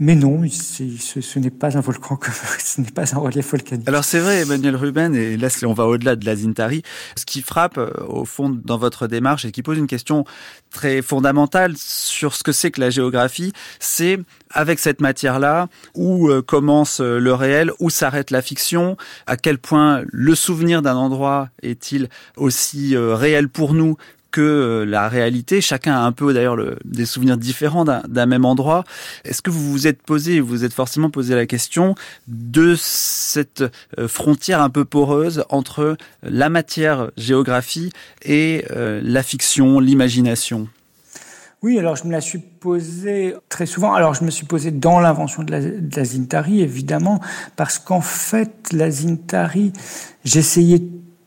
mais 0.01 0.15
non, 0.15 0.43
ce, 0.49 1.21
ce 1.21 1.39
n'est 1.39 1.51
pas 1.51 1.77
un 1.77 1.81
volcan, 1.81 2.19
ce 2.59 2.81
n'est 2.81 2.91
pas 2.91 3.15
un 3.15 3.19
relief 3.19 3.51
volcanique. 3.51 3.89
Alors 3.89 4.05
c'est 4.05 4.19
vrai, 4.19 4.41
Emmanuel 4.41 4.77
Ruben, 4.77 5.15
et 5.15 5.37
là 5.37 5.49
on 5.65 5.73
va 5.73 5.87
au-delà 5.87 6.17
de 6.17 6.25
la 6.27 6.37
Zintari, 6.37 6.83
ce 7.17 7.25
qui 7.25 7.43
frappe 7.43 7.79
au 8.09 8.25
fond 8.25 8.51
dans 8.51 8.79
votre 8.79 9.07
démarche 9.07 9.45
et 9.45 9.53
qui 9.53 9.63
pose 9.63 9.79
une 9.79 9.87
question 9.87 10.25
très 10.71 11.03
fondamentale 11.03 11.75
sur 11.77 12.35
ce 12.35 12.43
que 12.43 12.53
c'est 12.53 12.71
que 12.71 12.81
la 12.81 12.91
géographie, 12.91 13.53
c'est 13.79 14.19
avec 14.51 14.79
cette 14.79 15.01
matière-là 15.01 15.69
où 15.95 16.29
euh, 16.29 16.43
commence 16.43 17.01
le 17.01 17.35
réel, 17.35 17.73
où 17.79 17.91
s'arrête 17.91 18.31
la 18.31 18.43
fiction, 18.43 18.97
à 19.27 19.37
quel 19.37 19.59
point 19.59 20.03
le 20.07 20.35
souvenir 20.35 20.83
d'un 20.83 20.97
endroit 20.97 21.49
est-il 21.63 22.09
aussi 22.37 22.97
euh, 22.97 23.15
réel 23.15 23.49
pour 23.49 23.75
nous 23.75 23.97
que 24.33 24.85
la 24.89 25.09
réalité. 25.09 25.61
Chacun 25.61 25.95
a 25.95 26.01
un 26.01 26.11
peu 26.11 26.35
d'ailleurs 26.35 26.57
des 26.85 27.07
souvenirs 27.07 27.37
différents 27.37 27.85
d'un 27.85 28.27
même 28.27 28.45
endroit. 28.45 28.83
Est-ce 29.25 29.43
que 29.43 29.51
vous 29.51 29.71
vous 29.71 29.87
êtes 29.87 30.03
posé, 30.03 30.41
vous 30.41 30.49
vous 30.49 30.65
êtes 30.65 30.73
forcément 30.73 31.11
posé 31.11 31.37
la 31.37 31.47
question 31.47 31.95
de 32.27 32.75
cette 32.77 33.63
frontière 34.09 34.61
un 34.61 34.71
peu 34.71 34.85
poreuse 34.85 35.45
entre 35.51 35.97
la 36.23 36.49
matière 36.49 37.11
géographie 37.17 37.93
et 38.25 38.65
la 38.71 39.23
fiction, 39.23 39.79
l'imagination? 39.79 40.69
Oui, 41.63 41.79
alors 41.79 41.95
je 41.95 42.05
me 42.05 42.11
la 42.11 42.21
suis 42.21 42.41
posée 42.41 43.37
très 43.49 43.67
souvent. 43.67 43.95
Alors 43.95 44.15
je 44.15 44.25
me 44.25 44.31
suis 44.31 44.47
posé 44.47 44.73
dans 44.73 44.99
l'invention 44.99 45.45
de 45.45 45.53
de 45.53 45.97
la 45.97 46.05
Zintari, 46.05 46.61
évidemment, 46.61 47.21
parce 47.55 47.79
qu'en 47.79 48.01
fait, 48.01 48.73
la 48.73 48.91
Zintari, 48.91 49.73
j'essayais 50.25 50.83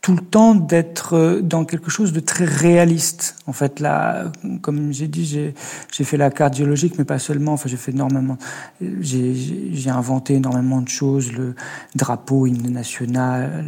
tout 0.06 0.14
le 0.14 0.22
temps 0.22 0.54
d'être 0.54 1.40
dans 1.42 1.64
quelque 1.64 1.90
chose 1.90 2.12
de 2.12 2.20
très 2.20 2.44
réaliste. 2.44 3.34
En 3.48 3.52
fait, 3.52 3.80
là, 3.80 4.30
comme 4.60 4.92
j'ai 4.92 5.08
dit, 5.08 5.26
j'ai 5.26 6.04
fait 6.04 6.16
la 6.16 6.30
carte 6.30 6.54
géologique, 6.54 6.94
mais 6.96 7.04
pas 7.04 7.18
seulement. 7.18 7.54
Enfin, 7.54 7.68
j'ai 7.68 7.76
fait 7.76 7.90
énormément. 7.90 8.38
J'ai 9.00 9.90
inventé 9.90 10.34
énormément 10.34 10.80
de 10.80 10.88
choses. 10.88 11.32
Le 11.32 11.56
drapeau, 11.96 12.46
hymne 12.46 12.70
national, 12.70 13.64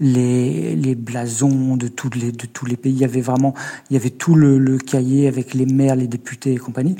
les, 0.00 0.74
les 0.76 0.94
blasons 0.94 1.76
de 1.76 1.88
tous 1.88 2.10
les 2.14 2.32
de 2.32 2.46
tous 2.46 2.66
les 2.66 2.76
pays. 2.76 2.92
Il 2.92 2.98
y 2.98 3.04
avait 3.04 3.20
vraiment, 3.20 3.54
il 3.90 3.94
y 3.94 3.96
avait 3.96 4.10
tout 4.10 4.34
le, 4.34 4.58
le 4.58 4.78
cahier 4.78 5.28
avec 5.28 5.54
les 5.54 5.66
maires, 5.66 5.96
les 5.96 6.06
députés 6.06 6.52
et 6.52 6.56
compagnie, 6.56 6.96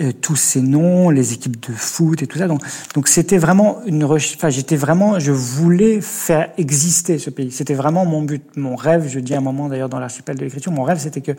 euh, 0.00 0.12
tous 0.20 0.36
ces 0.36 0.60
noms, 0.60 1.10
les 1.10 1.32
équipes 1.32 1.60
de 1.68 1.72
foot 1.74 2.22
et 2.22 2.26
tout 2.26 2.38
ça. 2.38 2.46
Donc, 2.46 2.60
donc 2.94 3.08
c'était 3.08 3.38
vraiment 3.38 3.78
une. 3.86 4.04
Enfin, 4.04 4.50
j'étais 4.50 4.76
vraiment, 4.76 5.18
je 5.18 5.32
voulais 5.32 6.00
faire 6.00 6.50
exister 6.58 7.18
ce 7.18 7.30
pays. 7.30 7.50
C'était 7.50 7.74
vraiment 7.74 8.04
mon 8.04 8.22
but, 8.22 8.42
mon 8.56 8.76
rêve. 8.76 9.08
Je 9.08 9.20
dis 9.20 9.34
à 9.34 9.38
un 9.38 9.42
moment 9.42 9.68
d'ailleurs 9.68 9.88
dans 9.88 10.00
l'archipel 10.00 10.36
de 10.36 10.44
l'écriture, 10.44 10.72
mon 10.72 10.82
rêve 10.82 10.98
c'était 10.98 11.20
que 11.20 11.32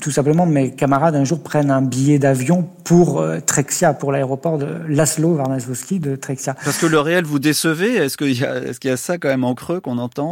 tout 0.00 0.10
simplement 0.10 0.46
mes 0.46 0.70
camarades 0.72 1.16
un 1.16 1.24
jour 1.24 1.42
prennent 1.42 1.70
un 1.70 1.82
billet 1.82 2.18
d'avion 2.18 2.68
pour 2.84 3.20
euh, 3.20 3.40
Trexia, 3.40 3.94
pour 3.94 4.12
l'aéroport 4.12 4.58
de 4.58 4.68
Laszlo 4.88 5.34
Varnasowski 5.34 6.00
de 6.00 6.16
Trexia. 6.16 6.54
Parce 6.64 6.78
que 6.78 6.86
le 6.86 7.00
réel 7.00 7.24
vous 7.24 7.38
décevait 7.38 7.96
Est-ce 7.96 8.16
qu'il 8.16 8.32
y, 8.32 8.42
est 8.42 8.78
qu'il 8.78 8.90
y 8.90 8.92
a 8.92 8.96
ça 8.96 9.18
quand 9.18 9.28
même 9.28 9.44
en 9.44 9.54
creux 9.54 9.80
qu'on 9.80 9.98
entend? 9.98 10.27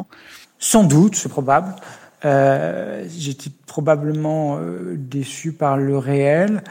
Sans 0.58 0.84
doute, 0.84 1.16
c'est 1.16 1.28
probable. 1.28 1.74
Euh, 2.24 3.04
J'étais 3.16 3.50
probablement 3.66 4.58
euh, 4.58 4.96
déçu 4.96 5.52
par 5.52 5.76
le 5.76 5.98
réel. 5.98 6.62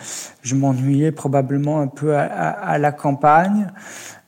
Je 0.41 0.55
m'ennuyais 0.55 1.11
probablement 1.11 1.79
un 1.79 1.88
peu 1.88 2.15
à, 2.15 2.77
la 2.77 2.91
campagne. 2.91 3.67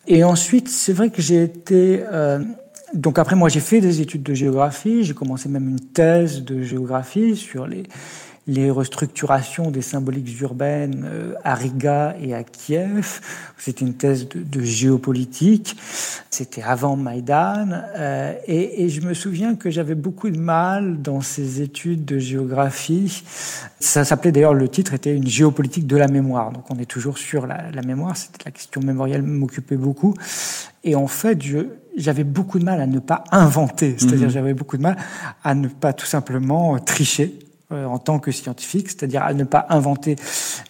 Et 0.08 0.24
ensuite, 0.24 0.70
c'est 0.70 0.94
vrai 0.94 1.10
que 1.10 1.22
j'ai 1.22 1.44
été 1.44 2.04
euh, 2.12 2.40
donc 2.94 3.20
après, 3.20 3.36
moi, 3.36 3.50
j'ai 3.50 3.60
fait 3.60 3.82
des 3.82 4.00
études 4.00 4.24
de 4.24 4.34
géographie. 4.34 5.04
J'ai 5.04 5.14
commencé 5.14 5.50
même 5.50 5.68
une 5.68 5.80
thèse 5.80 6.44
de 6.44 6.62
géographie 6.64 7.36
sur 7.36 7.68
les, 7.68 7.84
les 8.48 8.72
restructurations 8.72 9.72
des 9.72 9.82
symboliques 9.82 10.40
urbaines 10.40 11.08
à 11.44 11.54
Riga 11.54 12.16
et 12.22 12.34
à 12.34 12.44
Kiev. 12.44 13.20
C'était 13.58 13.86
une 13.86 13.96
thèse 13.96 14.30
de, 14.30 14.42
de 14.42 14.62
géopolitique. 14.62 15.76
C'était 16.30 16.62
avant 16.62 16.96
Maïdan. 16.96 17.70
Euh, 17.98 18.34
et, 18.48 18.84
et, 18.84 18.90
je 18.90 19.02
me 19.02 19.14
souviens 19.14 19.56
que 19.56 19.70
j'avais 19.70 19.96
beaucoup 19.96 20.30
de 20.30 20.38
mal 20.38 21.02
dans 21.02 21.22
ces 21.22 21.62
études 21.62 22.06
de 22.06 22.20
géographie. 22.20 23.24
Ça 23.80 24.06
s'appelait 24.06 24.32
d'ailleurs, 24.32 24.54
le 24.54 24.70
titre 24.70 24.94
était 24.94 25.16
une 25.16 25.28
géopolitique 25.28 25.88
de 25.88 25.98
la 25.98 26.08
mémoire. 26.08 26.52
Donc 26.52 26.70
on 26.70 26.80
est 26.80 26.86
toujours 26.86 27.18
sur 27.18 27.48
la, 27.48 27.72
la 27.72 27.82
mémoire. 27.82 28.16
C'était 28.16 28.46
la 28.46 28.52
question 28.52 28.82
mémorielle 28.82 29.24
m'occupait 29.24 29.78
beaucoup. 29.78 30.14
Et 30.84 30.96
en 30.96 31.08
fait, 31.08 31.42
je, 31.42 31.60
j'avais 31.98 32.24
beaucoup 32.24 32.60
de 32.60 32.64
mal 32.64 32.80
à 32.80 32.88
ne 32.88 33.00
pas 33.00 33.24
inventer. 33.32 33.96
C'est-à-dire, 33.98 34.28
mmh. 34.28 34.32
j'avais 34.32 34.54
beaucoup 34.54 34.78
de 34.78 34.84
mal 34.84 34.98
à 35.44 35.56
ne 35.56 35.68
pas 35.68 35.94
tout 35.94 36.06
simplement 36.06 36.78
tricher 36.80 37.40
en 37.72 37.98
tant 38.00 38.20
que 38.20 38.32
scientifique, 38.32 38.90
c'est-à-dire 38.90 39.24
à 39.24 39.34
ne 39.34 39.44
pas 39.44 39.66
inventer 39.70 40.16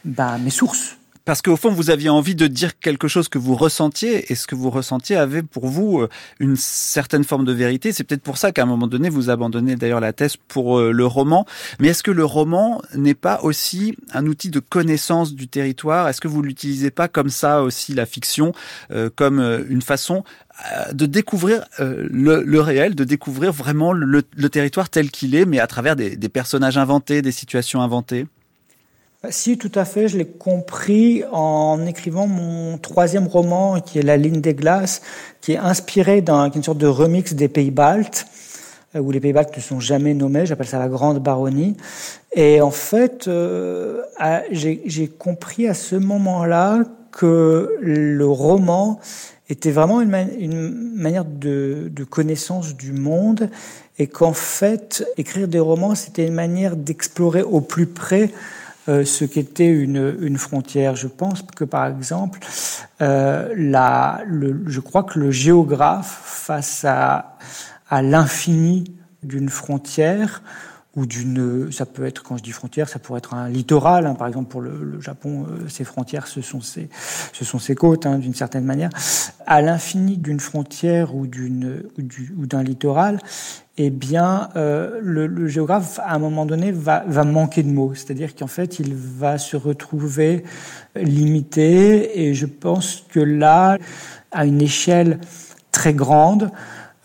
bah, 0.04 0.38
mes 0.38 0.50
sources. 0.50 0.97
Parce 1.28 1.42
qu'au 1.42 1.58
fond, 1.58 1.72
vous 1.72 1.90
aviez 1.90 2.08
envie 2.08 2.36
de 2.36 2.48
dire 2.48 2.80
quelque 2.80 3.10
chose 3.10 3.28
que 3.28 3.38
vous 3.38 3.54
ressentiez, 3.54 4.32
et 4.32 4.36
ce 4.36 4.48
que 4.48 4.56
vous 4.56 4.70
ressentiez 4.70 5.18
avait 5.18 5.44
pour 5.44 5.68
vous 5.68 6.00
euh, 6.00 6.08
une 6.40 6.56
certaine 6.56 7.26
forme 7.26 7.44
de 7.44 7.52
vérité. 7.52 7.92
C'est 7.92 8.06
peut-être 8.06 8.22
pour 8.22 8.38
ça 8.38 8.54
qu'à 8.54 8.64
un 8.64 8.66
moment 8.66 8.88
donné, 8.88 9.10
vous 9.10 9.30
abandonnez 9.30 9.76
d'ailleurs 9.76 10.00
la 10.00 10.14
thèse 10.14 10.38
pour 10.38 10.80
euh, 10.80 10.94
le 10.94 11.06
roman. 11.06 11.46
Mais 11.82 11.90
est-ce 11.90 12.02
que 12.02 12.12
le 12.12 12.24
roman 12.24 12.82
n'est 12.96 13.14
pas 13.14 13.42
aussi 13.44 13.94
un 14.14 14.26
outil 14.26 14.50
de 14.50 14.62
connaissance 14.62 15.36
du 15.36 15.50
territoire? 15.50 16.08
Est-ce 16.08 16.22
que 16.22 16.30
vous 16.30 16.42
l'utilisez 16.42 16.92
pas 16.92 17.10
comme 17.10 17.30
ça 17.30 17.62
aussi, 17.62 17.94
la 17.94 18.06
fiction, 18.06 18.54
euh, 18.92 19.10
comme 19.14 19.42
une 19.68 19.82
façon 19.82 20.24
de 20.94 21.06
découvrir 21.06 21.66
le, 21.78 22.60
réel, 22.62 22.96
de 22.96 23.04
découvrir 23.04 23.52
vraiment 23.52 23.92
le, 23.92 24.24
territoire 24.50 24.90
tel 24.90 25.12
qu'il 25.12 25.36
est, 25.36 25.46
mais 25.46 25.60
à 25.60 25.68
travers 25.68 25.96
des 25.96 26.30
personnages 26.30 26.78
inventés, 26.78 27.22
des 27.22 27.34
situations 27.34 27.82
inventées? 27.82 28.28
Si, 29.30 29.58
tout 29.58 29.72
à 29.76 29.86
fait. 29.86 30.08
Je 30.08 30.18
l'ai 30.18 30.26
compris 30.26 31.24
en 31.32 31.86
écrivant 31.86 32.28
mon 32.28 32.78
troisième 32.78 33.28
roman, 33.28 33.80
qui 33.80 34.00
est 34.00 34.04
La 34.04 34.18
ligne 34.18 34.42
des 34.42 34.54
glaces, 34.54 35.02
qui 35.42 35.54
est 35.54 35.58
inspiré 35.58 36.22
d'une 36.22 36.64
sorte 36.64 36.78
de 36.78 36.88
remix 36.88 37.34
des 37.34 37.48
pays 37.48 37.72
baltes, 37.72 38.28
euh, 38.96 39.00
où 39.00 39.12
les 39.12 39.20
pays 39.20 39.34
baltes 39.34 39.56
ne 39.56 39.62
sont 39.62 39.80
jamais 39.80 40.14
nommés. 40.14 40.46
J'appelle 40.46 40.68
ça 40.68 40.80
la 40.80 40.90
Grande 40.90 41.20
Baronnie. 41.20 41.76
Et 42.34 42.62
en 42.62 42.72
fait, 42.72 43.28
euh, 43.28 44.02
j'ai 44.52 45.08
compris 45.08 45.68
à 45.68 45.74
ce 45.74 45.96
moment-là 45.96 46.84
que 47.12 47.78
le 47.82 48.28
roman 48.28 49.00
était 49.50 49.72
vraiment 49.72 50.02
une, 50.02 50.92
manière 50.96 51.26
de, 51.26 51.90
connaissance 52.10 52.76
du 52.76 52.92
monde 52.92 53.50
et 53.98 54.08
qu'en 54.08 54.34
fait, 54.34 55.06
écrire 55.18 55.48
des 55.48 55.60
romans, 55.60 55.96
c'était 55.96 56.28
une 56.28 56.34
manière 56.34 56.76
d'explorer 56.76 57.42
au 57.42 57.62
plus 57.62 57.88
près 57.88 58.32
ce 58.88 59.26
qu'était 59.26 59.68
une, 59.68 60.18
une, 60.22 60.38
frontière. 60.38 60.96
Je 60.96 61.08
pense 61.08 61.42
que, 61.42 61.64
par 61.64 61.88
exemple, 61.88 62.40
euh, 63.02 63.54
la, 63.56 64.22
je 64.66 64.80
crois 64.80 65.04
que 65.04 65.20
le 65.20 65.32
géographe, 65.32 66.22
face 66.24 66.86
à 66.86 67.38
l'infini 67.92 68.96
d'une 69.24 69.50
frontière, 69.50 70.42
ou 70.98 71.06
d'une, 71.06 71.72
ça 71.72 71.86
peut 71.86 72.06
être, 72.06 72.24
quand 72.24 72.38
je 72.38 72.44
dis 72.44 72.52
frontière, 72.52 72.90
ça 72.90 72.98
pourrait 72.98 73.20
être 73.20 73.36
un 73.36 73.50
littoral, 73.50 74.08
hein, 74.08 74.16
par 74.16 74.28
exemple 74.28 74.50
pour 74.50 74.62
le, 74.62 75.00
Japon, 75.00 75.46
euh, 75.48 75.70
ses 75.70 75.84
frontières, 75.84 76.26
ce 76.26 76.42
sont 76.42 76.60
ses, 76.60 76.90
ce 77.34 77.46
sont 77.46 77.60
ses 77.60 77.76
côtes, 77.76 78.08
hein, 78.08 78.18
d'une 78.18 78.34
certaine 78.34 78.66
manière. 78.66 78.90
À 79.46 79.62
l'infini 79.62 80.18
d'une 80.18 80.40
frontière 80.40 81.16
ou 81.16 81.28
d'une 81.28 81.84
ou 82.36 82.48
d'un 82.48 82.64
littoral, 82.64 83.20
eh 83.78 83.92
bien, 83.92 84.50
euh, 84.56 85.00
le, 85.04 85.28
le, 85.28 85.48
géographe, 85.48 86.00
à 86.00 86.16
un 86.16 86.20
moment 86.20 86.48
donné, 86.48 86.72
va, 86.72 87.04
va 87.08 87.24
manquer 87.24 87.62
de 87.62 87.70
mots. 87.70 87.94
C'est-à-dire 87.94 88.36
qu'en 88.36 88.48
fait, 88.48 88.80
il 88.80 88.96
va 88.96 89.38
se 89.38 89.56
retrouver 89.56 90.44
limité. 90.96 92.28
Et 92.28 92.34
je 92.34 92.48
pense 92.48 93.06
que 93.08 93.20
là, 93.20 93.78
à 94.32 94.46
une 94.48 94.64
échelle 94.64 95.20
très 95.72 95.94
grande, 95.94 96.50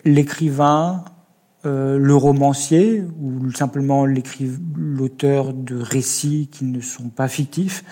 l'écrivain, 0.06 1.04
euh, 1.64 1.98
le 1.98 2.14
romancier, 2.16 3.04
ou 3.20 3.50
simplement 3.52 4.04
l'auteur 4.06 5.52
de 5.52 5.76
récits 5.76 6.48
qui 6.50 6.64
ne 6.64 6.80
sont 6.80 7.08
pas 7.08 7.28
fictifs, 7.28 7.84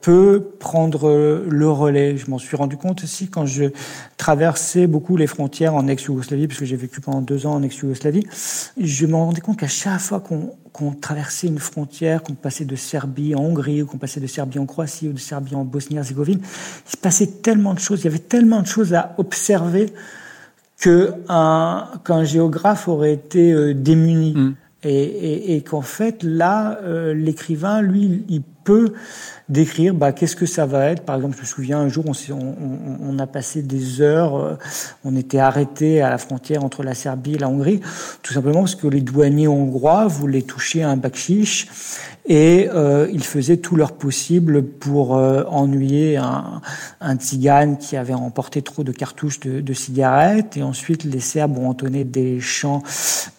peut 0.00 0.52
prendre 0.58 1.44
le 1.48 1.70
relais. 1.70 2.16
Je 2.16 2.30
m'en 2.30 2.38
suis 2.38 2.56
rendu 2.56 2.76
compte 2.76 3.02
aussi 3.02 3.28
quand 3.28 3.46
je 3.46 3.64
traversais 4.16 4.86
beaucoup 4.86 5.16
les 5.16 5.26
frontières 5.26 5.74
en 5.74 5.88
ex-Yougoslavie, 5.88 6.46
puisque 6.46 6.64
j'ai 6.64 6.76
vécu 6.76 7.00
pendant 7.00 7.20
deux 7.20 7.46
ans 7.46 7.54
en 7.54 7.62
ex-Yougoslavie. 7.62 8.26
Je 8.80 9.06
me 9.06 9.14
rendais 9.14 9.40
compte 9.40 9.58
qu'à 9.58 9.68
chaque 9.68 10.00
fois 10.00 10.20
qu'on 10.20 10.92
traversait 10.92 11.48
une 11.48 11.58
frontière, 11.58 12.22
qu'on 12.22 12.34
passait 12.34 12.64
de 12.64 12.76
Serbie 12.76 13.34
en 13.34 13.40
Hongrie, 13.40 13.82
ou 13.82 13.86
qu'on 13.86 13.98
passait 13.98 14.20
de 14.20 14.26
Serbie 14.26 14.58
en 14.58 14.66
Croatie, 14.66 15.08
ou 15.08 15.12
de 15.12 15.18
Serbie 15.18 15.54
en 15.54 15.64
Bosnie-Herzégovine, 15.64 16.40
il 16.42 16.90
se 16.90 16.96
passait 16.96 17.26
tellement 17.26 17.74
de 17.74 17.80
choses, 17.80 18.00
il 18.00 18.04
y 18.04 18.08
avait 18.08 18.18
tellement 18.18 18.62
de 18.62 18.66
choses 18.66 18.94
à 18.94 19.14
observer 19.18 19.92
que 20.78 21.12
qu'un 22.04 22.24
géographe 22.24 22.88
aurait 22.88 23.12
été 23.12 23.52
euh, 23.52 23.74
démuni. 23.74 24.34
Mm. 24.34 24.54
Et, 24.84 25.02
et, 25.02 25.56
et 25.56 25.62
qu'en 25.62 25.82
fait, 25.82 26.22
là, 26.22 26.78
euh, 26.82 27.12
l'écrivain, 27.12 27.82
lui, 27.82 28.24
il 28.28 28.42
décrire 29.48 29.94
bah, 29.94 30.12
qu'est-ce 30.12 30.36
que 30.36 30.46
ça 30.46 30.66
va 30.66 30.86
être? 30.86 31.02
Par 31.02 31.16
exemple, 31.16 31.36
je 31.36 31.42
me 31.42 31.46
souviens 31.46 31.78
un 31.78 31.88
jour, 31.88 32.04
on, 32.06 33.18
a 33.18 33.26
passé 33.26 33.62
des 33.62 34.00
heures, 34.00 34.36
euh, 34.36 34.54
on 35.04 35.16
était 35.16 35.38
arrêté 35.38 36.02
à 36.02 36.10
la 36.10 36.18
frontière 36.18 36.64
entre 36.64 36.82
la 36.82 36.94
Serbie 36.94 37.34
et 37.34 37.38
la 37.38 37.48
Hongrie, 37.48 37.80
tout 38.22 38.32
simplement 38.32 38.60
parce 38.60 38.74
que 38.74 38.86
les 38.86 39.00
douaniers 39.00 39.48
hongrois 39.48 40.06
voulaient 40.06 40.42
toucher 40.42 40.82
un 40.82 40.96
bakchich 40.96 41.68
et 42.26 42.68
euh, 42.74 43.08
ils 43.10 43.24
faisaient 43.24 43.56
tout 43.56 43.74
leur 43.74 43.92
possible 43.92 44.62
pour 44.62 45.16
euh, 45.16 45.44
ennuyer 45.48 46.18
un, 46.18 46.60
un 47.00 47.16
tzigane 47.16 47.78
qui 47.78 47.96
avait 47.96 48.12
emporté 48.12 48.60
trop 48.60 48.84
de 48.84 48.92
cartouches 48.92 49.40
de, 49.40 49.72
cigarettes 49.72 50.56
et 50.56 50.62
ensuite 50.62 51.04
les 51.04 51.20
Serbes 51.20 51.56
ont 51.58 51.68
entonné 51.68 52.04
des 52.04 52.38
chants 52.40 52.82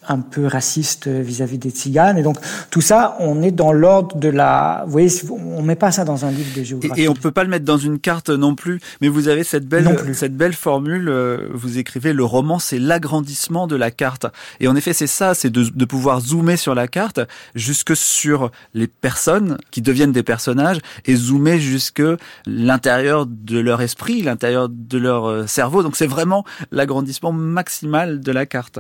un 0.07 0.19
peu 0.19 0.47
racistes 0.47 1.07
vis-à-vis 1.07 1.59
des 1.59 1.69
tziganes 1.69 2.17
et 2.17 2.23
donc 2.23 2.37
tout 2.71 2.81
ça 2.81 3.15
on 3.19 3.43
est 3.43 3.51
dans 3.51 3.73
l'ordre 3.73 4.17
de 4.17 4.29
la 4.29 4.85
on 5.29 5.61
met 5.61 5.75
pas 5.75 5.91
ça 5.91 6.05
dans 6.05 6.25
un 6.25 6.31
livre 6.31 6.57
de 6.57 6.63
géographie 6.63 7.01
et, 7.01 7.05
et 7.05 7.09
on 7.09 7.13
peut 7.13 7.31
pas 7.31 7.43
le 7.43 7.49
mettre 7.49 7.65
dans 7.65 7.77
une 7.77 7.99
carte 7.99 8.29
non 8.29 8.55
plus 8.55 8.79
mais 9.01 9.07
vous 9.07 9.27
avez 9.27 9.43
cette 9.43 9.67
belle 9.67 9.87
cette 10.13 10.35
belle 10.35 10.53
formule 10.53 11.09
euh, 11.09 11.49
vous 11.53 11.77
écrivez 11.77 12.13
le 12.13 12.23
roman 12.23 12.59
c'est 12.59 12.79
l'agrandissement 12.79 13.67
de 13.67 13.75
la 13.75 13.91
carte 13.91 14.25
et 14.59 14.67
en 14.67 14.75
effet 14.75 14.93
c'est 14.93 15.07
ça 15.07 15.33
c'est 15.33 15.49
de, 15.49 15.63
de 15.63 15.85
pouvoir 15.85 16.21
zoomer 16.21 16.57
sur 16.57 16.75
la 16.75 16.87
carte 16.87 17.19
jusque 17.55 17.95
sur 17.95 18.51
les 18.73 18.87
personnes 18.87 19.57
qui 19.71 19.81
deviennent 19.81 20.11
des 20.11 20.23
personnages 20.23 20.79
et 21.05 21.15
zoomer 21.15 21.59
jusque 21.59 22.01
l'intérieur 22.45 23.25
de 23.25 23.59
leur 23.59 23.81
esprit, 23.81 24.21
l'intérieur 24.21 24.69
de 24.69 24.97
leur 24.97 25.25
euh, 25.25 25.47
cerveau. 25.47 25.83
Donc 25.83 25.95
c'est 25.95 26.07
vraiment 26.07 26.45
l'agrandissement 26.71 27.31
maximal 27.31 28.19
de 28.19 28.31
la 28.31 28.45
carte. 28.45 28.79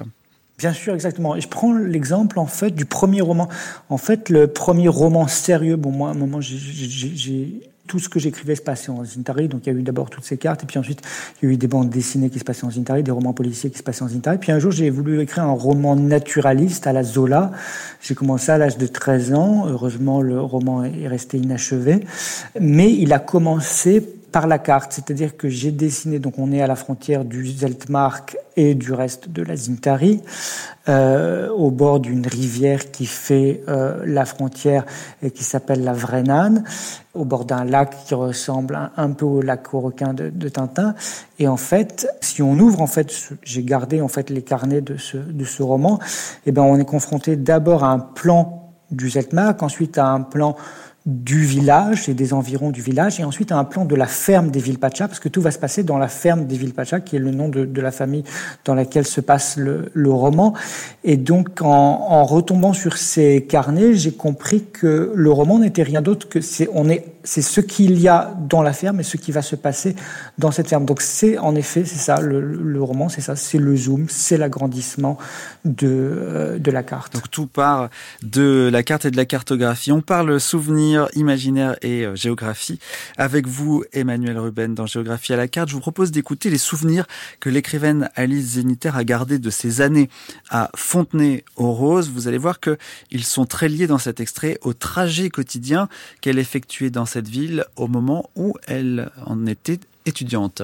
Bien 0.59 0.73
sûr, 0.73 0.93
exactement. 0.93 1.37
Et 1.37 1.41
je 1.41 1.47
prends 1.47 1.73
l'exemple 1.73 2.37
en 2.37 2.45
fait 2.45 2.71
du 2.71 2.83
premier 2.83 3.21
roman. 3.21 3.47
En 3.87 3.97
fait, 3.97 4.27
le 4.27 4.47
premier 4.47 4.89
roman 4.89 5.25
sérieux. 5.27 5.77
Bon, 5.77 5.89
moi, 5.89 6.09
à 6.09 6.11
un 6.11 6.15
moment, 6.15 6.41
j'ai 6.41 7.61
tout 7.87 7.97
ce 7.97 8.09
que 8.09 8.19
j'écrivais 8.19 8.55
se 8.55 8.61
passait 8.61 8.91
en 8.91 9.03
Zintari. 9.05 9.47
Donc 9.47 9.61
il 9.65 9.73
y 9.73 9.75
a 9.75 9.79
eu 9.79 9.81
d'abord 9.81 10.09
toutes 10.09 10.25
ces 10.25 10.37
cartes, 10.37 10.63
et 10.63 10.65
puis 10.65 10.77
ensuite 10.77 11.01
il 11.41 11.45
y 11.45 11.49
a 11.49 11.53
eu 11.53 11.57
des 11.57 11.67
bandes 11.67 11.89
dessinées 11.89 12.29
qui 12.29 12.39
se 12.39 12.43
passaient 12.43 12.65
en 12.65 12.71
Zintari, 12.71 13.03
des 13.03 13.11
romans 13.11 13.33
policiers 13.33 13.71
qui 13.71 13.77
se 13.77 13.83
passaient 13.83 14.03
en 14.03 14.09
Zintari. 14.09 14.37
Puis 14.37 14.51
un 14.51 14.59
jour 14.59 14.71
j'ai 14.71 14.89
voulu 14.89 15.21
écrire 15.21 15.45
un 15.45 15.53
roman 15.53 15.95
naturaliste 15.95 16.85
à 16.87 16.93
la 16.93 17.03
Zola. 17.03 17.51
J'ai 18.01 18.13
commencé 18.13 18.51
à 18.51 18.57
l'âge 18.57 18.77
de 18.77 18.85
13 18.85 19.33
ans. 19.33 19.65
Heureusement 19.67 20.21
le 20.21 20.39
roman 20.39 20.83
est 20.83 21.07
resté 21.07 21.37
inachevé, 21.37 22.05
mais 22.59 22.91
il 22.93 23.11
a 23.11 23.19
commencé 23.19 24.18
par 24.31 24.47
la 24.47 24.59
carte, 24.59 24.93
c'est-à-dire 24.93 25.37
que 25.37 25.49
j'ai 25.49 25.71
dessiné, 25.71 26.19
donc 26.19 26.37
on 26.37 26.51
est 26.51 26.61
à 26.61 26.67
la 26.67 26.75
frontière 26.75 27.25
du 27.25 27.45
Zeltmark 27.47 28.37
et 28.55 28.75
du 28.75 28.93
reste 28.93 29.29
de 29.29 29.41
la 29.41 29.55
Zintari, 29.55 30.21
euh, 30.87 31.49
au 31.49 31.71
bord 31.71 31.99
d'une 31.99 32.25
rivière 32.27 32.91
qui 32.91 33.05
fait 33.05 33.63
euh, 33.67 34.03
la 34.05 34.25
frontière 34.25 34.85
et 35.21 35.31
qui 35.31 35.43
s'appelle 35.43 35.83
la 35.83 35.93
Vrenan, 35.93 36.63
au 37.13 37.25
bord 37.25 37.45
d'un 37.45 37.63
lac 37.63 37.95
qui 38.05 38.13
ressemble 38.13 38.91
un, 38.95 39.11
peu 39.11 39.25
au 39.25 39.41
lac 39.41 39.73
aux 39.73 39.79
requins 39.79 40.13
de, 40.13 40.29
de, 40.29 40.49
Tintin. 40.49 40.95
Et 41.37 41.47
en 41.47 41.57
fait, 41.57 42.07
si 42.21 42.41
on 42.41 42.53
ouvre, 42.59 42.81
en 42.81 42.87
fait, 42.87 43.13
j'ai 43.43 43.63
gardé 43.63 44.01
en 44.01 44.07
fait 44.07 44.29
les 44.29 44.41
carnets 44.41 44.81
de 44.81 44.97
ce, 44.97 45.17
de 45.17 45.45
ce 45.45 45.63
roman, 45.63 45.99
et 46.45 46.49
eh 46.49 46.51
ben 46.51 46.63
on 46.63 46.77
est 46.77 46.85
confronté 46.85 47.35
d'abord 47.35 47.83
à 47.83 47.91
un 47.91 47.99
plan 47.99 48.73
du 48.91 49.09
Zeltmark, 49.09 49.61
ensuite 49.61 49.97
à 49.97 50.07
un 50.07 50.21
plan 50.21 50.55
du 51.09 51.43
village 51.43 52.07
et 52.07 52.13
des 52.13 52.33
environs 52.33 52.69
du 52.69 52.81
village, 52.81 53.19
et 53.19 53.23
ensuite 53.23 53.51
un 53.51 53.63
plan 53.63 53.83
de 53.83 53.95
la 53.95 54.05
ferme 54.05 54.51
des 54.51 54.59
Villepatcha, 54.59 55.07
parce 55.07 55.19
que 55.19 55.27
tout 55.27 55.41
va 55.41 55.51
se 55.51 55.57
passer 55.57 55.83
dans 55.83 55.97
la 55.97 56.07
ferme 56.07 56.45
des 56.45 56.55
Villepatcha, 56.55 56.99
qui 56.99 57.15
est 57.15 57.19
le 57.19 57.31
nom 57.31 57.49
de, 57.49 57.65
de, 57.65 57.81
la 57.81 57.91
famille 57.91 58.23
dans 58.65 58.75
laquelle 58.75 59.05
se 59.05 59.19
passe 59.19 59.57
le, 59.57 59.89
le 59.93 60.11
roman. 60.11 60.53
Et 61.03 61.17
donc, 61.17 61.61
en, 61.61 61.67
en, 61.67 62.23
retombant 62.23 62.73
sur 62.73 62.97
ces 62.97 63.45
carnets, 63.49 63.95
j'ai 63.95 64.11
compris 64.11 64.65
que 64.71 65.11
le 65.15 65.31
roman 65.31 65.59
n'était 65.59 65.83
rien 65.83 66.01
d'autre 66.01 66.29
que 66.29 66.41
c'est 66.41 66.69
on 66.73 66.89
est 66.89 67.18
c'est 67.29 67.43
ce 67.43 67.61
qu'il 67.61 67.99
y 67.99 68.07
a 68.07 68.35
dans 68.39 68.63
la 68.63 68.73
ferme 68.73 68.99
et 69.01 69.03
ce 69.03 69.15
qui 69.15 69.31
va 69.31 69.43
se 69.43 69.55
passer 69.55 69.95
dans 70.39 70.49
cette 70.49 70.67
ferme. 70.67 70.85
Donc 70.85 71.01
c'est 71.01 71.37
en 71.37 71.53
effet 71.53 71.85
c'est 71.85 71.99
ça 71.99 72.21
le, 72.21 72.41
le 72.41 72.81
roman, 72.81 73.07
c'est 73.07 73.21
ça, 73.21 73.35
c'est 73.35 73.59
le 73.59 73.75
zoom, 73.75 74.07
c'est 74.09 74.35
l'agrandissement 74.35 75.19
de 75.63 75.87
euh, 75.87 76.57
de 76.57 76.71
la 76.71 76.81
carte. 76.81 77.13
Donc 77.13 77.29
tout 77.29 77.45
part 77.45 77.89
de 78.23 78.67
la 78.71 78.81
carte 78.81 79.05
et 79.05 79.11
de 79.11 79.17
la 79.17 79.25
cartographie. 79.25 79.91
On 79.91 80.01
parle 80.01 80.39
souvenir, 80.39 81.07
imaginaire 81.13 81.75
et 81.83 82.03
euh, 82.03 82.15
géographie 82.15 82.79
avec 83.17 83.45
vous 83.45 83.83
Emmanuel 83.93 84.39
Ruben 84.39 84.73
dans 84.73 84.87
Géographie 84.87 85.33
à 85.33 85.37
la 85.37 85.47
carte. 85.47 85.69
Je 85.69 85.75
vous 85.75 85.81
propose 85.81 86.09
d'écouter 86.11 86.49
les 86.49 86.57
souvenirs 86.57 87.05
que 87.39 87.49
l'écrivaine 87.49 88.09
Alice 88.15 88.53
Zéniter 88.53 88.91
a 88.95 89.03
gardés 89.03 89.37
de 89.37 89.51
ses 89.51 89.81
années 89.81 90.09
à 90.49 90.71
Fontenay-aux-Roses. 90.75 92.09
Vous 92.09 92.27
allez 92.27 92.39
voir 92.39 92.59
que 92.59 92.77
ils 93.11 93.23
sont 93.23 93.45
très 93.45 93.69
liés 93.69 93.85
dans 93.85 93.99
cet 93.99 94.19
extrait 94.19 94.57
au 94.63 94.73
trajet 94.73 95.29
quotidien 95.29 95.89
qu'elle 96.21 96.39
effectuait 96.39 96.89
dans 96.89 97.05
cette 97.05 97.18
ville 97.27 97.65
au 97.75 97.87
moment 97.87 98.29
où 98.35 98.53
elle 98.67 99.11
en 99.25 99.45
était 99.45 99.79
étudiante. 100.05 100.61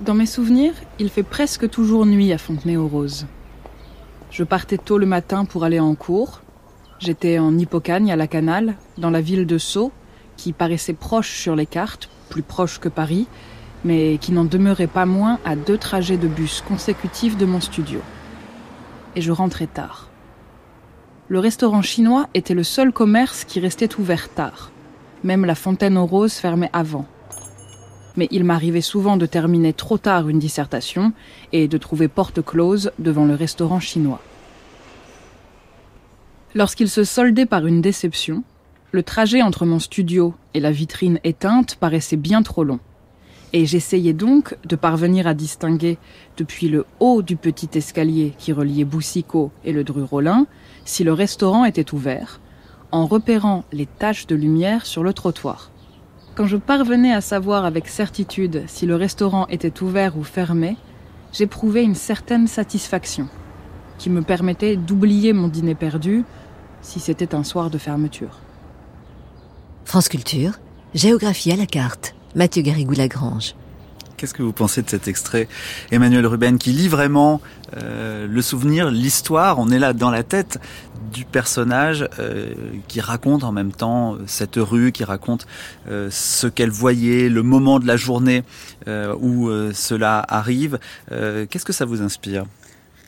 Dans 0.00 0.14
mes 0.14 0.26
souvenirs, 0.26 0.74
il 0.98 1.10
fait 1.10 1.22
presque 1.22 1.70
toujours 1.70 2.06
nuit 2.06 2.32
à 2.32 2.38
Fontenay-aux-Roses. 2.38 3.26
Je 4.30 4.42
partais 4.42 4.78
tôt 4.78 4.98
le 4.98 5.06
matin 5.06 5.44
pour 5.44 5.62
aller 5.62 5.78
en 5.78 5.94
cours, 5.94 6.42
J'étais 7.04 7.40
en 7.40 7.58
Hippocagne, 7.58 8.12
à 8.12 8.16
la 8.16 8.28
Canale, 8.28 8.76
dans 8.96 9.10
la 9.10 9.20
ville 9.20 9.44
de 9.44 9.58
Sceaux, 9.58 9.90
qui 10.36 10.52
paraissait 10.52 10.92
proche 10.92 11.32
sur 11.32 11.56
les 11.56 11.66
cartes, 11.66 12.08
plus 12.28 12.42
proche 12.42 12.78
que 12.78 12.88
Paris, 12.88 13.26
mais 13.84 14.18
qui 14.18 14.30
n'en 14.30 14.44
demeurait 14.44 14.86
pas 14.86 15.04
moins 15.04 15.40
à 15.44 15.56
deux 15.56 15.78
trajets 15.78 16.16
de 16.16 16.28
bus 16.28 16.62
consécutifs 16.62 17.36
de 17.36 17.44
mon 17.44 17.60
studio. 17.60 17.98
Et 19.16 19.20
je 19.20 19.32
rentrais 19.32 19.66
tard. 19.66 20.11
Le 21.32 21.38
restaurant 21.38 21.80
chinois 21.80 22.28
était 22.34 22.52
le 22.52 22.62
seul 22.62 22.92
commerce 22.92 23.44
qui 23.44 23.58
restait 23.58 23.98
ouvert 23.98 24.28
tard. 24.28 24.70
Même 25.24 25.46
la 25.46 25.54
fontaine 25.54 25.96
aux 25.96 26.04
roses 26.04 26.34
fermait 26.34 26.68
avant. 26.74 27.06
Mais 28.16 28.28
il 28.30 28.44
m'arrivait 28.44 28.82
souvent 28.82 29.16
de 29.16 29.24
terminer 29.24 29.72
trop 29.72 29.96
tard 29.96 30.28
une 30.28 30.38
dissertation 30.38 31.14
et 31.52 31.68
de 31.68 31.78
trouver 31.78 32.08
porte 32.08 32.42
close 32.42 32.92
devant 32.98 33.24
le 33.24 33.34
restaurant 33.34 33.80
chinois. 33.80 34.20
Lorsqu'il 36.54 36.90
se 36.90 37.02
soldait 37.02 37.46
par 37.46 37.66
une 37.66 37.80
déception, 37.80 38.44
le 38.90 39.02
trajet 39.02 39.40
entre 39.40 39.64
mon 39.64 39.78
studio 39.78 40.34
et 40.52 40.60
la 40.60 40.70
vitrine 40.70 41.18
éteinte 41.24 41.76
paraissait 41.76 42.16
bien 42.18 42.42
trop 42.42 42.62
long. 42.62 42.78
Et 43.54 43.64
j'essayais 43.64 44.12
donc 44.12 44.54
de 44.66 44.76
parvenir 44.76 45.26
à 45.26 45.32
distinguer, 45.32 45.96
depuis 46.36 46.68
le 46.68 46.84
haut 47.00 47.22
du 47.22 47.36
petit 47.36 47.70
escalier 47.74 48.34
qui 48.36 48.52
reliait 48.52 48.84
Boussicot 48.84 49.50
et 49.64 49.72
le 49.72 49.82
Dru 49.82 50.02
Rollin, 50.02 50.46
si 50.84 51.04
le 51.04 51.12
restaurant 51.12 51.64
était 51.64 51.94
ouvert, 51.94 52.40
en 52.90 53.06
repérant 53.06 53.64
les 53.72 53.86
taches 53.86 54.26
de 54.26 54.34
lumière 54.34 54.86
sur 54.86 55.02
le 55.02 55.12
trottoir. 55.12 55.70
Quand 56.34 56.46
je 56.46 56.56
parvenais 56.56 57.12
à 57.12 57.20
savoir 57.20 57.64
avec 57.64 57.88
certitude 57.88 58.64
si 58.66 58.86
le 58.86 58.96
restaurant 58.96 59.46
était 59.48 59.82
ouvert 59.82 60.16
ou 60.16 60.24
fermé, 60.24 60.76
j'éprouvais 61.32 61.84
une 61.84 61.94
certaine 61.94 62.46
satisfaction, 62.46 63.28
qui 63.98 64.10
me 64.10 64.22
permettait 64.22 64.76
d'oublier 64.76 65.32
mon 65.32 65.48
dîner 65.48 65.74
perdu 65.74 66.24
si 66.80 67.00
c'était 67.00 67.34
un 67.34 67.44
soir 67.44 67.70
de 67.70 67.78
fermeture. 67.78 68.40
France 69.84 70.08
Culture, 70.08 70.58
géographie 70.94 71.52
à 71.52 71.56
la 71.56 71.66
carte. 71.66 72.14
Mathieu 72.34 72.62
Garrigou-Lagrange. 72.62 73.54
Qu'est-ce 74.22 74.34
que 74.34 74.44
vous 74.44 74.52
pensez 74.52 74.82
de 74.82 74.88
cet 74.88 75.08
extrait, 75.08 75.48
Emmanuel 75.90 76.24
Ruben, 76.24 76.56
qui 76.56 76.70
lit 76.70 76.86
vraiment 76.86 77.40
euh, 77.76 78.28
le 78.28 78.40
souvenir, 78.40 78.88
l'histoire 78.88 79.58
On 79.58 79.68
est 79.68 79.80
là 79.80 79.94
dans 79.94 80.12
la 80.12 80.22
tête 80.22 80.60
du 81.12 81.24
personnage 81.24 82.08
euh, 82.20 82.54
qui 82.86 83.00
raconte 83.00 83.42
en 83.42 83.50
même 83.50 83.72
temps 83.72 84.16
cette 84.28 84.54
rue, 84.58 84.92
qui 84.92 85.02
raconte 85.02 85.48
euh, 85.88 86.06
ce 86.12 86.46
qu'elle 86.46 86.70
voyait, 86.70 87.28
le 87.28 87.42
moment 87.42 87.80
de 87.80 87.86
la 87.88 87.96
journée 87.96 88.44
où 88.86 89.50
cela 89.74 90.24
arrive. 90.28 90.78
Qu'est-ce 91.10 91.64
que 91.64 91.72
ça 91.72 91.84
vous 91.84 92.00
inspire? 92.00 92.44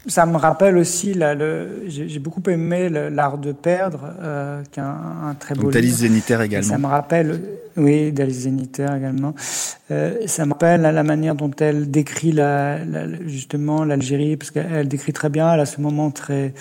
Ça 0.07 0.27
me 0.27 0.37
rappelle 0.37 0.77
aussi, 0.77 1.15
j'ai 1.87 2.19
beaucoup 2.19 2.43
aimé 2.49 2.89
L'Art 2.89 3.39
de 3.39 3.53
perdre, 3.53 4.13
euh, 4.21 4.63
qui 4.71 4.81
est 4.81 4.83
un, 4.83 5.35
très 5.39 5.55
beau 5.55 5.71
d'Alice 5.71 5.99
Zénitaire 5.99 6.43
également. 6.43 6.69
ça 6.69 6.79
me 6.79 6.87
rappelle, 6.87 7.41
oui, 7.77 8.13
d'Alice 8.13 8.41
Zénitaire 8.41 8.95
également. 8.95 9.35
Euh, 9.91 10.27
ça 10.27 10.45
me 10.45 10.53
rappelle 10.53 10.83
la 10.83 11.03
manière 11.03 11.35
dont 11.35 11.51
elle 11.59 11.91
décrit 11.91 12.33
la, 12.33 12.79
justement 13.27 13.85
l'Algérie, 13.85 14.37
parce 14.37 14.51
qu'elle 14.51 14.89
décrit 14.89 15.13
très 15.13 15.31
bien, 15.31 15.53
elle 15.53 15.61
a 15.61 15.67
ce 15.67 15.81
moment 15.81 16.11
très 16.11 16.53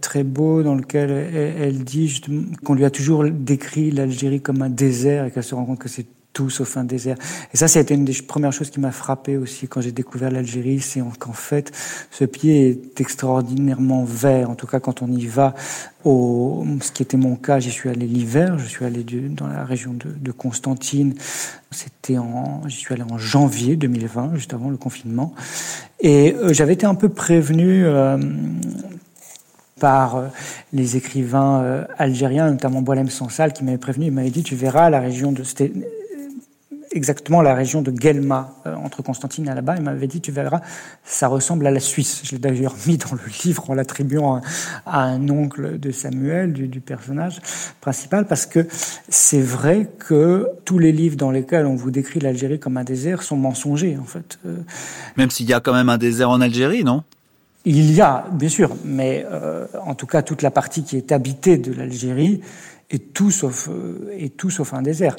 très 0.00 0.22
beau 0.22 0.62
dans 0.62 0.74
lequel 0.74 1.10
elle, 1.10 1.54
elle 1.62 1.84
dit 1.84 2.20
qu'on 2.62 2.74
lui 2.74 2.84
a 2.84 2.90
toujours 2.90 3.24
décrit 3.24 3.90
l'Algérie 3.90 4.40
comme 4.40 4.60
un 4.60 4.68
désert 4.68 5.24
et 5.24 5.30
qu'elle 5.30 5.42
se 5.42 5.54
rend 5.54 5.64
compte 5.64 5.78
que 5.78 5.88
c'est 5.88 6.06
tout 6.34 6.50
sauf 6.50 6.76
un 6.76 6.84
désert. 6.84 7.16
Et 7.54 7.56
ça, 7.56 7.68
c'était 7.68 7.94
une 7.94 8.04
des 8.04 8.12
premières 8.20 8.52
choses 8.52 8.68
qui 8.68 8.80
m'a 8.80 8.90
frappé 8.90 9.38
aussi 9.38 9.68
quand 9.68 9.80
j'ai 9.80 9.92
découvert 9.92 10.30
l'Algérie, 10.30 10.80
c'est 10.80 11.00
qu'en 11.18 11.32
fait, 11.32 11.72
ce 12.10 12.24
pied 12.24 12.68
est 12.68 13.00
extraordinairement 13.00 14.04
vert. 14.04 14.50
En 14.50 14.56
tout 14.56 14.66
cas, 14.66 14.80
quand 14.80 15.00
on 15.00 15.10
y 15.10 15.26
va, 15.26 15.54
au, 16.04 16.66
ce 16.82 16.92
qui 16.92 17.02
était 17.02 17.16
mon 17.16 17.36
cas, 17.36 17.60
j'y 17.60 17.70
suis 17.70 17.88
allé 17.88 18.06
l'hiver, 18.06 18.58
je 18.58 18.66
suis 18.66 18.84
allé 18.84 19.04
dans 19.04 19.46
la 19.46 19.64
région 19.64 19.94
de, 19.94 20.32
Constantine. 20.32 21.14
C'était 21.70 22.18
en, 22.18 22.62
j'y 22.66 22.76
suis 22.76 22.92
allé 22.92 23.04
en 23.04 23.16
janvier 23.16 23.76
2020, 23.76 24.34
juste 24.34 24.52
avant 24.52 24.68
le 24.68 24.76
confinement. 24.76 25.34
Et 26.00 26.34
euh, 26.34 26.52
j'avais 26.52 26.74
été 26.74 26.84
un 26.84 26.96
peu 26.96 27.08
prévenu. 27.08 27.86
Euh, 27.86 28.18
par 29.80 30.16
euh, 30.16 30.28
les 30.72 30.96
écrivains 30.96 31.84
algériens, 31.98 32.48
notamment 32.48 32.80
Boalem 32.80 33.10
Sansal, 33.10 33.52
qui 33.52 33.64
m'avait 33.64 33.76
prévenu, 33.76 34.06
il 34.06 34.12
m'avait 34.12 34.30
dit, 34.30 34.44
tu 34.44 34.54
verras 34.54 34.88
la 34.88 35.00
région 35.00 35.32
de, 35.32 35.42
exactement 36.94 37.42
la 37.42 37.54
région 37.54 37.82
de 37.82 37.90
Guelma, 37.90 38.54
euh, 38.66 38.74
entre 38.76 39.02
Constantine 39.02 39.48
et 39.48 39.54
là-bas. 39.54 39.74
Il 39.76 39.82
m'avait 39.82 40.06
dit, 40.06 40.20
tu 40.20 40.32
verras, 40.32 40.60
ça 41.04 41.28
ressemble 41.28 41.66
à 41.66 41.70
la 41.70 41.80
Suisse. 41.80 42.22
Je 42.24 42.32
l'ai 42.32 42.38
d'ailleurs 42.38 42.74
mis 42.86 42.96
dans 42.96 43.12
le 43.12 43.44
livre 43.44 43.68
en 43.68 43.74
l'attribuant 43.74 44.40
à, 44.86 45.02
un 45.02 45.28
oncle 45.28 45.78
de 45.78 45.90
Samuel, 45.90 46.52
du, 46.52 46.80
personnage 46.80 47.40
principal, 47.80 48.26
parce 48.26 48.46
que 48.46 48.66
c'est 49.08 49.40
vrai 49.40 49.90
que 49.98 50.48
tous 50.64 50.78
les 50.78 50.92
livres 50.92 51.16
dans 51.16 51.30
lesquels 51.30 51.66
on 51.66 51.74
vous 51.74 51.90
décrit 51.90 52.20
l'Algérie 52.20 52.58
comme 52.58 52.76
un 52.76 52.84
désert 52.84 53.22
sont 53.22 53.36
mensongers, 53.36 53.98
en 54.00 54.04
fait. 54.04 54.38
Euh, 54.46 54.56
même 55.16 55.30
s'il 55.30 55.48
y 55.48 55.52
a 55.52 55.60
quand 55.60 55.74
même 55.74 55.88
un 55.88 55.98
désert 55.98 56.30
en 56.30 56.40
Algérie, 56.40 56.84
non? 56.84 57.02
Il 57.66 57.92
y 57.92 58.00
a, 58.02 58.26
bien 58.30 58.50
sûr, 58.50 58.76
mais 58.84 59.26
euh, 59.30 59.66
en 59.82 59.94
tout 59.94 60.06
cas, 60.06 60.22
toute 60.22 60.42
la 60.42 60.50
partie 60.50 60.84
qui 60.84 60.96
est 60.96 61.12
habitée 61.12 61.56
de 61.56 61.72
l'Algérie 61.72 62.42
est 62.90 63.14
tout 63.14 63.30
sauf, 63.30 63.70
est 64.12 64.36
tout 64.36 64.50
sauf 64.50 64.74
un 64.74 64.82
désert. 64.82 65.16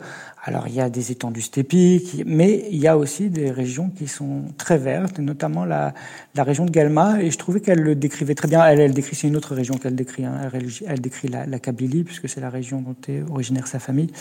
Alors 0.48 0.68
il 0.68 0.76
y 0.76 0.80
a 0.80 0.92
des 0.92 1.12
étendues 1.12 1.42
stépiques, 1.42 2.22
mais 2.24 2.68
il 2.70 2.78
y 2.78 2.88
a 2.88 3.00
aussi 3.00 3.32
des 3.32 3.50
régions 3.50 3.90
qui 3.90 4.08
sont 4.08 4.44
très 4.60 4.78
vertes, 4.78 5.18
notamment 5.18 5.66
la, 5.66 5.96
région 6.38 6.66
de 6.66 6.72
Galma. 6.72 7.20
Et 7.20 7.32
je 7.32 7.38
trouvais 7.40 7.62
qu'elle 7.62 7.80
le 7.80 7.96
décrivait 7.96 8.36
très 8.36 8.48
bien. 8.48 8.64
Elle, 8.64 8.94
décrit, 8.94 9.16
c'est 9.16 9.28
une 9.28 9.38
autre 9.38 9.56
région 9.56 9.74
qu'elle 9.74 9.96
décrit. 9.96 10.24
Hein. 10.24 10.52
Elle, 10.86 11.02
décrit 11.02 11.30
la, 11.30 11.58
Kabylie, 11.58 12.04
puisque 12.04 12.30
c'est 12.30 12.42
la 12.42 12.52
région 12.52 12.82
dont 12.82 12.96
est 13.08 13.24
originaire 13.28 13.66
sa 13.66 13.80
famille, 13.80 14.12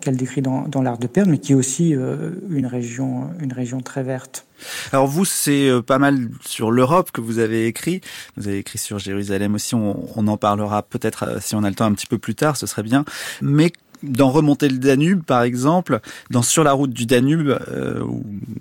qu'elle 0.00 0.16
décrit 0.16 0.42
dans, 0.42 0.70
l'art 0.80 0.98
de 0.98 1.08
Perle, 1.08 1.28
mais 1.28 1.38
qui 1.38 1.52
est 1.52 1.56
aussi 1.56 1.92
euh, 1.96 2.30
une 2.50 2.66
région, 2.66 3.30
une 3.40 3.52
région 3.52 3.80
très 3.80 4.04
verte. 4.04 4.46
Alors 4.92 5.08
vous, 5.08 5.24
c'est 5.24 5.68
euh, 5.68 5.82
pas 5.82 5.98
mal 5.98 6.28
sur 6.40 6.70
l'Europe 6.70 7.10
que 7.10 7.20
vous 7.20 7.40
avez 7.40 7.66
écrit. 7.66 8.00
Vous 8.36 8.46
avez 8.46 8.58
écrit 8.58 8.78
sur 8.78 9.00
Jérusalem 9.00 9.56
aussi. 9.56 9.74
On, 9.74 10.06
on 10.14 10.28
en 10.28 10.36
parlera 10.36 10.84
peut-être 10.84 11.24
euh, 11.24 11.38
si 11.40 11.56
on 11.56 11.64
a 11.64 11.68
le 11.68 11.74
temps 11.74 11.86
un 11.86 11.94
petit 11.94 12.06
peu 12.06 12.18
plus 12.18 12.36
tard. 12.36 12.56
Ce 12.56 12.68
serait 12.68 12.84
bien. 12.84 13.04
Mais 13.42 13.72
dans 14.04 14.30
Remonter 14.30 14.68
le 14.68 14.78
Danube, 14.78 15.22
par 15.22 15.42
exemple, 15.42 16.00
dans 16.30 16.42
Sur 16.42 16.64
la 16.64 16.72
route 16.72 16.92
du 16.92 17.06
Danube, 17.06 17.58
euh, 17.68 18.04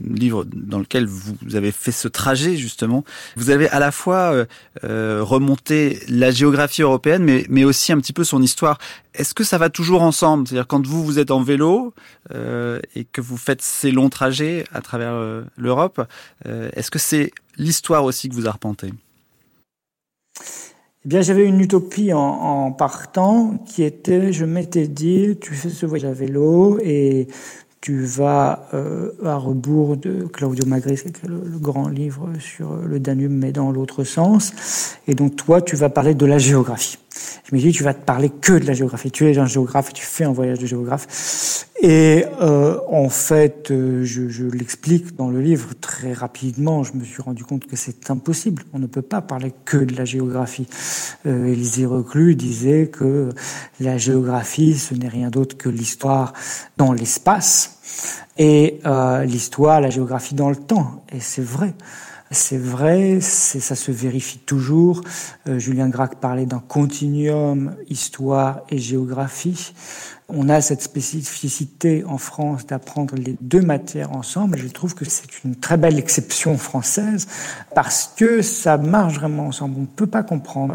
livre 0.03 0.45
dans 0.45 0.79
lequel 0.79 1.05
vous 1.05 1.55
avez 1.55 1.71
fait 1.71 1.91
ce 1.91 2.07
trajet 2.07 2.55
justement, 2.55 3.03
vous 3.35 3.49
avez 3.49 3.69
à 3.69 3.79
la 3.79 3.91
fois 3.91 4.33
euh, 4.33 4.45
euh, 4.83 5.19
remonté 5.21 5.99
la 6.07 6.31
géographie 6.31 6.81
européenne, 6.81 7.23
mais, 7.23 7.45
mais 7.49 7.63
aussi 7.63 7.91
un 7.91 7.99
petit 7.99 8.13
peu 8.13 8.23
son 8.23 8.41
histoire. 8.41 8.77
Est-ce 9.13 9.33
que 9.33 9.43
ça 9.43 9.57
va 9.57 9.69
toujours 9.69 10.01
ensemble? 10.01 10.47
C'est-à-dire 10.47 10.67
quand 10.67 10.85
vous 10.85 11.03
vous 11.03 11.19
êtes 11.19 11.31
en 11.31 11.41
vélo 11.41 11.93
euh, 12.33 12.79
et 12.95 13.05
que 13.05 13.21
vous 13.21 13.37
faites 13.37 13.61
ces 13.61 13.91
longs 13.91 14.09
trajets 14.09 14.65
à 14.73 14.81
travers 14.81 15.13
l'Europe, 15.57 16.01
est-ce 16.45 16.89
que 16.89 16.99
c'est 16.99 17.31
l'histoire 17.57 18.03
aussi 18.03 18.29
que 18.29 18.33
vous 18.33 18.47
arpentez? 18.47 18.91
Eh 21.05 21.09
bien, 21.09 21.21
j'avais 21.21 21.45
une 21.45 21.59
utopie 21.59 22.13
en, 22.13 22.19
en, 22.19 22.71
partant 22.71 23.57
qui 23.65 23.83
était, 23.83 24.31
je 24.31 24.45
m'étais 24.45 24.87
dit, 24.87 25.37
tu 25.41 25.53
fais 25.53 25.69
ce 25.69 25.85
voyage 25.85 26.09
à 26.09 26.13
vélo 26.13 26.79
et 26.81 27.27
tu 27.83 28.05
vas 28.05 28.69
euh, 28.73 29.11
à 29.25 29.35
rebours 29.35 29.97
de 29.97 30.23
Claudio 30.23 30.65
Magris, 30.65 31.01
le, 31.27 31.59
grand 31.59 31.89
livre 31.89 32.29
sur 32.39 32.75
le 32.75 32.97
Danube, 32.97 33.33
mais 33.33 33.51
dans 33.51 33.73
l'autre 33.73 34.05
sens. 34.05 34.53
Et 35.05 35.15
donc, 35.15 35.35
toi, 35.35 35.61
tu 35.61 35.75
vas 35.75 35.89
parler 35.89 36.15
de 36.15 36.25
la 36.25 36.37
géographie. 36.37 36.97
Je 37.45 37.55
me 37.55 37.59
dis, 37.59 37.71
tu 37.71 37.83
vas 37.83 37.93
te 37.93 38.03
parler 38.03 38.29
que 38.29 38.53
de 38.53 38.65
la 38.65 38.73
géographie. 38.73 39.11
Tu 39.11 39.29
es 39.29 39.37
un 39.37 39.45
géographe, 39.45 39.93
tu 39.93 40.05
fais 40.05 40.23
un 40.23 40.31
voyage 40.31 40.59
de 40.59 40.65
géographe. 40.65 41.67
Et 41.81 42.25
euh, 42.41 42.79
en 42.89 43.09
fait, 43.09 43.69
euh, 43.71 44.05
je, 44.05 44.29
je 44.29 44.45
l'explique 44.45 45.15
dans 45.15 45.29
le 45.29 45.41
livre 45.41 45.69
très 45.79 46.13
rapidement. 46.13 46.83
Je 46.83 46.93
me 46.93 47.03
suis 47.03 47.21
rendu 47.21 47.43
compte 47.43 47.67
que 47.67 47.75
c'est 47.75 48.09
impossible. 48.09 48.63
On 48.73 48.79
ne 48.79 48.87
peut 48.87 49.01
pas 49.01 49.21
parler 49.21 49.53
que 49.65 49.77
de 49.77 49.95
la 49.95 50.05
géographie. 50.05 50.67
Euh, 51.25 51.45
Élisée 51.45 51.85
Reclus 51.85 52.35
disait 52.35 52.87
que 52.87 53.29
la 53.79 53.97
géographie, 53.97 54.77
ce 54.77 54.93
n'est 54.93 55.09
rien 55.09 55.29
d'autre 55.29 55.57
que 55.57 55.69
l'histoire 55.69 56.33
dans 56.77 56.93
l'espace 56.93 57.79
et 58.37 58.79
euh, 58.85 59.23
l'histoire, 59.25 59.81
la 59.81 59.89
géographie 59.89 60.35
dans 60.35 60.49
le 60.49 60.55
temps. 60.55 61.03
Et 61.11 61.19
c'est 61.19 61.43
vrai. 61.43 61.73
C'est 62.33 62.57
vrai, 62.57 63.19
ça 63.21 63.75
se 63.75 63.91
vérifie 63.91 64.39
toujours. 64.39 65.01
Euh, 65.47 65.59
Julien 65.59 65.87
Gracq 65.87 66.15
parlait 66.15 66.47
d'un 66.47 66.63
continuum 66.67 67.75
histoire 67.89 68.61
et 68.69 68.79
géographie. 68.79 69.73
On 70.29 70.49
a 70.49 70.59
cette 70.59 70.81
spécificité 70.81 72.03
en 72.05 72.17
France 72.17 72.65
d'apprendre 72.65 73.13
les 73.15 73.37
deux 73.39 73.61
matières 73.61 74.13
ensemble. 74.13 74.57
Je 74.57 74.67
trouve 74.67 74.95
que 74.95 75.05
c'est 75.05 75.43
une 75.43 75.57
très 75.57 75.77
belle 75.77 75.99
exception 75.99 76.57
française 76.57 77.27
parce 77.75 78.11
que 78.17 78.41
ça 78.41 78.79
marche 78.79 79.13
vraiment 79.13 79.47
ensemble. 79.47 79.75
On 79.77 79.81
ne 79.81 79.85
peut 79.85 80.07
pas 80.07 80.23
comprendre 80.23 80.73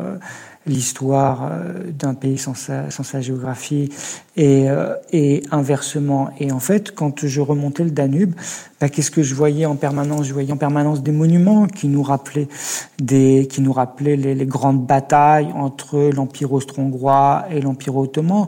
l'histoire 0.65 1.51
d'un 1.99 2.15
pays 2.15 2.39
sans 2.39 2.55
sa, 2.55 2.91
sans 2.91 3.03
sa 3.03 3.21
géographie 3.21 3.91
et, 4.39 4.69
et 5.13 5.43
inversement. 5.51 6.31
Et 6.41 6.51
en 6.51 6.61
fait, 6.61 6.95
quand 6.95 7.27
je 7.27 7.41
remontais 7.43 7.85
le 7.85 7.91
Danube, 7.91 8.35
bah, 8.81 8.89
qu'est-ce 8.89 9.11
que 9.11 9.25
je 9.25 9.35
voyais 9.35 9.67
en 9.67 9.75
permanence? 9.75 10.27
Je 10.27 10.33
voyais 10.33 10.53
en 10.53 10.57
permanence 10.57 11.03
des 11.03 11.11
monuments 11.13 11.67
qui 11.67 11.89
nous 11.89 12.03
rappelaient 12.03 12.49
des, 13.03 13.49
qui 13.51 13.61
nous 13.61 13.73
rappelaient 13.73 14.17
les, 14.17 14.35
les 14.35 14.47
grandes 14.47 14.87
batailles 14.87 15.51
entre 15.55 16.11
l'Empire 16.15 16.53
austro-hongrois 16.53 17.47
et 17.51 17.61
l'Empire 17.61 17.97
ottoman. 17.97 18.47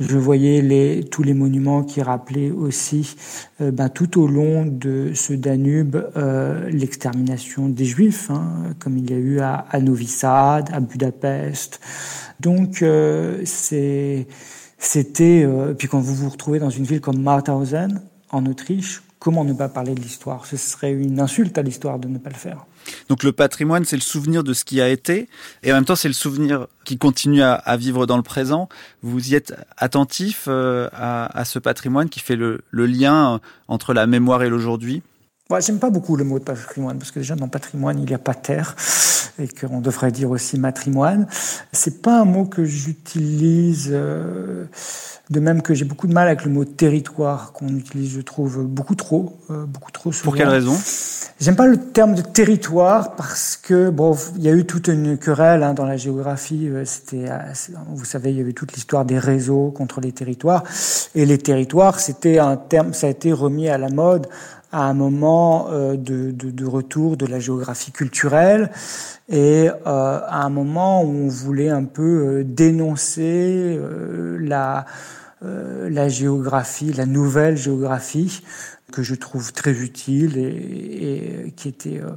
Je 0.00 0.18
voyais 0.18 0.60
les, 0.60 1.04
tous 1.04 1.22
les 1.22 1.34
monuments 1.34 1.84
qui 1.84 2.02
rappelaient 2.02 2.50
aussi, 2.50 3.14
euh, 3.60 3.70
bah, 3.70 3.88
tout 3.88 4.20
au 4.20 4.26
long 4.26 4.66
de 4.66 5.12
ce 5.14 5.32
Danube, 5.32 5.96
euh, 6.16 6.68
l'extermination 6.70 7.68
des 7.68 7.84
Juifs, 7.84 8.30
hein, 8.30 8.74
comme 8.80 8.98
il 8.98 9.08
y 9.08 9.14
a 9.14 9.18
eu 9.18 9.38
à, 9.38 9.64
à 9.70 9.80
Novi 9.80 10.08
Sad, 10.08 10.70
à 10.72 10.80
Budapest. 10.80 11.78
Donc 12.40 12.82
euh, 12.82 13.42
c'est 13.44 14.26
c'était 14.78 15.42
euh, 15.44 15.74
puis 15.74 15.88
quand 15.88 16.00
vous 16.00 16.14
vous 16.14 16.30
retrouvez 16.30 16.58
dans 16.58 16.70
une 16.70 16.84
ville 16.84 17.00
comme 17.00 17.20
Mauthausen 17.20 18.00
en 18.30 18.46
Autriche 18.46 19.02
comment 19.18 19.44
ne 19.44 19.52
pas 19.52 19.68
parler 19.68 19.94
de 19.94 20.00
l'histoire? 20.00 20.46
Ce 20.46 20.56
serait 20.56 20.92
une 20.92 21.20
insulte 21.20 21.58
à 21.58 21.62
l'histoire 21.62 21.98
de 21.98 22.08
ne 22.08 22.18
pas 22.18 22.30
le 22.30 22.36
faire. 22.36 22.64
Donc 23.08 23.22
le 23.22 23.32
patrimoine, 23.32 23.84
c'est 23.84 23.96
le 23.96 24.02
souvenir 24.02 24.44
de 24.44 24.52
ce 24.52 24.64
qui 24.64 24.80
a 24.80 24.88
été, 24.88 25.28
et 25.62 25.72
en 25.72 25.74
même 25.74 25.84
temps, 25.84 25.96
c'est 25.96 26.08
le 26.08 26.14
souvenir 26.14 26.68
qui 26.84 26.96
continue 26.96 27.42
à, 27.42 27.54
à, 27.54 27.76
vivre 27.76 28.06
dans 28.06 28.16
le 28.16 28.22
présent. 28.22 28.68
Vous 29.02 29.30
y 29.30 29.34
êtes 29.34 29.54
attentif 29.76 30.44
euh, 30.48 30.88
à, 30.92 31.38
à, 31.38 31.44
ce 31.44 31.58
patrimoine 31.58 32.08
qui 32.08 32.20
fait 32.20 32.36
le, 32.36 32.60
le 32.70 32.86
lien 32.86 33.40
entre 33.66 33.92
la 33.92 34.06
mémoire 34.06 34.42
et 34.42 34.48
l'aujourd'hui? 34.48 35.02
Ouais, 35.50 35.60
J'aime 35.60 35.78
pas 35.78 35.90
beaucoup 35.90 36.16
le 36.16 36.24
mot 36.24 36.38
de 36.38 36.44
patrimoine 36.44 36.98
parce 36.98 37.10
que 37.10 37.20
déjà 37.20 37.34
dans 37.34 37.48
patrimoine 37.48 37.98
il 37.98 38.04
n'y 38.04 38.14
a 38.14 38.18
pas 38.18 38.34
terre 38.34 38.76
et 39.38 39.48
qu'on 39.48 39.80
devrait 39.80 40.12
dire 40.12 40.30
aussi 40.30 40.58
matrimoine. 40.58 41.26
C'est 41.72 42.02
pas 42.02 42.20
un 42.20 42.24
mot 42.24 42.44
que 42.44 42.64
j'utilise. 42.64 43.90
Euh, 43.92 44.64
de 45.30 45.40
même 45.40 45.60
que 45.60 45.74
j'ai 45.74 45.84
beaucoup 45.84 46.06
de 46.06 46.14
mal 46.14 46.26
avec 46.26 46.44
le 46.44 46.50
mot 46.50 46.64
territoire 46.64 47.52
qu'on 47.52 47.68
utilise, 47.68 48.14
je 48.14 48.20
trouve 48.22 48.64
beaucoup 48.64 48.94
trop, 48.94 49.38
euh, 49.50 49.66
beaucoup 49.66 49.92
trop 49.92 50.10
souvent. 50.10 50.24
Pour 50.24 50.36
quelle 50.36 50.48
raison? 50.48 50.74
J'aime 51.38 51.54
pas 51.54 51.66
le 51.66 51.76
terme 51.76 52.14
de 52.14 52.22
territoire 52.22 53.14
parce 53.14 53.56
que 53.56 53.90
bon, 53.90 54.16
il 54.36 54.42
y 54.42 54.48
a 54.48 54.52
eu 54.52 54.64
toute 54.64 54.88
une 54.88 55.18
querelle 55.18 55.62
hein, 55.62 55.74
dans 55.74 55.84
la 55.84 55.96
géographie. 55.96 56.68
Euh, 56.68 56.84
c'était, 56.84 57.26
vous 57.90 58.06
savez, 58.06 58.30
il 58.30 58.38
y 58.38 58.40
avait 58.40 58.54
toute 58.54 58.72
l'histoire 58.72 59.04
des 59.04 59.18
réseaux 59.18 59.70
contre 59.70 60.00
les 60.00 60.12
territoires 60.12 60.64
et 61.14 61.26
les 61.26 61.38
territoires, 61.38 62.00
c'était 62.00 62.38
un 62.38 62.56
terme, 62.56 62.92
ça 62.92 63.06
a 63.06 63.10
été 63.10 63.32
remis 63.32 63.68
à 63.68 63.78
la 63.78 63.88
mode 63.88 64.26
à 64.72 64.82
un 64.84 64.94
moment 64.94 65.68
euh, 65.70 65.96
de, 65.96 66.66
retour 66.66 67.16
de 67.16 67.26
la 67.26 67.38
géographie 67.38 67.92
culturelle 67.92 68.70
et 69.28 69.68
euh, 69.68 69.72
à 69.84 70.44
un 70.44 70.50
moment 70.50 71.02
où 71.02 71.08
on 71.08 71.28
voulait 71.28 71.70
un 71.70 71.84
peu 71.84 72.02
euh, 72.02 72.44
dénoncer 72.44 73.78
euh, 73.78 74.36
la, 74.40 74.84
la 75.40 76.08
géographie, 76.08 76.92
la 76.92 77.06
nouvelle 77.06 77.56
géographie 77.56 78.42
que 78.92 79.02
je 79.02 79.14
trouve 79.14 79.52
très 79.52 79.72
utile 79.72 80.38
et, 80.38 81.48
et 81.48 81.52
qui 81.52 81.68
était 81.68 82.00
euh, 82.00 82.10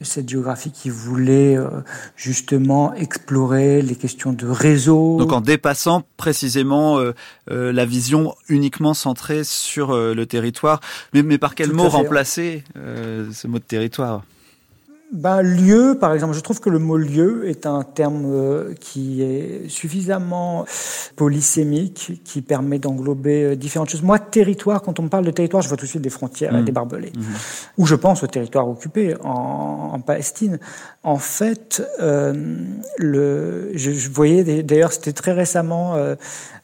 cette 0.00 0.28
géographie 0.28 0.70
qui 0.70 0.88
voulait 0.88 1.56
euh, 1.56 1.68
justement 2.16 2.94
explorer 2.94 3.82
les 3.82 3.96
questions 3.96 4.32
de 4.32 4.46
réseau. 4.46 5.18
Donc 5.18 5.32
en 5.32 5.40
dépassant 5.40 6.04
précisément 6.16 6.98
euh, 6.98 7.12
euh, 7.50 7.72
la 7.72 7.84
vision 7.84 8.34
uniquement 8.48 8.94
centrée 8.94 9.44
sur 9.44 9.90
euh, 9.90 10.14
le 10.14 10.26
territoire. 10.26 10.80
Mais, 11.12 11.22
mais 11.22 11.38
par 11.38 11.54
quel 11.54 11.70
Tout 11.70 11.76
mot 11.76 11.88
remplacer 11.88 12.64
euh, 12.76 13.30
ce 13.32 13.46
mot 13.46 13.58
de 13.58 13.64
territoire? 13.64 14.24
Ben, 15.12 15.40
lieu, 15.40 15.96
par 16.00 16.12
exemple, 16.12 16.34
je 16.34 16.40
trouve 16.40 16.58
que 16.58 16.68
le 16.68 16.80
mot 16.80 16.96
lieu 16.96 17.48
est 17.48 17.64
un 17.64 17.84
terme 17.84 18.24
euh, 18.26 18.74
qui 18.80 19.22
est 19.22 19.68
suffisamment 19.68 20.66
polysémique, 21.14 22.20
qui 22.24 22.42
permet 22.42 22.80
d'englober 22.80 23.44
euh, 23.44 23.56
différentes 23.56 23.88
choses. 23.88 24.02
Moi, 24.02 24.18
territoire, 24.18 24.82
quand 24.82 24.98
on 24.98 25.04
me 25.04 25.08
parle 25.08 25.24
de 25.24 25.30
territoire, 25.30 25.62
je 25.62 25.68
vois 25.68 25.76
tout 25.76 25.84
de 25.84 25.90
suite 25.90 26.02
des 26.02 26.10
frontières 26.10 26.54
mmh. 26.54 26.58
et 26.58 26.62
des 26.64 26.72
barbelés. 26.72 27.12
Mmh. 27.16 27.22
Ou 27.78 27.86
je 27.86 27.94
pense 27.94 28.24
au 28.24 28.26
territoire 28.26 28.68
occupé 28.68 29.14
en, 29.22 29.90
en 29.92 30.00
Palestine. 30.00 30.58
En 31.04 31.18
fait, 31.18 31.82
euh, 32.00 32.56
le, 32.98 33.70
je, 33.74 33.92
je 33.92 34.10
voyais 34.10 34.62
d'ailleurs, 34.64 34.92
c'était 34.92 35.12
très 35.12 35.32
récemment 35.32 35.94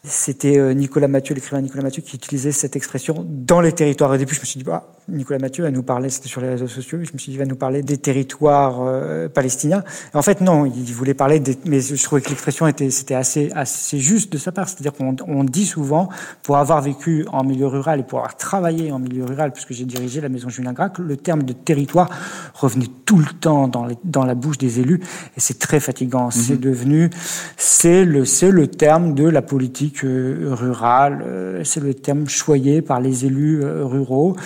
c'était 0.05 0.75
Nicolas 0.75 1.07
Mathieu, 1.07 1.33
l'écrivain 1.33 1.61
Nicolas 1.61 1.85
Mathieu, 1.85 2.03
qui 2.03 2.17
utilisait 2.17 2.51
cette 2.51 2.75
expression 2.75 3.25
dans 3.29 3.61
les 3.61 3.71
territoires. 3.71 4.11
Au 4.11 4.17
début, 4.17 4.35
je 4.35 4.41
me 4.41 4.45
suis 4.45 4.59
dit, 4.59 4.65
bah, 4.65 4.89
Nicolas 5.09 5.39
Mathieu 5.39 5.63
va 5.63 5.71
nous 5.71 5.85
parler, 5.85 6.11
c'était 6.11 6.29
sur 6.29 6.41
les 6.41 6.49
réseaux 6.49 6.67
sociaux, 6.67 6.99
je 7.05 7.13
me 7.13 7.19
suis 7.19 7.31
dit, 7.31 7.37
il 7.37 7.39
va 7.39 7.47
nous 7.47 7.55
parler 7.55 7.83
des 7.83 7.99
territoires 7.99 8.32
euh, 8.43 9.29
palestiniens. 9.29 9.83
Et 10.15 10.17
en 10.17 10.23
fait, 10.23 10.41
non, 10.41 10.67
il 10.67 10.93
voulait 10.95 11.15
parler 11.15 11.41
des, 11.41 11.59
mais 11.65 11.81
je 11.81 12.03
trouvais 12.03 12.21
que 12.21 12.29
l'expression 12.29 12.67
était, 12.67 12.91
c'était 12.91 13.15
assez, 13.15 13.51
assez 13.55 13.99
juste 13.99 14.33
de 14.33 14.39
sa 14.39 14.53
part. 14.53 14.69
C'est-à-dire 14.69 14.93
qu'on 14.93 15.17
on 15.27 15.45
dit 15.45 15.67
souvent, 15.67 16.09
pour 16.43 16.57
avoir 16.57 16.81
vécu 16.83 17.27
en 17.33 17.45
milieu 17.45 17.67
rural 17.67 18.01
et 18.01 18.03
pour 18.03 18.19
avoir 18.21 18.37
travaillé 18.37 18.93
en 18.93 18.99
milieu 18.99 19.25
rural, 19.25 19.53
puisque 19.53 19.73
j'ai 19.73 19.85
dirigé 19.85 20.21
la 20.21 20.29
maison 20.29 20.49
Julien 20.49 20.73
Gracq, 20.73 20.99
le 20.99 21.17
terme 21.17 21.43
de 21.43 21.53
territoire 21.53 22.09
revenait 22.55 22.91
tout 23.05 23.19
le 23.19 23.33
temps 23.41 23.69
dans, 23.69 23.87
les, 23.87 23.97
dans 24.05 24.25
la 24.25 24.35
bouche 24.35 24.59
des 24.59 24.81
élus, 24.81 25.01
et 25.37 25.41
c'est 25.41 25.59
très 25.59 25.81
fatigant. 25.81 26.27
Mm 26.27 26.31
-hmm. 26.31 26.47
C'est 26.47 26.61
devenu, 26.61 27.11
c'est 27.57 28.05
le, 28.05 28.25
c'est 28.25 28.51
le 28.51 28.67
terme 28.67 29.15
de 29.15 29.27
la 29.29 29.43
politique 29.43 29.63
politique 29.63 30.01
rurale. 30.03 31.63
C'est 31.65 31.83
le 31.83 31.95
terme 31.95 32.29
choyé 32.29 32.83
par 32.83 33.01
les 33.01 33.25
élus 33.25 33.63
ruraux 33.65 34.37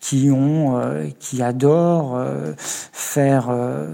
qui 0.00 0.30
ont, 0.30 0.78
euh, 0.78 1.06
qui 1.18 1.42
adorent 1.42 2.16
euh, 2.16 2.52
faire 2.58 3.48
euh, 3.50 3.86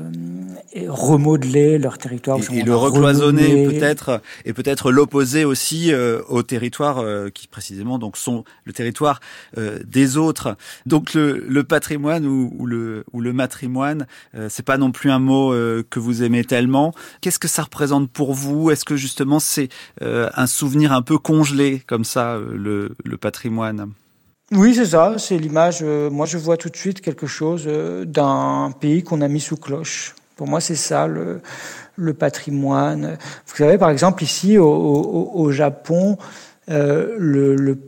remodeler 0.88 1.78
leur 1.78 1.98
territoire. 1.98 2.38
Et, 2.38 2.58
et 2.58 2.62
le 2.62 2.74
recloisonner 2.74 3.66
peut-être, 3.66 4.20
et 4.44 4.52
peut-être 4.52 4.90
l'opposer 4.90 5.44
aussi 5.44 5.92
euh, 5.92 6.20
aux 6.28 6.42
territoires 6.42 6.98
euh, 6.98 7.30
qui 7.30 7.46
précisément 7.46 7.98
donc 7.98 8.16
sont 8.16 8.44
le 8.64 8.72
territoire 8.72 9.20
euh, 9.56 9.78
des 9.86 10.16
autres. 10.16 10.56
Donc 10.86 11.14
le, 11.14 11.44
le 11.48 11.64
patrimoine 11.64 12.26
ou, 12.26 12.52
ou, 12.58 12.66
le, 12.66 13.04
ou 13.12 13.20
le 13.20 13.32
matrimoine, 13.32 14.06
euh, 14.34 14.48
c'est 14.50 14.64
pas 14.64 14.78
non 14.78 14.92
plus 14.92 15.10
un 15.10 15.18
mot 15.18 15.52
euh, 15.52 15.84
que 15.88 15.98
vous 16.00 16.22
aimez 16.22 16.44
tellement. 16.44 16.92
Qu'est-ce 17.20 17.38
que 17.38 17.48
ça 17.48 17.62
représente 17.62 18.10
pour 18.10 18.34
vous? 18.34 18.70
Est-ce 18.70 18.84
que 18.84 18.96
justement 18.96 19.38
c'est 19.38 19.68
euh, 20.02 20.28
un 20.34 20.46
souvenir 20.46 20.92
un 20.92 21.02
peu 21.02 21.18
congelé 21.18 21.82
comme 21.86 22.04
ça, 22.04 22.38
le, 22.38 22.96
le 23.04 23.16
patrimoine? 23.16 23.92
Oui, 24.52 24.74
c'est 24.74 24.86
ça, 24.86 25.14
c'est 25.16 25.38
l'image. 25.38 25.78
Euh, 25.82 26.10
moi, 26.10 26.26
je 26.26 26.36
vois 26.36 26.58
tout 26.58 26.68
de 26.68 26.76
suite 26.76 27.00
quelque 27.00 27.26
chose 27.26 27.64
euh, 27.66 28.04
d'un 28.04 28.70
pays 28.78 29.02
qu'on 29.02 29.22
a 29.22 29.28
mis 29.28 29.40
sous 29.40 29.56
cloche. 29.56 30.14
Pour 30.36 30.46
moi, 30.46 30.60
c'est 30.60 30.76
ça 30.76 31.06
le, 31.06 31.40
patrimoine. 32.12 33.16
Vous 33.46 33.56
savez, 33.56 33.78
par 33.78 33.88
exemple, 33.90 34.22
ici 34.22 34.58
au, 34.58 35.50
Japon, 35.52 36.18
euh, 36.68 37.16
le, 37.18 37.56
le, 37.56 37.78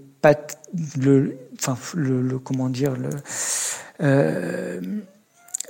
enfin, 1.59 1.77
comment 2.44 2.68
dire, 2.70 2.94
le, 2.96 3.11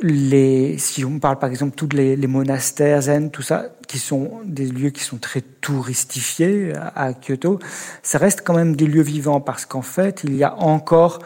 les, 0.01 0.77
si 0.79 1.05
on 1.05 1.19
parle 1.19 1.39
par 1.39 1.51
exemple 1.51 1.77
tous 1.77 1.89
les, 1.95 2.17
les, 2.17 2.27
monastères 2.27 3.03
zen, 3.03 3.31
tout 3.31 3.43
ça, 3.43 3.67
qui 3.87 3.99
sont 3.99 4.41
des 4.45 4.67
lieux 4.67 4.91
qui 4.91 5.03
sont 5.03 5.19
très 5.19 5.41
touristifiés 5.41 6.73
à, 6.75 7.07
à 7.07 7.13
Kyoto, 7.13 7.59
ça 8.03 8.19
reste 8.19 8.43
quand 8.45 8.55
même 8.55 8.75
des 8.77 8.87
lieux 8.87 9.03
vivants 9.03 9.41
parce 9.41 9.67
qu'en 9.67 9.83
fait, 9.83 10.23
il 10.25 10.35
y 10.35 10.45
a 10.45 10.55
encore 10.57 11.21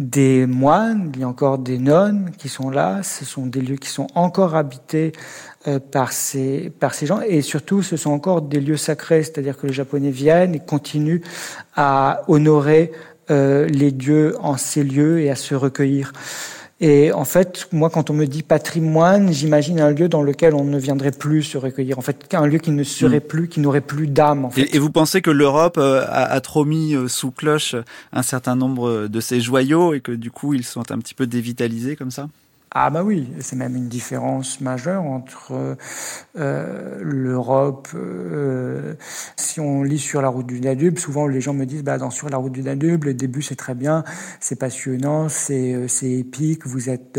des 0.00 0.46
moines, 0.46 1.12
il 1.14 1.20
y 1.20 1.24
a 1.24 1.28
encore 1.28 1.58
des 1.58 1.78
nonnes 1.78 2.30
qui 2.38 2.48
sont 2.48 2.70
là. 2.70 3.02
Ce 3.02 3.26
sont 3.26 3.46
des 3.46 3.60
lieux 3.60 3.76
qui 3.76 3.90
sont 3.90 4.06
encore 4.14 4.56
habités 4.56 5.12
euh, 5.68 5.78
par 5.78 6.10
ces 6.12 6.70
par 6.70 6.94
ces 6.94 7.06
gens 7.06 7.20
et 7.20 7.42
surtout, 7.42 7.82
ce 7.82 7.96
sont 7.98 8.10
encore 8.10 8.40
des 8.40 8.60
lieux 8.60 8.78
sacrés, 8.78 9.22
c'est-à-dire 9.22 9.58
que 9.58 9.66
les 9.66 9.74
Japonais 9.74 10.10
viennent 10.10 10.54
et 10.54 10.58
continuent 10.58 11.20
à 11.76 12.22
honorer 12.28 12.92
euh, 13.30 13.66
les 13.66 13.92
dieux 13.92 14.34
en 14.40 14.56
ces 14.56 14.82
lieux 14.82 15.20
et 15.20 15.30
à 15.30 15.36
se 15.36 15.54
recueillir. 15.54 16.12
Et 16.82 17.12
en 17.12 17.26
fait, 17.26 17.68
moi, 17.72 17.90
quand 17.90 18.08
on 18.08 18.14
me 18.14 18.24
dit 18.24 18.42
patrimoine, 18.42 19.32
j'imagine 19.32 19.80
un 19.80 19.90
lieu 19.90 20.08
dans 20.08 20.22
lequel 20.22 20.54
on 20.54 20.64
ne 20.64 20.78
viendrait 20.78 21.10
plus 21.10 21.42
se 21.42 21.58
recueillir. 21.58 21.98
En 21.98 22.02
fait, 22.02 22.34
un 22.34 22.46
lieu 22.46 22.58
qui 22.58 22.70
ne 22.70 22.82
serait 22.84 23.18
mmh. 23.18 23.28
plus, 23.28 23.48
qui 23.48 23.60
n'aurait 23.60 23.82
plus 23.82 24.06
d'âme. 24.06 24.46
En 24.46 24.50
fait. 24.50 24.62
et, 24.62 24.76
et, 24.76 24.78
vous 24.78 24.90
pensez 24.90 25.20
que 25.20 25.30
l'Europe 25.30 25.76
euh, 25.76 26.02
a, 26.06 26.24
a, 26.24 26.40
trop 26.40 26.64
mis 26.64 26.94
euh, 26.94 27.06
sous 27.06 27.32
cloche 27.32 27.76
un 28.14 28.22
certain 28.22 28.56
nombre 28.56 29.08
de 29.08 29.20
ces 29.20 29.40
joyaux 29.40 29.92
et 29.92 30.00
que 30.00 30.12
du 30.12 30.30
coup, 30.30 30.54
ils 30.54 30.64
sont 30.64 30.90
un 30.90 30.98
petit 30.98 31.14
peu 31.14 31.26
dévitalisés 31.26 31.96
comme 31.96 32.10
ça? 32.10 32.28
Ah 32.72 32.88
bah 32.90 33.02
oui, 33.02 33.28
c'est 33.40 33.56
même 33.56 33.74
une 33.74 33.88
différence 33.88 34.60
majeure 34.60 35.02
entre 35.02 35.76
euh, 36.38 36.98
l'Europe. 37.02 37.88
Euh, 37.96 38.94
si 39.34 39.58
on 39.58 39.82
lit 39.82 39.98
sur 39.98 40.22
la 40.22 40.28
route 40.28 40.46
du 40.46 40.60
Danube, 40.60 40.96
souvent 40.96 41.26
les 41.26 41.40
gens 41.40 41.52
me 41.52 41.66
disent 41.66 41.82
bah 41.82 41.98
dans 41.98 42.10
sur 42.10 42.28
la 42.28 42.36
route 42.36 42.52
du 42.52 42.62
Danube, 42.62 43.06
le 43.06 43.14
début 43.14 43.42
c'est 43.42 43.56
très 43.56 43.74
bien, 43.74 44.04
c'est 44.38 44.54
passionnant, 44.54 45.28
c'est 45.28 45.74
euh, 45.74 45.88
c'est 45.88 46.12
épique. 46.12 46.64
Vous 46.64 46.90
êtes 46.90 47.18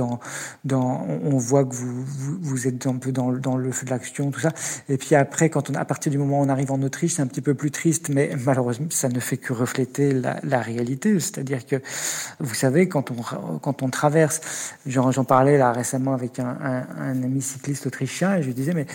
dans 0.63 1.05
on 1.23 1.37
voit 1.37 1.65
que 1.65 1.75
vous, 1.75 2.30
vous 2.41 2.67
êtes 2.67 2.87
un 2.87 2.97
peu 2.97 3.11
dans 3.11 3.31
dans 3.31 3.57
le 3.57 3.71
feu 3.71 3.85
de 3.85 3.91
l'action, 3.91 4.31
tout 4.31 4.39
ça. 4.39 4.51
Et 4.89 4.97
puis 4.97 5.15
après, 5.15 5.49
quand 5.49 5.69
on 5.69 5.75
à 5.75 5.85
partir 5.85 6.11
du 6.11 6.17
moment 6.17 6.41
où 6.41 6.43
on 6.43 6.49
arrive 6.49 6.71
en 6.71 6.81
Autriche, 6.81 7.13
c'est 7.13 7.21
un 7.21 7.27
petit 7.27 7.41
peu 7.41 7.53
plus 7.53 7.71
triste, 7.71 8.09
mais 8.09 8.31
malheureusement 8.43 8.87
ça 8.89 9.09
ne 9.09 9.19
fait 9.19 9.37
que 9.37 9.53
refléter 9.53 10.11
la, 10.11 10.39
la 10.43 10.59
réalité. 10.59 11.19
C'est-à-dire 11.19 11.65
que 11.65 11.77
vous 12.39 12.55
savez 12.55 12.87
quand 12.87 13.11
on 13.11 13.59
quand 13.59 13.83
on 13.83 13.89
traverse, 13.89 14.41
j'en 14.85 15.23
parlais 15.23 15.57
là 15.57 15.71
récemment 15.71 16.13
avec 16.13 16.39
un, 16.39 16.57
un, 16.99 17.23
ami 17.23 17.41
cycliste 17.41 17.85
autrichien 17.87 18.37
et 18.37 18.43
je 18.43 18.51
disais 18.51 18.73
mais 18.73 18.87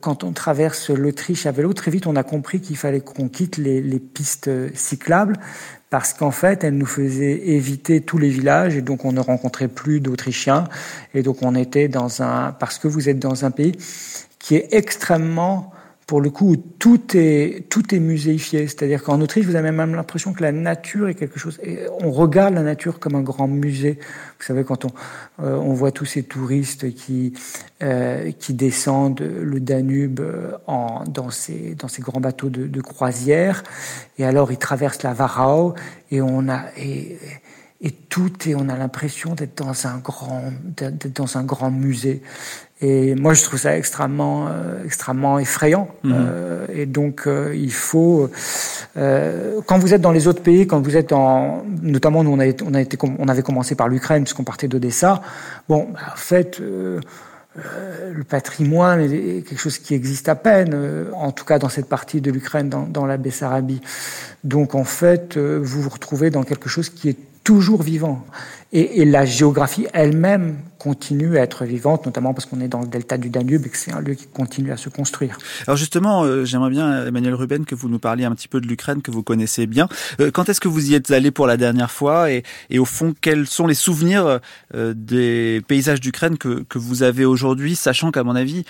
quand 0.00 0.24
on 0.24 0.32
traverse 0.32 0.90
l'Autriche 0.90 1.46
à 1.46 1.52
vélo, 1.52 1.72
très 1.72 1.90
vite 1.90 2.06
on 2.06 2.16
a 2.16 2.22
compris 2.22 2.60
qu'il 2.60 2.76
fallait 2.76 3.00
qu'on 3.00 3.28
quitte 3.28 3.56
les, 3.56 3.80
les 3.82 4.00
pistes 4.00 4.50
cyclables 4.74 5.36
parce 5.92 6.14
qu'en 6.14 6.30
fait, 6.30 6.64
elles 6.64 6.78
nous 6.78 6.86
faisaient 6.86 7.48
éviter 7.48 8.00
tous 8.00 8.16
les 8.16 8.30
villages 8.30 8.78
et 8.78 8.80
donc 8.80 9.04
on 9.04 9.12
ne 9.12 9.20
rencontrait 9.20 9.68
plus 9.68 10.00
d'Autrichiens. 10.00 10.64
Et 11.12 11.22
donc 11.22 11.42
on 11.42 11.54
était 11.54 11.86
dans 11.88 12.22
un 12.22 12.52
parce 12.52 12.78
que 12.78 12.88
vous 12.88 13.10
êtes 13.10 13.18
dans 13.18 13.44
un 13.44 13.50
pays 13.50 13.76
qui 14.38 14.56
est 14.56 14.68
extrêmement 14.70 15.70
pour 16.12 16.20
le 16.20 16.28
coup, 16.28 16.56
tout 16.78 17.00
est, 17.14 17.64
tout 17.70 17.94
est 17.94 17.98
muséifié. 17.98 18.68
C'est-à-dire 18.68 19.02
qu'en 19.02 19.18
Autriche, 19.22 19.46
vous 19.46 19.56
avez 19.56 19.70
même 19.70 19.94
l'impression 19.94 20.34
que 20.34 20.42
la 20.42 20.52
nature 20.52 21.08
est 21.08 21.14
quelque 21.14 21.38
chose. 21.38 21.58
Et 21.62 21.78
on 22.02 22.10
regarde 22.10 22.52
la 22.52 22.62
nature 22.62 22.98
comme 22.98 23.14
un 23.14 23.22
grand 23.22 23.48
musée. 23.48 23.98
Vous 24.38 24.44
savez, 24.44 24.62
quand 24.62 24.84
on, 24.84 24.90
euh, 25.42 25.56
on 25.56 25.72
voit 25.72 25.90
tous 25.90 26.04
ces 26.04 26.22
touristes 26.22 26.92
qui, 26.92 27.32
euh, 27.82 28.30
qui 28.32 28.52
descendent 28.52 29.22
le 29.22 29.58
Danube 29.58 30.20
euh, 30.20 30.52
en, 30.66 31.04
dans, 31.04 31.30
ces, 31.30 31.74
dans 31.76 31.88
ces 31.88 32.02
grands 32.02 32.20
bateaux 32.20 32.50
de, 32.50 32.80
croisière, 32.82 33.62
et 34.18 34.26
alors 34.26 34.52
ils 34.52 34.58
traversent 34.58 35.02
la 35.04 35.14
Warau, 35.14 35.72
et 36.10 36.20
on 36.20 36.46
a. 36.50 36.64
tout 37.90 38.48
et 38.48 38.54
on 38.54 38.68
a 38.68 38.76
l'impression 38.76 39.34
d'être 39.34 39.58
dans 39.58 39.86
un 39.86 39.98
grand 39.98 40.52
d'être 40.76 41.16
dans 41.16 41.36
un 41.36 41.42
grand 41.42 41.70
musée 41.70 42.22
et 42.82 43.14
moi, 43.14 43.32
je 43.32 43.44
trouve 43.44 43.60
ça 43.60 43.78
extrêmement, 43.78 44.48
euh, 44.48 44.84
extrêmement 44.84 45.38
effrayant. 45.38 45.88
Mhm. 46.02 46.12
Euh, 46.14 46.66
et 46.74 46.84
donc, 46.84 47.22
euh, 47.26 47.54
il 47.54 47.72
faut, 47.72 48.28
quand 48.94 49.78
vous 49.78 49.94
êtes 49.94 50.00
dans 50.00 50.10
les 50.10 50.26
autres 50.26 50.42
pays, 50.42 50.66
quand 50.66 50.80
vous 50.80 50.96
êtes 50.96 51.12
en, 51.12 51.64
notamment 51.80 52.24
nous, 52.24 52.32
on, 52.32 52.40
a, 52.40 52.46
on, 52.64 52.74
a 52.74 52.80
été, 52.80 52.98
on 53.00 53.28
avait 53.28 53.42
commencé 53.42 53.76
par 53.76 53.88
l'Ukraine 53.88 54.24
puisqu'on 54.24 54.44
partait 54.44 54.68
d'Odessa. 54.68 55.22
Bon, 55.68 55.88
bah, 55.94 56.00
en 56.12 56.16
fait. 56.16 56.60
le 56.60 58.24
patrimoine 58.24 59.00
est 59.00 59.46
quelque 59.46 59.60
chose 59.60 59.78
qui 59.78 59.92
existe 59.94 60.28
à 60.30 60.34
peine, 60.34 60.74
en 61.14 61.32
tout 61.32 61.44
cas 61.44 61.58
dans 61.58 61.68
cette 61.68 61.86
partie 61.86 62.22
de 62.22 62.30
l'Ukraine, 62.30 62.70
dans, 62.70 62.86
dans 62.86 63.04
la 63.04 63.18
Bessarabie. 63.18 63.82
Donc 64.42 64.74
en 64.74 64.84
fait, 64.84 65.36
vous 65.36 65.82
vous 65.82 65.90
retrouvez 65.90 66.30
dans 66.30 66.44
quelque 66.44 66.70
chose 66.70 66.88
qui 66.88 67.10
est 67.10 67.18
toujours 67.44 67.82
vivant. 67.82 68.24
Et, 68.72 69.04
la 69.04 69.24
géographie 69.24 69.86
elle-même 69.92 70.58
continue 70.82 71.38
à 71.38 71.42
être 71.42 71.64
vivante, 71.64 72.06
notamment 72.06 72.34
parce 72.34 72.44
qu'on 72.46 72.60
est 72.60 72.66
dans 72.66 72.80
le 72.80 72.88
delta 72.88 73.16
du 73.16 73.30
Danube 73.30 73.66
et 73.66 73.68
que 73.68 73.76
c'est 73.76 73.92
un 73.92 74.00
lieu 74.00 74.14
qui 74.14 74.26
continue 74.26 74.72
à 74.72 74.76
se 74.76 74.88
construire. 74.88 75.38
Alors 75.68 75.76
justement, 75.76 76.24
euh, 76.24 76.44
j'aimerais 76.44 76.70
bien, 76.70 77.06
Emmanuel 77.06 77.34
Ruben, 77.34 77.64
que 77.64 77.76
vous 77.76 77.88
nous 77.88 78.00
parliez 78.00 78.24
un 78.24 78.34
petit 78.34 78.48
peu 78.48 78.60
de 78.60 78.66
l'Ukraine 78.66 79.00
que 79.00 79.12
vous 79.12 79.22
connaissez 79.22 79.68
bien. 79.68 79.88
Euh, 80.18 80.32
quand 80.32 80.48
est-ce 80.48 80.60
que 80.60 80.66
vous 80.66 80.90
y 80.90 80.94
êtes 80.94 81.12
allé 81.12 81.30
pour 81.30 81.46
la 81.46 81.56
dernière 81.56 81.92
fois 81.92 82.32
et, 82.32 82.42
et 82.68 82.80
au 82.80 82.84
fond, 82.84 83.14
quels 83.20 83.46
sont 83.46 83.68
les 83.68 83.76
souvenirs 83.76 84.40
euh, 84.74 84.92
des 84.96 85.62
paysages 85.68 86.00
d'Ukraine 86.00 86.36
que, 86.36 86.64
que 86.68 86.78
vous 86.78 87.04
avez 87.04 87.24
aujourd'hui, 87.24 87.76
sachant 87.76 88.10
qu'à 88.10 88.24
mon 88.24 88.34
avis, 88.34 88.64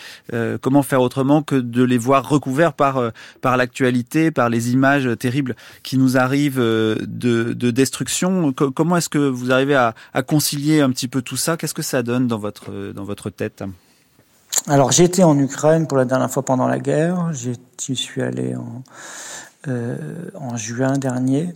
comment 0.60 0.82
faire 0.82 1.00
autrement 1.00 1.42
que 1.42 1.56
de 1.56 1.82
les 1.82 1.98
voir 1.98 2.28
recouverts 2.28 2.74
par, 2.74 3.12
par 3.40 3.56
l'actualité, 3.56 4.30
par 4.30 4.50
les 4.50 4.72
images 4.72 5.08
terribles 5.18 5.56
qui 5.82 5.96
nous 5.96 6.16
arrivent 6.18 6.58
de, 6.58 7.54
de 7.54 7.70
destruction? 7.70 8.52
Comment 8.52 8.96
est-ce 8.98 9.08
que 9.08 9.18
vous 9.18 9.50
arrivez 9.50 9.74
à, 9.74 9.94
à 10.12 10.22
concilier 10.22 10.80
un 10.80 10.90
petit 10.90 11.08
peu 11.08 11.22
tout 11.22 11.36
ça? 11.36 11.56
Qu'est-ce 11.56 11.74
que 11.74 11.82
ça 11.82 12.01
donne 12.02 12.26
dans 12.26 12.38
votre, 12.38 12.92
dans 12.92 13.04
votre 13.04 13.30
tête 13.30 13.64
Alors 14.66 14.92
j'étais 14.92 15.22
en 15.22 15.38
Ukraine 15.38 15.86
pour 15.86 15.98
la 15.98 16.04
dernière 16.04 16.30
fois 16.30 16.44
pendant 16.44 16.66
la 16.66 16.78
guerre. 16.78 17.32
J'y 17.32 17.96
suis 17.96 18.22
allé 18.22 18.54
en, 18.56 18.82
euh, 19.68 19.96
juin 20.56 20.98
dernier. 20.98 21.52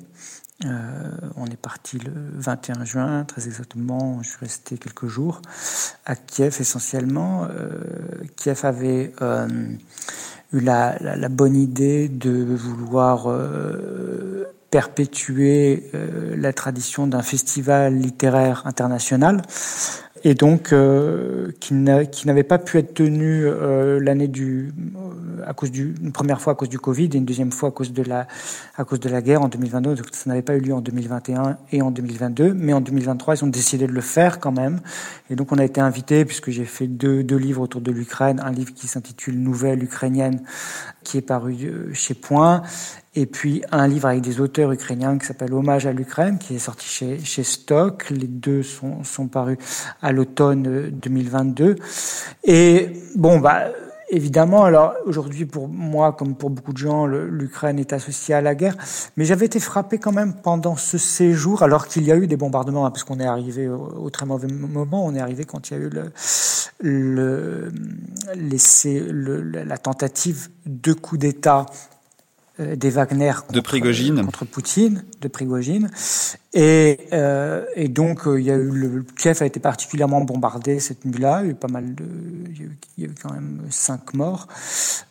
Euh, 0.64 1.10
on 1.36 1.44
est 1.46 1.60
parti 1.60 1.98
le 1.98 2.12
21 2.34 2.84
juin, 2.86 3.24
très 3.24 3.46
exactement. 3.46 4.22
Je 4.22 4.28
suis 4.30 4.38
resté 4.40 4.78
quelques 4.78 5.06
jours 5.06 5.42
à 6.06 6.16
Kiev 6.16 6.56
essentiellement. 6.60 7.46
Euh, 7.50 7.68
Kiev 8.36 8.60
avait 8.64 9.12
euh, 9.20 9.46
eu 10.52 10.60
la, 10.60 11.28
bonne 11.28 11.56
idée 11.56 12.08
de 12.08 12.54
vouloir 12.54 13.26
euh, 13.28 14.46
perpétuer 14.70 15.90
euh, 15.94 16.34
la 16.36 16.52
tradition 16.52 17.06
d'un 17.06 17.22
festival 17.22 17.94
littéraire 17.94 18.62
international 18.66 19.42
et 20.26 20.34
donc 20.34 20.72
euh, 20.72 21.52
qui 21.60 21.72
n'avait 21.72 22.42
pas 22.42 22.58
pu 22.58 22.78
être 22.78 22.94
tenu 22.94 23.44
euh, 23.46 24.00
l'année 24.00 24.26
du 24.26 24.72
à 25.46 25.54
cause 25.54 25.70
du 25.70 25.94
une 26.02 26.10
première 26.10 26.40
fois 26.40 26.54
à 26.54 26.56
cause 26.56 26.68
du 26.68 26.80
Covid 26.80 27.10
et 27.14 27.16
une 27.16 27.24
deuxième 27.24 27.52
fois 27.52 27.68
à 27.68 27.72
cause 27.72 27.92
de 27.92 28.02
la 28.02 28.26
à 28.76 28.82
cause 28.82 28.98
de 28.98 29.08
la 29.08 29.22
guerre 29.22 29.42
en 29.42 29.48
2022 29.48 29.94
donc 29.94 30.06
ça 30.10 30.28
n'avait 30.28 30.42
pas 30.42 30.56
eu 30.56 30.60
lieu 30.60 30.74
en 30.74 30.80
2021 30.80 31.58
et 31.70 31.80
en 31.80 31.92
2022 31.92 32.54
mais 32.54 32.72
en 32.72 32.80
2023 32.80 33.36
ils 33.36 33.44
ont 33.44 33.46
décidé 33.46 33.86
de 33.86 33.92
le 33.92 34.00
faire 34.00 34.40
quand 34.40 34.50
même. 34.50 34.80
Et 35.30 35.36
donc 35.36 35.52
on 35.52 35.58
a 35.58 35.64
été 35.64 35.80
invité 35.80 36.24
puisque 36.24 36.50
j'ai 36.50 36.64
fait 36.64 36.88
deux 36.88 37.36
livres 37.36 37.62
autour 37.62 37.80
de 37.80 37.92
l'Ukraine. 37.92 38.42
Un 38.44 38.50
livre 38.50 38.74
qui 38.74 38.88
s'intitule 38.88 39.38
Nouvelle 39.38 39.84
ukrainienne 39.84 40.42
qui 41.04 41.18
est 41.18 41.22
paru 41.22 41.56
chez 41.92 42.14
Point 42.14 42.62
et 43.16 43.24
puis 43.24 43.62
un 43.72 43.88
livre 43.88 44.08
avec 44.08 44.20
des 44.20 44.40
auteurs 44.40 44.70
ukrainiens 44.70 45.18
qui 45.18 45.26
s'appelle 45.26 45.54
Hommage 45.54 45.86
à 45.86 45.92
l'Ukraine, 45.92 46.38
qui 46.38 46.54
est 46.56 46.60
sorti 46.60 46.86
chez, 46.86 47.18
chez 47.18 47.42
Stock. 47.42 48.10
Les 48.10 48.26
deux 48.26 48.62
sont, 48.62 49.02
sont 49.04 49.26
parus 49.26 49.56
à 50.02 50.12
l'automne 50.12 50.90
2022. 50.90 51.76
Et 52.44 52.92
bon, 53.16 53.38
bah, 53.38 53.68
évidemment, 54.10 54.64
alors 54.64 54.92
aujourd'hui 55.06 55.46
pour 55.46 55.66
moi, 55.68 56.12
comme 56.12 56.34
pour 56.34 56.50
beaucoup 56.50 56.74
de 56.74 56.78
gens, 56.78 57.06
l'Ukraine 57.06 57.78
est 57.78 57.94
associée 57.94 58.34
à 58.34 58.42
la 58.42 58.54
guerre. 58.54 58.76
Mais 59.16 59.24
j'avais 59.24 59.46
été 59.46 59.60
frappé 59.60 59.96
quand 59.96 60.12
même 60.12 60.34
pendant 60.34 60.76
ce 60.76 60.98
séjour, 60.98 61.62
alors 61.62 61.86
qu'il 61.86 62.04
y 62.04 62.12
a 62.12 62.16
eu 62.16 62.26
des 62.26 62.36
bombardements, 62.36 62.84
hein, 62.84 62.90
parce 62.90 63.04
qu'on 63.04 63.18
est 63.18 63.26
arrivé 63.26 63.66
au, 63.66 64.10
très 64.10 64.26
mauvais 64.26 64.48
moment. 64.48 65.06
On 65.06 65.14
est 65.14 65.20
arrivé 65.20 65.46
quand 65.46 65.70
il 65.70 65.72
y 65.72 65.76
a 65.76 65.80
eu 65.80 65.90
la 69.64 69.78
tentative 69.78 70.48
de 70.66 70.92
coup 70.92 71.16
d'État 71.16 71.64
euh, 71.64 71.95
des 72.58 72.90
Wagner 72.90 73.32
contre, 73.34 73.52
de 73.52 73.60
Prigogine. 73.60 74.24
contre 74.24 74.44
Poutine, 74.44 75.04
de 75.20 75.28
Prigogine. 75.28 75.90
Et, 76.58 77.00
euh, 77.12 77.66
et 77.74 77.88
donc, 77.88 78.26
euh, 78.26 78.40
il 78.40 78.46
y 78.46 78.50
a 78.50 78.54
eu 78.54 78.70
le, 78.70 79.04
Kiev 79.18 79.42
a 79.42 79.44
été 79.44 79.60
particulièrement 79.60 80.22
bombardé 80.22 80.80
cette 80.80 81.04
nuit-là. 81.04 81.40
Il 81.42 81.46
y 81.46 81.48
a 81.48 81.52
eu 81.52 81.54
pas 81.54 81.68
mal 81.68 81.94
de, 81.94 82.04
il 82.48 82.58
y 82.58 82.62
a 82.62 82.64
eu, 82.64 82.78
il 82.96 83.04
y 83.04 83.06
a 83.06 83.10
eu 83.10 83.14
quand 83.22 83.30
même 83.30 83.60
cinq 83.68 84.14
morts, 84.14 84.48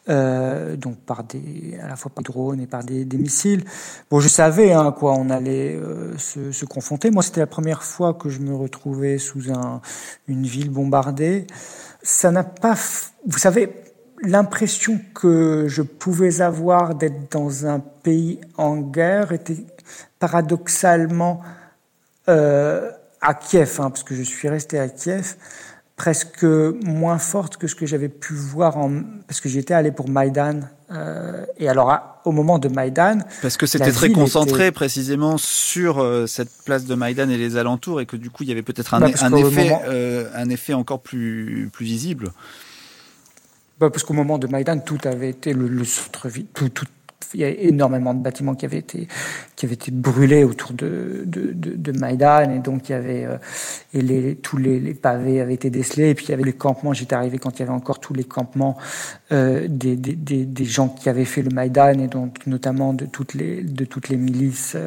euh, 0.09 0.75
donc 0.75 0.97
par 0.97 1.23
des, 1.23 1.77
à 1.83 1.87
la 1.87 1.95
fois 1.97 2.11
par 2.11 2.23
des 2.23 2.33
drones 2.33 2.61
et 2.61 2.65
par 2.65 2.83
des, 2.83 3.05
des 3.05 3.17
missiles. 3.19 3.63
Bon, 4.09 4.19
je 4.19 4.27
savais 4.27 4.73
hein, 4.73 4.87
à 4.87 4.91
quoi 4.91 5.13
on 5.13 5.29
allait 5.29 5.75
euh, 5.75 6.17
se, 6.17 6.51
se, 6.51 6.65
confronter. 6.65 7.11
Moi, 7.11 7.21
c'était 7.21 7.41
la 7.41 7.47
première 7.47 7.83
fois 7.83 8.15
que 8.15 8.29
je 8.29 8.39
me 8.39 8.55
retrouvais 8.55 9.19
sous 9.19 9.51
un, 9.51 9.81
une 10.27 10.47
ville 10.47 10.71
bombardée. 10.71 11.45
Ça 12.01 12.31
n'a 12.31 12.43
pas, 12.43 12.75
vous 13.27 13.37
savez, 13.37 13.71
l'impression 14.21 14.99
que 15.13 15.65
je 15.67 15.81
pouvais 15.81 16.41
avoir 16.41 16.95
d'être 16.95 17.31
dans 17.31 17.65
un 17.65 17.79
pays 17.79 18.39
en 18.57 18.77
guerre 18.77 19.31
était 19.31 19.65
paradoxalement 20.19 21.41
euh, 22.29 22.91
à 23.21 23.33
Kiev, 23.33 23.79
hein, 23.79 23.89
parce 23.89 24.03
que 24.03 24.15
je 24.15 24.23
suis 24.23 24.49
resté 24.49 24.79
à 24.79 24.87
Kiev, 24.87 25.35
presque 25.95 26.43
moins 26.43 27.17
forte 27.17 27.57
que 27.57 27.67
ce 27.67 27.75
que 27.75 27.85
j'avais 27.85 28.09
pu 28.09 28.33
voir 28.33 28.77
en 28.77 29.01
parce 29.27 29.39
que 29.39 29.47
j'étais 29.47 29.73
allé 29.73 29.91
pour 29.91 30.09
Maïdan 30.09 30.59
euh, 30.91 31.45
et 31.57 31.69
alors 31.69 31.97
au 32.25 32.31
moment 32.31 32.59
de 32.59 32.67
Maïdan 32.67 33.19
parce 33.41 33.55
que 33.55 33.65
c'était 33.65 33.93
très 33.93 34.09
concentré 34.09 34.63
était... 34.63 34.71
précisément 34.73 35.37
sur 35.37 35.99
euh, 35.99 36.27
cette 36.27 36.51
place 36.65 36.83
de 36.83 36.95
Maïdan 36.95 37.29
et 37.29 37.37
les 37.37 37.55
alentours 37.55 38.01
et 38.01 38.05
que 38.05 38.17
du 38.17 38.29
coup 38.29 38.43
il 38.43 38.49
y 38.49 38.51
avait 38.51 38.61
peut-être 38.61 38.93
un, 38.93 38.99
bah, 38.99 39.07
un 39.21 39.33
effet 39.35 39.69
moment... 39.69 39.81
un 40.35 40.49
effet 40.49 40.73
encore 40.73 41.01
plus 41.01 41.69
plus 41.71 41.85
visible 41.85 42.33
bah 43.79 43.89
parce 43.89 44.03
qu'au 44.03 44.13
moment 44.13 44.37
de 44.37 44.47
Maïdan, 44.47 44.79
tout 44.79 44.99
avait 45.03 45.29
été 45.29 45.53
le, 45.53 45.67
le 45.67 45.83
tout, 46.53 46.69
tout, 46.69 46.85
il 47.33 47.41
y 47.41 47.43
a 47.43 47.49
énormément 47.49 48.13
de 48.13 48.19
bâtiments 48.19 48.55
qui 48.55 48.65
avaient 48.65 48.77
été 48.77 49.07
qui 49.55 49.65
avaient 49.65 49.75
été 49.75 49.91
brûlés 49.91 50.43
autour 50.43 50.73
de 50.73 51.23
de, 51.25 51.51
de, 51.53 51.75
de 51.75 51.99
Maïdan. 51.99 52.51
Et 52.51 52.59
donc 52.59 52.89
il 52.89 52.93
y 52.93 52.95
avait 52.95 53.25
euh, 53.25 53.37
et 53.93 54.01
les 54.01 54.35
tous 54.35 54.57
les, 54.57 54.79
les, 54.79 54.93
pavés 54.93 55.41
avaient 55.41 55.53
été 55.53 55.69
décelés. 55.69 56.09
Et 56.09 56.15
puis 56.15 56.25
il 56.27 56.31
y 56.31 56.33
avait 56.33 56.43
les 56.43 56.53
campements. 56.53 56.93
J'étais 56.93 57.15
arrivé 57.15 57.37
quand 57.37 57.57
il 57.57 57.59
y 57.59 57.63
avait 57.63 57.71
encore 57.71 57.99
tous 57.99 58.13
les 58.13 58.23
campements 58.23 58.77
euh, 59.31 59.67
des, 59.67 59.95
des, 59.95 60.15
des, 60.15 60.45
des 60.45 60.65
gens 60.65 60.87
qui 60.89 61.09
avaient 61.09 61.25
fait 61.25 61.41
le 61.41 61.49
Maïdan. 61.49 61.99
Et 61.99 62.07
donc 62.07 62.45
notamment 62.47 62.93
de 62.93 63.05
toutes 63.05 63.33
les 63.33 63.61
de 63.63 63.85
toutes 63.85 64.09
les 64.09 64.17
milices 64.17 64.77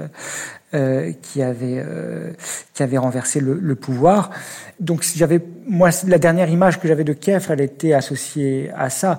euh, 0.74 1.12
qui 1.22 1.42
avait 1.42 1.82
euh, 1.82 2.32
qui 2.74 2.82
avait 2.82 2.98
renversé 2.98 3.40
le, 3.40 3.54
le 3.54 3.74
pouvoir. 3.74 4.30
Donc 4.80 5.02
j'avais 5.16 5.40
moi 5.66 5.88
la 6.06 6.18
dernière 6.18 6.50
image 6.50 6.78
que 6.78 6.86
j'avais 6.86 7.04
de 7.04 7.14
Kiev, 7.14 7.46
elle 7.48 7.62
était 7.62 7.94
associée 7.94 8.70
à 8.76 8.90
ça. 8.90 9.18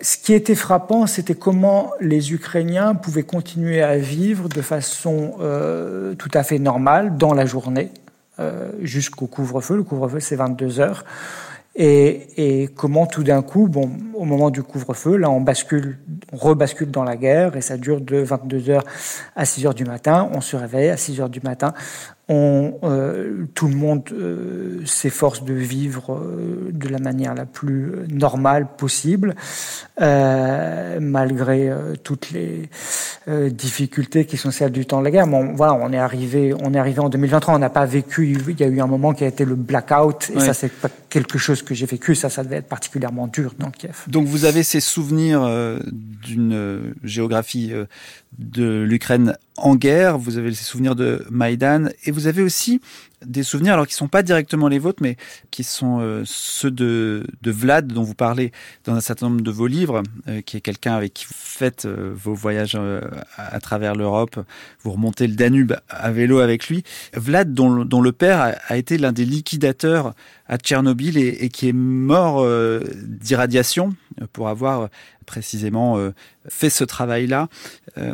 Ce 0.00 0.16
qui 0.16 0.34
était 0.34 0.54
frappant, 0.54 1.08
c'était 1.08 1.34
comment 1.34 1.92
les 2.00 2.32
Ukrainiens 2.32 2.94
pouvaient 2.94 3.24
continuer 3.24 3.82
à 3.82 3.96
vivre 3.96 4.48
de 4.48 4.62
façon 4.62 5.34
euh, 5.40 6.14
tout 6.14 6.30
à 6.32 6.44
fait 6.44 6.60
normale 6.60 7.16
dans 7.16 7.34
la 7.34 7.44
journée 7.44 7.90
euh, 8.38 8.70
jusqu'au 8.82 9.26
couvre-feu. 9.26 9.76
Le 9.76 9.82
couvre-feu 9.82 10.20
c'est 10.20 10.36
22 10.36 10.78
heures. 10.78 11.04
Et, 11.76 12.62
et, 12.62 12.68
comment 12.68 13.06
tout 13.06 13.24
d'un 13.24 13.42
coup, 13.42 13.66
bon, 13.66 13.90
au 14.14 14.24
moment 14.24 14.50
du 14.50 14.62
couvre-feu, 14.62 15.16
là, 15.16 15.28
on 15.28 15.40
bascule, 15.40 15.98
on 16.32 16.36
rebascule 16.36 16.90
dans 16.90 17.02
la 17.02 17.16
guerre 17.16 17.56
et 17.56 17.60
ça 17.60 17.76
dure 17.76 18.00
de 18.00 18.18
22 18.18 18.70
heures 18.70 18.84
à 19.34 19.44
6 19.44 19.66
heures 19.66 19.74
du 19.74 19.84
matin. 19.84 20.30
On 20.32 20.40
se 20.40 20.56
réveille 20.56 20.90
à 20.90 20.96
6 20.96 21.20
heures 21.20 21.28
du 21.28 21.40
matin 21.40 21.74
on, 22.28 22.78
euh, 22.84 23.44
tout 23.54 23.68
le 23.68 23.74
monde 23.74 24.02
euh, 24.12 24.80
s'efforce 24.86 25.44
de 25.44 25.52
vivre 25.52 26.14
euh, 26.14 26.70
de 26.72 26.88
la 26.88 26.98
manière 26.98 27.34
la 27.34 27.44
plus 27.44 27.92
normale 28.10 28.66
possible, 28.78 29.34
malgré 29.98 31.70
toutes 32.02 32.30
les 32.30 32.68
difficultés 33.50 34.24
qui 34.24 34.36
sont 34.36 34.50
celles 34.50 34.72
du 34.72 34.86
temps 34.86 35.00
de 35.00 35.04
la 35.04 35.10
guerre. 35.10 35.26
Bon, 35.26 35.54
voilà, 35.54 35.74
on 35.74 35.92
est 35.92 35.98
arrivé, 35.98 36.54
on 36.62 36.74
est 36.74 36.78
arrivé 36.78 37.00
en 37.00 37.08
2023. 37.08 37.54
On 37.54 37.58
n'a 37.58 37.70
pas 37.70 37.86
vécu. 37.86 38.36
Il 38.48 38.60
y 38.60 38.64
a 38.64 38.66
eu 38.66 38.80
un 38.80 38.86
moment 38.86 39.12
qui 39.14 39.24
a 39.24 39.26
été 39.26 39.44
le 39.44 39.54
blackout, 39.54 40.30
et 40.34 40.40
ça, 40.40 40.54
c'est 40.54 40.72
pas 40.72 40.88
quelque 41.08 41.38
chose 41.38 41.62
que 41.62 41.74
j'ai 41.74 41.86
vécu. 41.86 42.14
Ça, 42.14 42.28
ça 42.28 42.42
devait 42.42 42.56
être 42.56 42.68
particulièrement 42.68 43.26
dur 43.26 43.54
dans 43.58 43.70
Kiev. 43.70 44.04
Donc, 44.08 44.26
vous 44.26 44.44
avez 44.44 44.62
ces 44.62 44.80
souvenirs 44.80 45.48
d'une 45.92 46.94
géographie 47.02 47.72
de 48.38 48.82
l'Ukraine 48.82 49.36
en 49.56 49.76
guerre, 49.76 50.18
vous 50.18 50.36
avez 50.36 50.52
ces 50.52 50.64
souvenirs 50.64 50.96
de 50.96 51.24
Maïdan, 51.30 51.86
et 52.04 52.10
vous 52.10 52.26
avez 52.26 52.42
aussi 52.42 52.80
des 53.24 53.42
souvenirs, 53.42 53.74
alors 53.74 53.86
qui 53.86 53.94
sont 53.94 54.08
pas 54.08 54.22
directement 54.22 54.68
les 54.68 54.78
vôtres, 54.78 55.02
mais 55.02 55.16
qui 55.50 55.64
sont 55.64 56.00
euh, 56.00 56.22
ceux 56.26 56.70
de, 56.70 57.24
de, 57.42 57.50
Vlad, 57.50 57.86
dont 57.86 58.02
vous 58.02 58.14
parlez 58.14 58.52
dans 58.84 58.94
un 58.94 59.00
certain 59.00 59.28
nombre 59.28 59.42
de 59.42 59.50
vos 59.50 59.66
livres, 59.66 60.02
euh, 60.28 60.40
qui 60.40 60.56
est 60.56 60.60
quelqu'un 60.60 60.94
avec 60.94 61.14
qui 61.14 61.26
vous 61.26 61.34
faites 61.34 61.86
euh, 61.86 62.12
vos 62.14 62.34
voyages 62.34 62.76
à, 63.36 63.60
travers 63.60 63.94
l'Europe, 63.94 64.44
vous 64.82 64.90
remontez 64.90 65.26
le 65.26 65.34
Danube 65.34 65.74
à 65.88 66.10
vélo 66.10 66.40
avec 66.40 66.68
lui. 66.68 66.82
Vlad, 67.14 67.54
dont, 67.54 67.84
dont 67.84 68.00
le 68.00 68.12
père 68.12 68.56
a, 68.68 68.76
été 68.76 68.98
l'un 68.98 69.12
des 69.12 69.24
liquidateurs 69.24 70.14
à 70.46 70.58
Tchernobyl 70.58 71.16
et, 71.16 71.44
et 71.44 71.48
qui 71.48 71.68
est 71.68 71.72
mort 71.72 72.46
d'irradiation 73.02 73.94
pour 74.32 74.48
avoir 74.48 74.88
précisément 75.26 75.98
fait 76.48 76.70
ce 76.70 76.84
travail-là. 76.84 77.48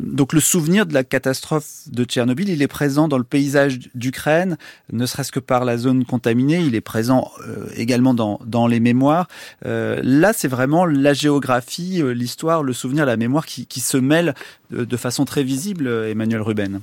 donc 0.00 0.32
le 0.32 0.40
souvenir 0.40 0.86
de 0.86 0.94
la 0.94 1.02
catastrophe 1.02 1.88
de 1.88 2.04
Tchernobyl, 2.04 2.48
il 2.48 2.62
est 2.62 2.68
présent 2.68 3.08
dans 3.08 3.18
le 3.18 3.24
paysage 3.24 3.80
d'Ukraine, 3.94 4.56
ne 4.92 5.06
serait-ce 5.06 5.32
que 5.32 5.40
par 5.40 5.64
la 5.64 5.76
zone 5.76 6.04
contaminée, 6.04 6.60
il 6.60 6.74
est 6.74 6.80
présent 6.80 7.30
euh, 7.46 7.68
également 7.76 8.14
dans, 8.14 8.40
dans, 8.44 8.66
les 8.66 8.80
mémoires. 8.80 9.28
Euh, 9.66 10.00
là, 10.02 10.32
c'est 10.32 10.48
vraiment 10.48 10.86
la 10.86 11.12
géographie, 11.12 12.02
euh, 12.02 12.12
l'histoire, 12.12 12.62
le 12.62 12.72
souvenir, 12.72 13.06
la 13.06 13.16
mémoire 13.16 13.46
qui, 13.46 13.66
qui 13.66 13.80
se 13.80 13.96
mêlent 13.96 14.34
de, 14.70 14.96
façon 14.96 15.24
très 15.24 15.42
visible, 15.42 15.88
Emmanuel 15.88 16.42
Ruben. 16.42 16.80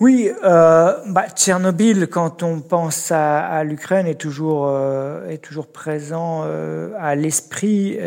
Oui, 0.00 0.30
euh, 0.44 0.94
bah, 1.08 1.26
Tchernobyl, 1.34 2.06
quand 2.06 2.42
on 2.44 2.60
pense 2.60 3.10
à, 3.10 3.64
l'Ukraine, 3.64 4.06
est 4.06 4.14
toujours 4.14 4.70
est 5.28 5.38
toujours 5.38 5.66
présent 5.66 6.44
à 6.98 7.14
l'esprit. 7.16 7.98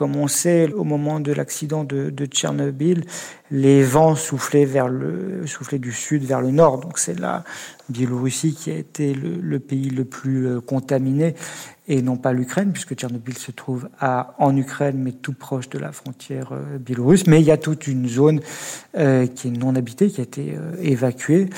Comme 0.00 0.16
on 0.16 0.28
sait, 0.28 0.72
au 0.72 0.84
moment 0.84 1.20
de 1.20 1.30
l'accident 1.30 1.84
de, 1.84 2.24
Tchernobyl, 2.24 3.04
les 3.50 3.82
vents 3.82 4.14
soufflaient 4.14 4.64
vers 4.64 4.88
le 4.88 5.46
soufflaient 5.46 5.78
du 5.78 5.92
sud 5.92 6.24
vers 6.24 6.40
le 6.40 6.50
nord. 6.52 6.78
Donc 6.78 6.98
c'est 6.98 7.20
la 7.20 7.44
Biélorussie 7.90 8.54
qui 8.54 8.70
a 8.70 8.76
été 8.76 9.12
le, 9.12 9.58
pays 9.58 9.90
le 9.90 10.06
plus 10.06 10.46
euh, 10.46 10.60
contaminé 10.62 11.34
et 11.90 12.02
non 12.02 12.16
pas 12.16 12.32
l'Ukraine, 12.32 12.70
puisque 12.72 12.94
Tchernobyl 12.94 13.36
se 13.36 13.50
trouve 13.50 13.88
en 14.00 14.56
Ukraine, 14.56 14.96
mais 14.96 15.10
tout 15.10 15.32
proche 15.32 15.68
de 15.70 15.78
la 15.78 15.90
frontière 15.90 16.52
euh, 16.52 16.78
biélorusse. 16.78 17.26
Mais 17.26 17.40
il 17.40 17.46
y 17.46 17.50
a 17.50 17.56
toute 17.56 17.88
une 17.88 18.08
zone 18.08 18.40
euh, 18.96 19.26
qui 19.26 19.48
est 19.48 19.50
non 19.50 19.74
habitée, 19.74 20.08
qui 20.08 20.20
a 20.20 20.24
été 20.24 20.54
euh, 20.56 20.76
évacuée. 20.80 21.50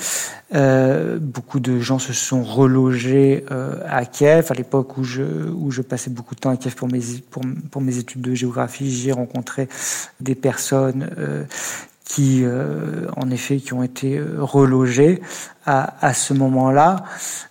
Beaucoup 1.21 1.59
de 1.59 1.79
gens 1.79 1.99
se 1.99 2.13
sont 2.13 2.43
relogés 2.43 3.43
à 3.87 4.05
Kiev. 4.05 4.51
À 4.51 4.53
l'époque 4.53 4.97
où 4.99 5.03
je, 5.03 5.81
passais 5.81 6.11
beaucoup 6.11 6.35
de 6.35 6.39
temps 6.39 6.51
à 6.51 6.57
Kiev 6.57 6.75
pour 6.75 7.81
mes, 7.81 7.97
études 7.97 8.21
de 8.21 8.35
géographie, 8.35 8.91
j'ai 8.91 9.11
rencontré 9.11 9.67
des 10.19 10.35
personnes 10.35 11.09
qui, 12.05 12.43
en 13.15 13.31
effet, 13.31 13.57
qui 13.57 13.73
ont 13.73 13.81
été 13.81 14.21
relogés 14.37 15.21
à, 15.65 16.05
à 16.05 16.13
ce 16.13 16.33
moment-là. 16.33 17.03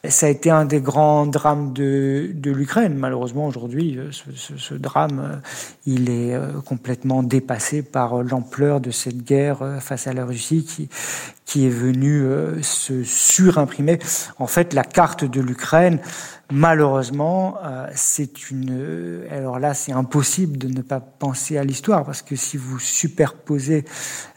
Ça 0.09 0.27
a 0.27 0.29
été 0.29 0.51
un 0.51 0.65
des 0.65 0.81
grands 0.81 1.27
drames 1.27 1.73
de, 1.73 2.31
de 2.35 2.51
l'Ukraine. 2.51 2.95
Malheureusement, 2.95 3.47
aujourd'hui, 3.47 3.99
euh, 3.99 4.11
ce, 4.13 4.25
ce, 4.35 4.57
ce, 4.57 4.75
drame, 4.75 5.41
il 5.87 6.11
est 6.11 6.37
complètement 6.65 7.23
dépassé 7.23 7.83
par 7.83 8.23
l'ampleur 8.23 8.81
de 8.81 8.91
cette 8.91 9.25
guerre 9.25 9.79
face 9.81 10.07
à 10.07 10.13
la 10.13 10.25
Russie 10.25 10.65
qui, 10.65 10.89
qui 11.45 11.67
est 11.67 11.71
venue 11.71 12.27
se 12.63 13.05
surimprimer. 13.05 13.99
En 14.39 14.47
fait, 14.47 14.73
la 14.73 14.85
carte 14.85 15.25
de 15.25 15.41
l'Ukraine 15.41 16.01
Malheureusement, 16.55 17.57
euh, 17.65 17.87
c'est 17.95 18.51
une. 18.51 18.69
Euh, 18.73 19.27
alors 19.31 19.59
là, 19.59 19.73
c'est 19.73 19.93
impossible 19.93 20.59
de 20.59 20.69
ne 20.69 20.83
pas 20.83 21.01
penser 21.01 21.57
à 21.57 21.65
l'histoire 21.65 22.05
parce 22.05 22.21
que 22.21 22.37
si 22.37 22.59
vous 22.59 22.79
superposez 22.79 23.87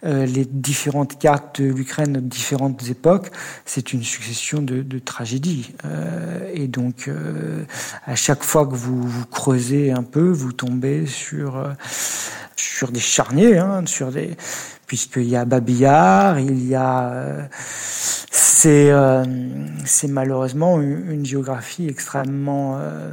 euh, 0.05 0.25
les 0.25 0.45
différentes 0.45 1.19
cartes 1.19 1.59
de 1.59 1.73
l'Ukraine 1.73 2.13
de 2.13 2.19
différentes 2.21 2.89
époques, 2.89 3.31
c'est 3.65 3.93
une 3.93 4.03
succession 4.03 4.61
de, 4.61 4.81
de 4.83 4.99
tragédies. 4.99 5.73
et 6.53 6.67
donc, 6.67 7.09
à 8.05 8.15
chaque 8.15 8.43
fois 8.43 8.67
que 8.67 8.75
vous, 8.75 9.01
vous 9.01 9.25
creusez 9.25 9.91
un 9.91 10.03
peu, 10.03 10.29
vous 10.29 10.53
tombez 10.53 11.05
sur 11.07 11.73
sur 12.55 12.91
des 12.91 12.99
charniers, 12.99 13.57
hein, 13.57 13.83
sur 13.85 14.11
des 14.11 14.35
puisqu'il 14.85 15.27
y 15.27 15.35
a 15.35 15.45
Babillard, 15.45 16.39
il 16.39 16.67
y 16.67 16.75
a 16.75 17.49
c'est 18.57 18.89
euh, 18.89 19.25
malheureusement 20.07 20.79
une, 20.79 21.25
géographie 21.25 21.89
extrêmement 21.89 22.77
euh, 22.79 23.11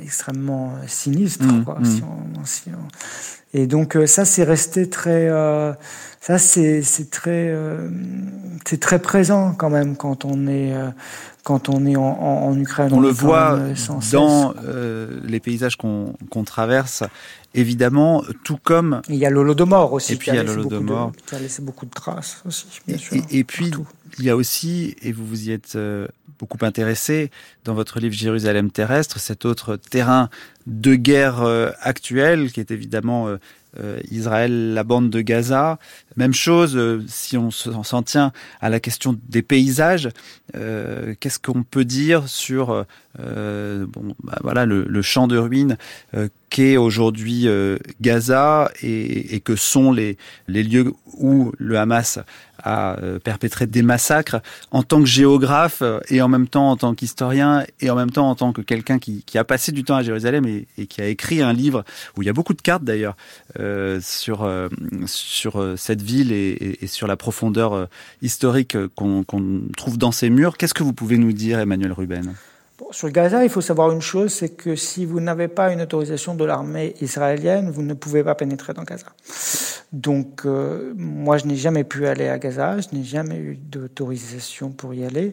extrêmement 0.00 0.74
sinistre. 0.86 1.44
Mmh, 1.44 1.64
quoi, 1.64 1.80
mmh. 1.80 1.84
Si 1.84 2.02
on, 2.04 2.44
si 2.44 2.62
on... 2.68 3.58
Et 3.58 3.66
donc 3.66 3.96
euh, 3.96 4.06
ça 4.06 4.24
c'est 4.24 4.44
resté 4.44 4.88
très 4.88 5.28
euh, 5.28 5.72
ça 6.20 6.38
c'est 6.38 6.84
très 7.10 7.48
euh, 7.48 7.88
c'est 8.64 8.78
très 8.78 9.00
présent 9.00 9.52
quand 9.52 9.68
même 9.68 9.96
quand 9.96 10.24
on 10.24 10.46
est 10.46 10.72
quand 11.42 11.68
on 11.68 11.84
est 11.84 11.96
en, 11.96 12.02
en, 12.02 12.56
Ukraine. 12.56 12.92
On, 12.92 13.00
le 13.00 13.08
voit 13.08 13.58
dans 14.12 14.54
les 15.24 15.40
paysages 15.40 15.76
qu'on 15.76 16.14
qu'on 16.30 16.44
traverse 16.44 17.02
évidemment, 17.54 18.22
tout 18.44 18.58
comme... 18.62 19.02
Il 19.08 19.16
y 19.16 19.26
a 19.26 19.30
l'Holodomor 19.30 19.92
aussi. 19.92 20.14
Et 20.14 20.16
puis 20.16 20.30
il 20.30 20.34
y 20.34 20.38
a 20.38 20.42
l'Holodomor. 20.42 21.12
Qui 21.26 21.34
a 21.34 21.38
laissé 21.38 21.62
beaucoup 21.62 21.86
de 21.86 21.90
traces 21.90 22.42
aussi, 22.46 22.66
bien 22.86 22.96
et, 22.96 22.98
sûr. 22.98 23.16
Et, 23.30 23.44
puis, 23.44 23.72
il 24.18 24.24
y 24.24 24.30
a 24.30 24.36
aussi, 24.36 24.96
et 25.02 25.12
vous 25.12 25.26
vous 25.26 25.48
y 25.48 25.52
êtes 25.52 25.74
euh, 25.76 26.08
beaucoup 26.38 26.58
intéressé, 26.62 27.30
dans 27.64 27.74
votre 27.74 28.00
livre 28.00 28.14
Jérusalem 28.14 28.70
terrestre, 28.70 29.18
cet 29.18 29.44
autre 29.44 29.76
terrain 29.76 30.30
de 30.66 30.94
guerre 30.94 31.42
euh, 31.42 31.70
actuelle, 31.80 32.52
qui 32.52 32.60
est 32.60 32.70
évidemment 32.70 33.28
euh, 33.28 33.36
Israël, 34.10 34.74
la 34.74 34.84
bande 34.84 35.10
de 35.10 35.20
Gaza. 35.20 35.78
Même 36.16 36.34
chose, 36.34 36.78
si 37.06 37.36
on 37.36 37.50
s'en 37.50 38.02
tient 38.02 38.32
à 38.60 38.68
la 38.70 38.80
question 38.80 39.16
des 39.28 39.42
paysages, 39.42 40.08
qu'est-ce 40.52 41.38
qu'on 41.38 41.62
peut 41.62 41.84
dire 41.84 42.28
sur 42.28 42.84
bon, 43.16 44.14
bah, 44.22 44.38
voilà, 44.42 44.66
le, 44.66 45.02
champ 45.02 45.28
de 45.28 45.38
ruines 45.38 45.76
qu'est 46.50 46.76
aujourd'hui 46.76 47.46
euh, 47.46 47.78
Gaza 48.00 48.70
et, 48.82 49.40
que 49.40 49.56
sont 49.56 49.92
les, 49.92 50.16
lieux 50.48 50.92
où 51.14 51.52
le 51.58 51.78
Hamas 51.78 52.18
a 52.62 52.98
euh, 52.98 53.18
perpétré 53.18 53.66
des 53.66 53.82
massacres 53.82 54.40
en 54.70 54.82
tant 54.82 55.00
que 55.00 55.06
géographe 55.06 55.82
euh, 55.82 56.00
et 56.08 56.20
en 56.22 56.28
même 56.28 56.48
temps 56.48 56.70
en 56.70 56.76
tant 56.76 56.94
qu'historien 56.94 57.64
et 57.80 57.90
en 57.90 57.94
même 57.94 58.10
temps 58.10 58.28
en 58.28 58.34
tant 58.34 58.52
que 58.52 58.62
quelqu'un 58.62 58.98
qui, 58.98 59.22
a 59.34 59.44
passé 59.44 59.72
du 59.72 59.84
temps 59.84 59.96
à 59.96 60.02
Jérusalem 60.02 60.46
et, 60.46 60.86
qui 60.86 61.00
a 61.00 61.06
écrit 61.06 61.42
un 61.42 61.52
livre 61.52 61.84
où 62.16 62.22
il 62.22 62.26
y 62.26 62.28
a 62.28 62.32
beaucoup 62.32 62.54
de 62.54 62.62
cartes 62.62 62.84
d'ailleurs 62.84 63.16
euh, 63.68 64.00
sur 64.00 64.48
sur 65.06 65.74
cette 65.76 66.02
ville 66.02 66.32
et, 66.32 66.78
sur 66.86 67.06
la 67.06 67.16
profondeur 67.16 67.88
historique 68.22 68.76
qu'on 68.94 69.24
trouve 69.76 69.98
dans 69.98 70.12
ces 70.12 70.30
murs. 70.30 70.56
Qu'est-ce 70.56 70.74
que 70.74 70.82
vous 70.82 70.92
pouvez 70.92 71.18
nous 71.18 71.32
dire, 71.32 71.58
Emmanuel 71.60 71.92
Ruben? 71.92 72.34
Sur 72.90 73.10
Gaza, 73.10 73.44
il 73.44 73.50
faut 73.50 73.60
savoir 73.60 73.90
une 73.90 74.00
chose, 74.00 74.32
c'est 74.32 74.50
que 74.50 74.76
si 74.76 75.04
vous 75.04 75.20
n'avez 75.20 75.48
pas 75.48 75.72
une 75.72 75.82
autorisation 75.82 76.34
de 76.34 76.44
l'armée 76.44 76.94
israélienne, 77.00 77.70
vous 77.70 77.82
ne 77.82 77.92
pouvez 77.92 78.22
pas 78.22 78.34
pénétrer 78.34 78.72
dans 78.72 78.84
Gaza. 78.84 79.06
Donc, 79.92 80.42
euh, 80.46 80.92
moi, 80.96 81.38
je 81.38 81.46
n'ai 81.46 81.56
jamais 81.56 81.84
pu 81.84 82.06
aller 82.06 82.28
à 82.28 82.38
Gaza, 82.38 82.78
je 82.80 82.96
n'ai 82.96 83.04
jamais 83.04 83.36
eu 83.36 83.56
d'autorisation 83.56 84.70
pour 84.70 84.94
y 84.94 85.04
aller. 85.04 85.32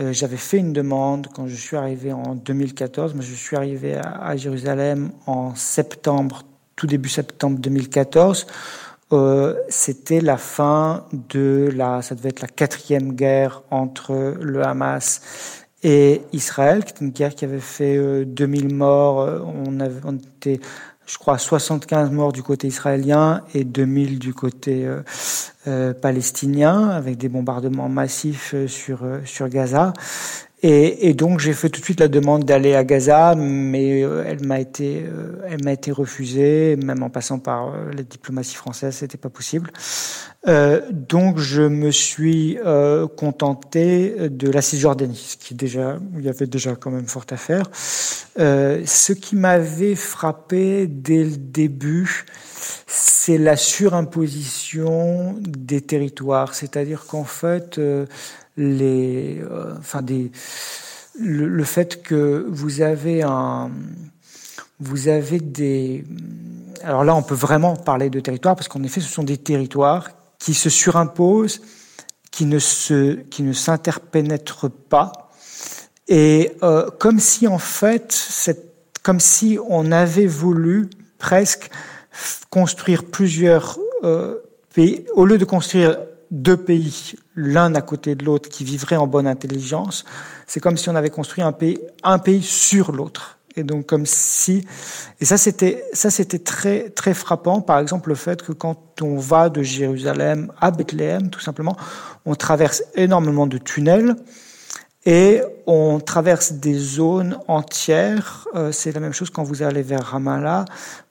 Euh, 0.00 0.12
J'avais 0.12 0.36
fait 0.36 0.58
une 0.58 0.72
demande 0.72 1.28
quand 1.34 1.46
je 1.46 1.54
suis 1.54 1.76
arrivé 1.76 2.12
en 2.12 2.34
2014, 2.34 3.14
mais 3.14 3.22
je 3.22 3.34
suis 3.34 3.56
arrivé 3.56 3.94
à, 3.94 4.22
à 4.22 4.36
Jérusalem 4.36 5.12
en 5.26 5.54
septembre, 5.54 6.42
tout 6.76 6.86
début 6.86 7.08
septembre 7.08 7.58
2014. 7.58 8.46
Euh, 9.12 9.54
c'était 9.68 10.20
la 10.20 10.38
fin 10.38 11.04
de 11.30 11.70
la, 11.74 12.00
ça 12.00 12.14
devait 12.14 12.30
être 12.30 12.40
la 12.40 12.48
quatrième 12.48 13.12
guerre 13.12 13.62
entre 13.70 14.36
le 14.40 14.64
Hamas 14.64 15.20
et 15.82 16.22
Israël, 16.32 16.84
qui 16.84 16.92
est 16.94 17.00
une 17.00 17.10
guerre 17.10 17.34
qui 17.34 17.44
avait 17.44 17.60
fait 17.60 18.24
2000 18.24 18.66
euh, 18.66 18.74
morts. 18.74 19.20
Euh, 19.20 19.40
on, 19.66 19.80
avait, 19.80 20.00
on 20.04 20.16
était, 20.16 20.60
je 21.06 21.18
crois, 21.18 21.38
75 21.38 22.10
morts 22.10 22.32
du 22.32 22.42
côté 22.42 22.68
israélien 22.68 23.42
et 23.54 23.64
2000 23.64 24.18
du 24.18 24.32
côté 24.32 24.88
euh, 25.66 25.92
palestiniens 25.94 26.88
avec 26.88 27.18
des 27.18 27.28
bombardements 27.28 27.88
massifs 27.88 28.54
sur, 28.66 29.00
sur 29.24 29.48
Gaza. 29.48 29.92
Et, 30.64 31.08
et, 31.08 31.14
donc 31.14 31.40
j'ai 31.40 31.54
fait 31.54 31.68
tout 31.70 31.80
de 31.80 31.84
suite 31.84 31.98
la 31.98 32.06
demande 32.06 32.44
d'aller 32.44 32.76
à 32.76 32.84
Gaza, 32.84 33.34
mais 33.34 34.04
euh, 34.04 34.22
elle 34.24 34.46
m'a 34.46 34.60
été, 34.60 35.04
euh, 35.04 35.32
elle 35.48 35.64
m'a 35.64 35.72
été 35.72 35.90
refusée, 35.90 36.76
même 36.76 37.02
en 37.02 37.10
passant 37.10 37.40
par 37.40 37.74
euh, 37.74 37.90
la 37.92 38.04
diplomatie 38.04 38.54
française, 38.54 38.94
c'était 38.94 39.18
pas 39.18 39.28
possible. 39.28 39.72
donc 40.90 41.38
je 41.38 41.62
me 41.62 41.90
suis 41.90 42.58
contenté 43.16 44.28
de 44.28 44.50
la 44.50 44.60
Cisjordanie, 44.60 45.16
ce 45.16 45.36
qui 45.36 45.54
déjà, 45.54 45.98
il 46.16 46.24
y 46.24 46.28
avait 46.28 46.46
déjà 46.46 46.74
quand 46.76 46.90
même 46.90 47.06
fort 47.06 47.26
à 47.30 47.36
faire. 47.36 47.64
ce 47.74 49.12
qui 49.12 49.36
m'avait 49.36 49.94
frappé 49.94 50.86
dès 50.88 51.24
le 51.24 51.36
début, 51.36 52.24
c'est 52.86 53.38
la 53.38 53.56
surimposition 53.56 55.36
des 55.40 55.80
territoires, 55.80 56.54
c'est-à-dire 56.54 57.06
qu'en 57.06 57.24
fait 57.24 57.80
les, 58.56 59.40
euh, 59.40 59.74
enfin 59.78 60.02
des, 60.02 60.30
le, 61.18 61.64
fait 61.64 62.02
que 62.02 62.46
vous 62.48 62.82
avez 62.82 63.22
un, 63.22 63.70
vous 64.80 65.08
avez 65.08 65.40
des, 65.40 66.04
alors 66.82 67.04
là 67.04 67.14
on 67.14 67.22
peut 67.22 67.34
vraiment 67.34 67.76
parler 67.76 68.10
de 68.10 68.20
territoire 68.20 68.56
parce 68.56 68.68
qu'en 68.68 68.82
effet 68.82 69.00
ce 69.00 69.08
sont 69.08 69.24
des 69.24 69.38
territoires 69.38 70.10
qui 70.38 70.54
se 70.54 70.70
surimposent, 70.70 71.62
qui 72.30 72.46
ne 72.46 72.58
se, 72.58 73.14
qui 73.14 73.42
ne 73.42 73.52
s'interpénètrent 73.52 74.70
pas, 74.70 75.30
et 76.08 76.52
euh, 76.62 76.90
comme 76.98 77.20
si 77.20 77.46
en 77.46 77.58
fait, 77.58 78.16
comme 79.02 79.20
si 79.20 79.58
on 79.68 79.92
avait 79.92 80.26
voulu 80.26 80.90
presque 81.18 81.70
construire 82.50 83.04
plusieurs 83.04 83.78
euh, 84.04 84.36
pays, 84.74 85.06
au 85.14 85.24
lieu 85.24 85.38
de 85.38 85.44
construire 85.44 85.98
deux 86.30 86.56
pays, 86.56 87.14
l'un 87.34 87.74
à 87.74 87.82
côté 87.82 88.14
de 88.14 88.24
l'autre, 88.24 88.48
qui 88.48 88.64
vivraient 88.64 88.96
en 88.96 89.06
bonne 89.06 89.26
intelligence, 89.26 90.04
c'est 90.46 90.60
comme 90.60 90.76
si 90.76 90.88
on 90.88 90.94
avait 90.94 91.10
construit 91.10 91.42
un 91.42 91.52
pays, 91.52 91.78
un 92.02 92.18
pays 92.18 92.42
sur 92.42 92.92
l'autre. 92.92 93.38
Et 93.56 93.64
donc 93.64 93.86
comme 93.86 94.06
si, 94.06 94.66
et 95.20 95.24
ça 95.26 95.36
c'était 95.36 95.84
ça 95.92 96.10
c'était 96.10 96.38
très 96.38 96.88
très 96.88 97.12
frappant. 97.12 97.60
Par 97.60 97.78
exemple 97.80 98.08
le 98.08 98.14
fait 98.14 98.40
que 98.42 98.52
quand 98.52 99.02
on 99.02 99.18
va 99.18 99.50
de 99.50 99.62
Jérusalem 99.62 100.50
à 100.60 100.70
Bethléem, 100.70 101.28
tout 101.28 101.40
simplement, 101.40 101.76
on 102.24 102.34
traverse 102.34 102.82
énormément 102.94 103.46
de 103.46 103.58
tunnels 103.58 104.16
et 105.04 105.42
on 105.66 106.00
traverse 106.00 106.52
des 106.52 106.74
zones 106.74 107.38
entières. 107.48 108.46
Euh, 108.54 108.72
c'est 108.72 108.92
la 108.92 109.00
même 109.00 109.12
chose 109.12 109.30
quand 109.30 109.42
vous 109.42 109.62
allez 109.62 109.82
vers 109.82 110.02
Ramallah. 110.02 110.64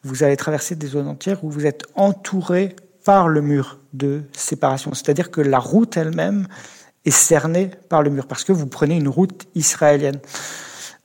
Vous 0.03 0.23
allez 0.23 0.37
traverser 0.37 0.75
des 0.75 0.87
zones 0.87 1.07
entières 1.07 1.43
où 1.43 1.51
vous 1.51 1.65
êtes 1.65 1.83
entouré 1.95 2.75
par 3.03 3.27
le 3.27 3.41
mur 3.41 3.79
de 3.93 4.23
séparation. 4.33 4.93
C'est-à-dire 4.93 5.31
que 5.31 5.41
la 5.41 5.59
route 5.59 5.97
elle-même 5.97 6.47
est 7.05 7.11
cernée 7.11 7.71
par 7.89 8.03
le 8.03 8.09
mur, 8.09 8.27
parce 8.27 8.43
que 8.43 8.51
vous 8.51 8.67
prenez 8.67 8.97
une 8.97 9.07
route 9.07 9.47
israélienne. 9.55 10.19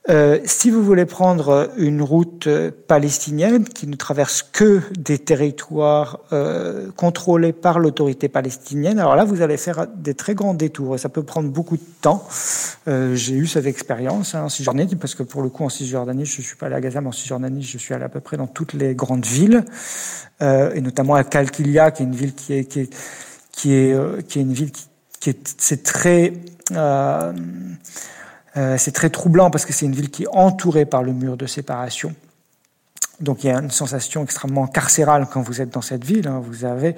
Euh, 0.09 0.39
si 0.45 0.71
vous 0.71 0.83
voulez 0.83 1.05
prendre 1.05 1.69
une 1.77 2.01
route 2.01 2.47
palestinienne 2.87 3.65
qui 3.65 3.87
ne 3.87 3.95
traverse 3.95 4.41
que 4.41 4.81
des 4.97 5.19
territoires 5.19 6.19
euh, 6.31 6.91
contrôlés 6.95 7.51
par 7.51 7.79
l'autorité 7.79 8.29
palestinienne, 8.29 8.99
alors 8.99 9.17
là, 9.17 9.25
vous 9.25 9.41
allez 9.41 9.57
faire 9.57 9.85
des 9.87 10.13
très 10.13 10.33
grands 10.33 10.53
détours 10.53 10.95
et 10.95 10.97
ça 10.97 11.09
peut 11.09 11.23
prendre 11.23 11.49
beaucoup 11.49 11.75
de 11.75 11.83
temps. 12.01 12.25
Euh, 12.87 13.15
J'ai 13.15 13.33
eu 13.33 13.47
cette 13.47 13.65
expérience 13.65 14.33
hein, 14.33 14.43
en 14.43 14.49
Cisjordanie, 14.49 14.95
parce 14.95 15.13
que 15.13 15.23
pour 15.23 15.41
le 15.41 15.49
coup, 15.49 15.65
en 15.65 15.69
Cisjordanie, 15.69 16.25
je 16.25 16.37
ne 16.37 16.43
suis 16.43 16.55
pas 16.55 16.67
allé 16.67 16.75
à 16.75 16.81
Gaza, 16.81 17.01
mais 17.01 17.07
en 17.07 17.11
Cisjordanie, 17.11 17.63
je 17.63 17.77
suis 17.77 17.93
allé 17.93 18.05
à 18.05 18.09
peu 18.09 18.21
près 18.21 18.37
dans 18.37 18.47
toutes 18.47 18.73
les 18.73 18.95
grandes 18.95 19.25
villes, 19.25 19.65
euh, 20.41 20.73
et 20.73 20.79
notamment 20.79 21.15
à 21.15 21.25
Kalkilia, 21.25 21.91
qui 21.91 22.03
est 22.03 22.05
une 22.05 22.15
ville 22.15 22.33
qui 22.33 22.53
est, 22.53 22.63
qui 22.63 22.79
est, 22.79 22.95
qui 23.51 23.73
est, 23.73 23.93
euh, 23.93 24.21
qui 24.21 24.39
est 24.39 24.43
une 24.43 24.53
ville 24.53 24.71
qui, 24.71 24.85
qui 25.19 25.29
est, 25.31 25.55
c'est 25.57 25.83
très... 25.83 26.31
Euh, 28.57 28.75
c'est 28.77 28.91
très 28.91 29.09
troublant 29.09 29.51
parce 29.51 29.65
que 29.65 29.73
c'est 29.73 29.85
une 29.85 29.95
ville 29.95 30.09
qui 30.09 30.23
est 30.23 30.27
entourée 30.31 30.85
par 30.85 31.03
le 31.03 31.13
mur 31.13 31.37
de 31.37 31.45
séparation. 31.45 32.13
Donc 33.19 33.43
il 33.43 33.47
y 33.47 33.49
a 33.49 33.57
une 33.57 33.71
sensation 33.71 34.23
extrêmement 34.23 34.67
carcérale 34.67 35.27
quand 35.31 35.41
vous 35.41 35.61
êtes 35.61 35.71
dans 35.71 35.81
cette 35.81 36.05
ville. 36.05 36.27
Hein. 36.27 36.41
Vous 36.43 36.65
avez, 36.65 36.95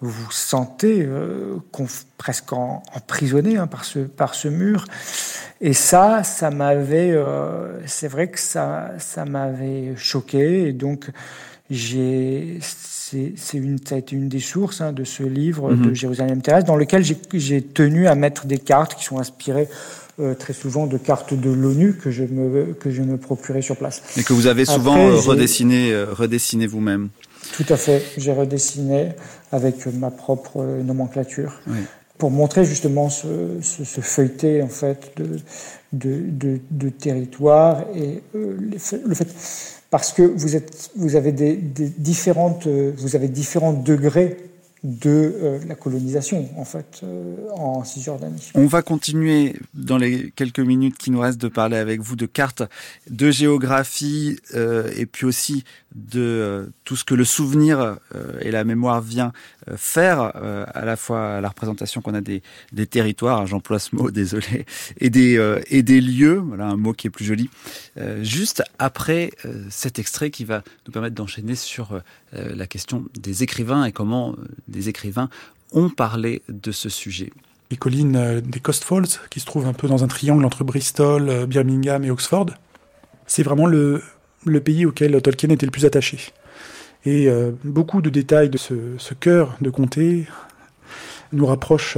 vous, 0.00 0.30
sentez 0.30 1.02
euh, 1.02 1.58
presque 2.18 2.52
emprisonné 2.52 3.56
hein, 3.56 3.68
par 3.68 3.84
ce 3.84 4.00
par 4.00 4.34
ce 4.34 4.48
mur. 4.48 4.84
Et 5.60 5.72
ça, 5.72 6.24
ça 6.24 6.50
m'avait, 6.50 7.12
euh, 7.12 7.86
c'est 7.86 8.08
vrai 8.08 8.28
que 8.28 8.40
ça 8.40 8.92
ça 8.98 9.24
m'avait 9.24 9.94
choqué. 9.96 10.68
Et 10.68 10.72
donc 10.72 11.08
j'ai 11.70 12.58
c'est 12.60 13.58
une, 13.58 13.78
ça 13.84 13.96
a 13.96 13.98
été 13.98 14.14
une 14.14 14.28
des 14.28 14.40
sources 14.40 14.80
hein, 14.80 14.92
de 14.92 15.02
ce 15.04 15.22
livre 15.22 15.72
mm-hmm. 15.72 15.88
de 15.88 15.94
Jérusalem 15.94 16.42
terrestre, 16.42 16.66
dans 16.66 16.76
lequel 16.76 17.04
j'ai 17.32 17.62
tenu 17.62 18.06
à 18.06 18.14
mettre 18.14 18.46
des 18.46 18.58
cartes 18.58 18.94
qui 18.94 19.04
sont 19.04 19.18
inspirées 19.18 19.68
euh, 20.20 20.34
très 20.34 20.52
souvent 20.52 20.86
de 20.86 20.98
cartes 20.98 21.34
de 21.34 21.50
l'ONU 21.50 21.94
que 21.94 22.10
je 22.10 22.24
me 22.24 22.74
que 22.74 22.90
je 22.90 23.02
me 23.02 23.16
procurais 23.16 23.62
sur 23.62 23.76
place. 23.76 24.02
Et 24.16 24.22
que 24.22 24.32
vous 24.32 24.46
avez 24.46 24.64
souvent 24.64 24.98
euh, 24.98 25.14
redessiné 25.16 25.92
euh, 25.92 26.06
redessiné 26.12 26.66
vous-même. 26.66 27.08
Tout 27.56 27.64
à 27.68 27.76
fait, 27.76 28.02
j'ai 28.16 28.32
redessiné 28.32 29.10
avec 29.50 29.86
ma 29.86 30.10
propre 30.10 30.62
nomenclature. 30.84 31.60
Pour 32.18 32.30
montrer 32.30 32.64
justement 32.66 33.08
ce, 33.08 33.58
ce, 33.62 33.84
ce, 33.84 34.02
feuilleté 34.02 34.62
en 34.62 34.68
fait 34.68 35.12
de, 35.16 35.38
de, 35.94 36.22
de, 36.28 36.60
de 36.70 36.88
territoire 36.90 37.84
et 37.94 38.22
le 38.34 39.14
fait 39.14 39.26
parce 39.88 40.12
que 40.12 40.22
vous 40.22 40.54
êtes 40.54 40.90
vous 40.96 41.16
avez 41.16 41.32
des, 41.32 41.56
des 41.56 41.88
différentes 41.88 42.66
vous 42.66 43.16
avez 43.16 43.28
différents 43.28 43.72
degrés 43.72 44.49
de 44.82 45.10
euh, 45.10 45.58
la 45.66 45.74
colonisation, 45.74 46.48
en 46.56 46.64
fait, 46.64 47.00
euh, 47.02 47.36
en 47.54 47.84
Cisjordanie. 47.84 48.50
On 48.54 48.66
va 48.66 48.80
continuer 48.80 49.56
dans 49.74 49.98
les 49.98 50.30
quelques 50.30 50.60
minutes 50.60 50.96
qui 50.96 51.10
nous 51.10 51.20
restent 51.20 51.40
de 51.40 51.48
parler 51.48 51.76
avec 51.76 52.00
vous 52.00 52.16
de 52.16 52.26
cartes, 52.26 52.62
de 53.08 53.30
géographie 53.30 54.38
euh, 54.54 54.90
et 54.96 55.04
puis 55.04 55.26
aussi 55.26 55.64
de 55.94 56.72
tout 56.84 56.96
ce 56.96 57.04
que 57.04 57.14
le 57.14 57.24
souvenir 57.24 57.98
et 58.40 58.50
la 58.50 58.64
mémoire 58.64 59.00
vient 59.00 59.32
faire, 59.76 60.20
à 60.20 60.84
la 60.84 60.96
fois 60.96 61.40
la 61.40 61.48
représentation 61.48 62.00
qu'on 62.00 62.14
a 62.14 62.20
des, 62.20 62.42
territoires, 62.86 63.46
j'emploie 63.46 63.78
ce 63.78 63.96
mot, 63.96 64.10
désolé, 64.12 64.66
et 64.98 65.10
des, 65.10 66.00
lieux, 66.00 66.36
voilà 66.36 66.66
un 66.66 66.76
mot 66.76 66.92
qui 66.92 67.08
est 67.08 67.10
plus 67.10 67.24
joli, 67.24 67.50
juste 68.22 68.62
après 68.78 69.32
cet 69.68 69.98
extrait 69.98 70.30
qui 70.30 70.44
va 70.44 70.62
nous 70.86 70.92
permettre 70.92 71.14
d'enchaîner 71.16 71.54
sur 71.54 72.00
la 72.32 72.66
question 72.66 73.04
des 73.18 73.42
écrivains 73.42 73.84
et 73.84 73.92
comment 73.92 74.36
des 74.68 74.88
écrivains 74.88 75.28
ont 75.72 75.88
parlé 75.88 76.42
de 76.48 76.72
ce 76.72 76.88
sujet. 76.88 77.32
Les 77.70 77.76
collines 77.76 78.16
euh, 78.16 78.40
des 78.40 78.60
Coast 78.60 78.84
Falls, 78.84 79.06
qui 79.30 79.40
se 79.40 79.46
trouvent 79.46 79.66
un 79.66 79.72
peu 79.72 79.88
dans 79.88 80.02
un 80.02 80.08
triangle 80.08 80.44
entre 80.44 80.64
Bristol, 80.64 81.28
euh, 81.28 81.46
Birmingham 81.46 82.04
et 82.04 82.10
Oxford, 82.10 82.46
c'est 83.26 83.42
vraiment 83.42 83.66
le, 83.66 84.02
le, 84.44 84.60
pays 84.60 84.86
auquel 84.86 85.20
Tolkien 85.22 85.50
était 85.50 85.66
le 85.66 85.72
plus 85.72 85.84
attaché. 85.84 86.18
Et 87.04 87.28
euh, 87.28 87.52
beaucoup 87.64 88.02
de 88.02 88.10
détails 88.10 88.50
de 88.50 88.58
ce, 88.58 88.74
ce 88.98 89.14
cœur 89.14 89.56
de 89.60 89.70
comté 89.70 90.26
nous 91.32 91.46
rapprochent 91.46 91.96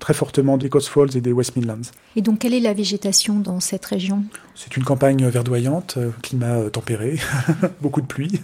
très 0.00 0.12
fortement 0.12 0.58
des 0.58 0.68
Coast 0.68 0.88
Falls 0.88 1.16
et 1.16 1.20
des 1.20 1.30
West 1.30 1.54
Midlands. 1.54 1.92
Et 2.16 2.20
donc, 2.20 2.40
quelle 2.40 2.52
est 2.52 2.58
la 2.58 2.74
végétation 2.74 3.38
dans 3.38 3.60
cette 3.60 3.86
région? 3.86 4.24
C'est 4.56 4.76
une 4.76 4.82
campagne 4.82 5.24
verdoyante, 5.28 5.98
climat 6.20 6.68
tempéré, 6.70 7.20
beaucoup 7.80 8.00
de 8.00 8.06
pluie, 8.06 8.40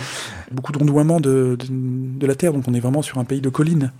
beaucoup 0.52 0.72
d'ondoiement 0.72 1.20
de, 1.20 1.56
de, 1.58 2.26
la 2.26 2.34
terre, 2.34 2.52
donc 2.52 2.64
on 2.68 2.74
est 2.74 2.80
vraiment 2.80 3.00
sur 3.00 3.18
un 3.18 3.24
pays 3.24 3.40
de 3.40 3.48
collines. 3.48 3.92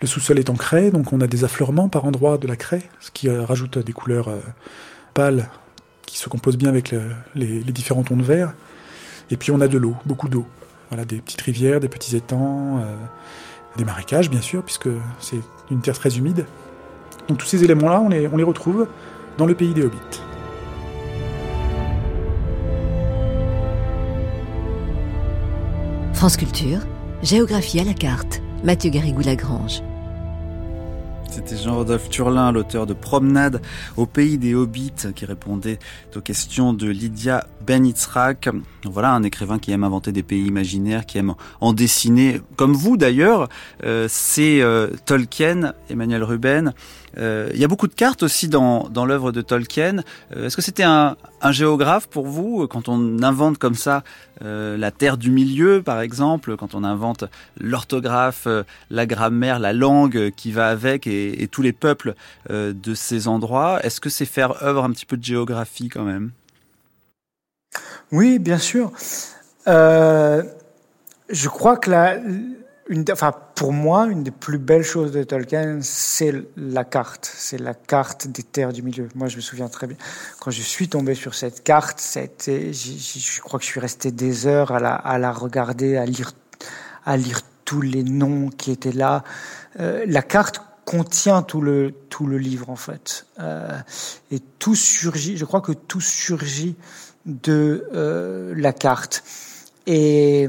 Le 0.00 0.06
sous-sol 0.06 0.38
est 0.38 0.50
en 0.50 0.54
craie, 0.54 0.90
donc 0.90 1.12
on 1.12 1.20
a 1.20 1.26
des 1.26 1.44
affleurements 1.44 1.88
par 1.88 2.04
endroits 2.04 2.38
de 2.38 2.46
la 2.46 2.56
craie, 2.56 2.82
ce 3.00 3.10
qui 3.10 3.28
euh, 3.28 3.44
rajoute 3.44 3.78
des 3.78 3.92
couleurs 3.92 4.28
euh, 4.28 4.40
pâles 5.14 5.48
qui 6.14 6.20
se 6.20 6.28
composent 6.28 6.56
bien 6.56 6.68
avec 6.68 6.94
les, 7.34 7.60
différents 7.64 8.04
tons 8.04 8.16
de 8.16 8.22
vert. 8.22 8.54
Et 9.32 9.36
puis 9.36 9.50
on 9.50 9.60
a 9.60 9.66
de 9.66 9.76
l'eau, 9.76 9.96
beaucoup 10.06 10.28
d'eau. 10.28 10.46
Voilà, 10.88 11.04
des 11.04 11.16
petites 11.16 11.40
rivières, 11.40 11.80
des 11.80 11.88
petits 11.88 12.14
étangs, 12.14 12.78
euh, 12.78 12.94
des 13.76 13.84
marécages 13.84 14.30
bien 14.30 14.40
sûr, 14.40 14.62
puisque 14.62 14.88
c'est 15.18 15.40
une 15.72 15.80
terre 15.80 15.98
très 15.98 16.16
humide. 16.16 16.46
Donc 17.26 17.38
tous 17.38 17.46
ces 17.46 17.64
éléments-là, 17.64 18.00
on 18.00 18.10
les, 18.10 18.28
on 18.28 18.36
les 18.36 18.44
retrouve 18.44 18.86
dans 19.38 19.46
le 19.46 19.56
pays 19.56 19.74
des 19.74 19.82
hobbits. 19.82 19.98
France 26.12 26.36
Culture, 26.36 26.78
géographie 27.24 27.80
à 27.80 27.84
la 27.84 27.94
carte, 27.94 28.40
Mathieu 28.62 28.90
Garrigou-Lagrange. 28.90 29.82
C'était 31.34 31.56
Jean-Rodolphe 31.56 32.10
Turlin, 32.10 32.52
l'auteur 32.52 32.86
de 32.86 32.94
Promenade 32.94 33.60
au 33.96 34.06
pays 34.06 34.38
des 34.38 34.54
Hobbits, 34.54 35.12
qui 35.16 35.24
répondait 35.24 35.80
aux 36.14 36.20
questions 36.20 36.72
de 36.72 36.88
Lydia 36.88 37.48
Benitzrak. 37.66 38.50
Voilà 38.84 39.10
un 39.10 39.24
écrivain 39.24 39.58
qui 39.58 39.72
aime 39.72 39.82
inventer 39.82 40.12
des 40.12 40.22
pays 40.22 40.46
imaginaires, 40.46 41.06
qui 41.06 41.18
aime 41.18 41.34
en 41.60 41.72
dessiner, 41.72 42.40
comme 42.54 42.74
vous 42.74 42.96
d'ailleurs. 42.96 43.48
Euh, 43.82 44.06
c'est 44.08 44.60
euh, 44.60 44.90
Tolkien, 45.06 45.72
Emmanuel 45.90 46.22
Ruben. 46.22 46.72
Euh, 47.18 47.50
il 47.54 47.60
y 47.60 47.64
a 47.64 47.68
beaucoup 47.68 47.86
de 47.86 47.94
cartes 47.94 48.22
aussi 48.22 48.48
dans, 48.48 48.88
l'œuvre 49.06 49.32
de 49.32 49.40
Tolkien. 49.40 50.02
Euh, 50.36 50.46
est-ce 50.46 50.56
que 50.56 50.62
c'était 50.62 50.82
un, 50.84 51.16
géographe 51.50 52.06
pour 52.06 52.26
vous 52.26 52.66
quand 52.66 52.88
on 52.88 53.22
invente 53.22 53.58
comme 53.58 53.74
ça 53.74 54.02
euh, 54.42 54.78
la 54.78 54.90
terre 54.90 55.18
du 55.18 55.30
milieu, 55.30 55.82
par 55.82 56.00
exemple, 56.00 56.56
quand 56.56 56.74
on 56.74 56.84
invente 56.84 57.24
l'orthographe, 57.60 58.48
la 58.88 59.06
grammaire, 59.06 59.58
la 59.58 59.74
langue 59.74 60.30
qui 60.30 60.52
va 60.52 60.68
avec 60.68 61.06
et, 61.06 61.46
tous 61.52 61.60
les 61.60 61.72
peuples 61.72 62.14
de 62.50 62.94
ces 62.94 63.28
endroits? 63.28 63.84
Est-ce 63.84 64.00
que 64.00 64.08
c'est 64.08 64.24
faire 64.24 64.62
œuvre 64.62 64.84
un 64.84 64.90
petit 64.90 65.06
peu 65.06 65.18
de 65.18 65.24
géographie 65.24 65.88
quand 65.88 66.04
même? 66.04 66.30
Oui, 68.12 68.38
bien 68.38 68.58
sûr. 68.58 68.92
Euh, 69.66 70.42
je 71.28 71.48
crois 71.48 71.76
que 71.76 71.90
la, 71.90 72.18
une, 72.88 73.04
enfin, 73.10 73.32
pour 73.54 73.72
moi, 73.72 74.06
une 74.06 74.22
des 74.22 74.30
plus 74.30 74.58
belles 74.58 74.82
choses 74.82 75.12
de 75.12 75.22
Tolkien, 75.22 75.78
c'est 75.80 76.34
la 76.56 76.84
carte. 76.84 77.30
C'est 77.34 77.58
la 77.58 77.74
carte 77.74 78.26
des 78.26 78.42
terres 78.42 78.72
du 78.72 78.82
milieu. 78.82 79.08
Moi, 79.14 79.28
je 79.28 79.36
me 79.36 79.40
souviens 79.40 79.68
très 79.68 79.86
bien. 79.86 79.96
Quand 80.40 80.50
je 80.50 80.60
suis 80.60 80.88
tombé 80.88 81.14
sur 81.14 81.34
cette 81.34 81.62
carte, 81.62 81.98
c'était, 81.98 82.72
je 82.72 83.40
crois 83.40 83.58
que 83.58 83.64
je 83.64 83.70
suis 83.70 83.80
resté 83.80 84.10
des 84.10 84.46
heures 84.46 84.72
à 84.72 84.80
la, 84.80 84.94
à 84.94 85.18
la 85.18 85.32
regarder, 85.32 85.96
à 85.96 86.04
lire, 86.04 86.32
à 87.06 87.16
lire 87.16 87.40
tous 87.64 87.80
les 87.80 88.02
noms 88.02 88.50
qui 88.50 88.70
étaient 88.70 88.92
là. 88.92 89.24
Euh, 89.80 90.04
la 90.06 90.22
carte 90.22 90.60
contient 90.84 91.42
tout 91.42 91.62
le, 91.62 91.94
tout 92.10 92.26
le 92.26 92.36
livre, 92.36 92.68
en 92.68 92.76
fait. 92.76 93.26
Euh, 93.40 93.78
et 94.30 94.40
tout 94.58 94.74
surgit, 94.74 95.38
je 95.38 95.46
crois 95.46 95.62
que 95.62 95.72
tout 95.72 96.02
surgit 96.02 96.76
de 97.24 97.88
euh, 97.94 98.52
la 98.54 98.74
carte. 98.74 99.24
Et, 99.86 100.48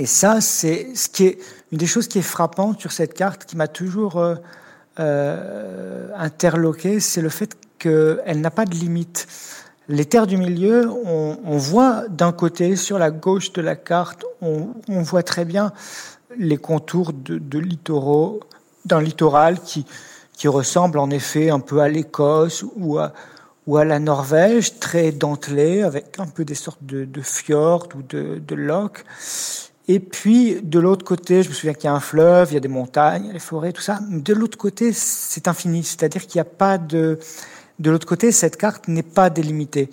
et 0.00 0.06
ça, 0.06 0.40
c'est 0.40 0.94
ce 0.94 1.10
qui 1.10 1.26
est 1.26 1.38
une 1.72 1.76
des 1.76 1.86
choses 1.86 2.08
qui 2.08 2.20
est 2.20 2.22
frappante 2.22 2.80
sur 2.80 2.90
cette 2.90 3.12
carte, 3.12 3.44
qui 3.44 3.54
m'a 3.54 3.68
toujours 3.68 4.16
euh, 4.16 4.34
euh, 4.98 6.08
interloqué, 6.16 7.00
c'est 7.00 7.20
le 7.20 7.28
fait 7.28 7.54
qu'elle 7.78 8.40
n'a 8.40 8.50
pas 8.50 8.64
de 8.64 8.74
limite. 8.74 9.26
Les 9.88 10.06
terres 10.06 10.26
du 10.26 10.38
milieu, 10.38 10.88
on, 10.88 11.58
voit 11.58 12.08
d'un 12.08 12.32
côté, 12.32 12.76
sur 12.76 12.98
la 12.98 13.10
gauche 13.10 13.52
de 13.52 13.60
la 13.60 13.76
carte, 13.76 14.24
on, 14.40 14.72
voit 14.88 15.22
très 15.22 15.44
bien 15.44 15.70
les 16.38 16.56
contours 16.56 17.12
de, 17.12 17.58
littoraux, 17.58 18.40
d'un 18.86 19.02
littoral 19.02 19.60
qui, 19.60 19.84
qui 20.32 20.48
ressemble 20.48 20.98
en 20.98 21.10
effet 21.10 21.50
un 21.50 21.60
peu 21.60 21.80
à 21.80 21.90
l'Écosse 21.90 22.64
ou 22.76 22.98
à, 22.98 23.12
ou 23.66 23.76
à 23.76 23.84
la 23.84 23.98
Norvège, 23.98 24.78
très 24.78 25.12
dentelé, 25.12 25.82
avec 25.82 26.18
un 26.18 26.26
peu 26.26 26.46
des 26.46 26.54
sortes 26.54 26.82
de, 26.86 27.04
de 27.04 27.20
fjords 27.20 27.88
ou 27.94 28.02
de, 28.02 28.38
de 28.38 28.54
lochs. 28.54 29.04
Et 29.92 29.98
puis, 29.98 30.60
de 30.62 30.78
l'autre 30.78 31.04
côté, 31.04 31.42
je 31.42 31.48
me 31.48 31.52
souviens 31.52 31.74
qu'il 31.74 31.86
y 31.86 31.88
a 31.88 31.92
un 31.92 31.98
fleuve, 31.98 32.52
il 32.52 32.54
y 32.54 32.56
a 32.56 32.60
des 32.60 32.68
montagnes, 32.68 33.24
il 33.24 33.26
y 33.26 33.30
a 33.30 33.32
des 33.32 33.40
forêts, 33.40 33.72
tout 33.72 33.82
ça. 33.82 33.98
De 34.08 34.32
l'autre 34.32 34.56
côté, 34.56 34.92
c'est 34.92 35.48
infini. 35.48 35.82
C'est-à-dire 35.82 36.28
qu'il 36.28 36.36
n'y 36.36 36.42
a 36.42 36.52
pas 36.52 36.78
de... 36.78 37.18
De 37.80 37.90
l'autre 37.90 38.06
côté, 38.06 38.30
cette 38.30 38.56
carte 38.56 38.86
n'est 38.86 39.02
pas 39.02 39.30
délimitée. 39.30 39.90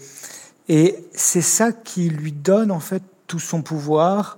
Et 0.69 1.03
c'est 1.13 1.41
ça 1.41 1.71
qui 1.71 2.09
lui 2.09 2.31
donne, 2.31 2.69
en 2.69 2.79
fait, 2.79 3.01
tout 3.25 3.39
son 3.39 3.63
pouvoir 3.63 4.37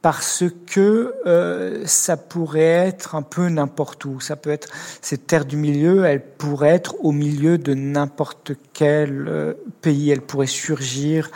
parce 0.00 0.44
que 0.66 1.12
euh, 1.26 1.82
ça 1.84 2.16
pourrait 2.16 2.60
être 2.60 3.16
un 3.16 3.22
peu 3.22 3.48
n'importe 3.48 4.04
où. 4.04 4.20
Ça 4.20 4.36
peut 4.36 4.50
être 4.50 4.68
cette 5.02 5.26
terre 5.26 5.44
du 5.44 5.56
milieu, 5.56 6.04
elle 6.04 6.22
pourrait 6.22 6.70
être 6.70 6.94
au 7.00 7.10
milieu 7.10 7.58
de 7.58 7.74
n'importe 7.74 8.52
quel 8.72 9.26
euh, 9.28 9.54
pays, 9.82 10.10
elle 10.10 10.20
pourrait 10.20 10.46
surgir. 10.46 11.30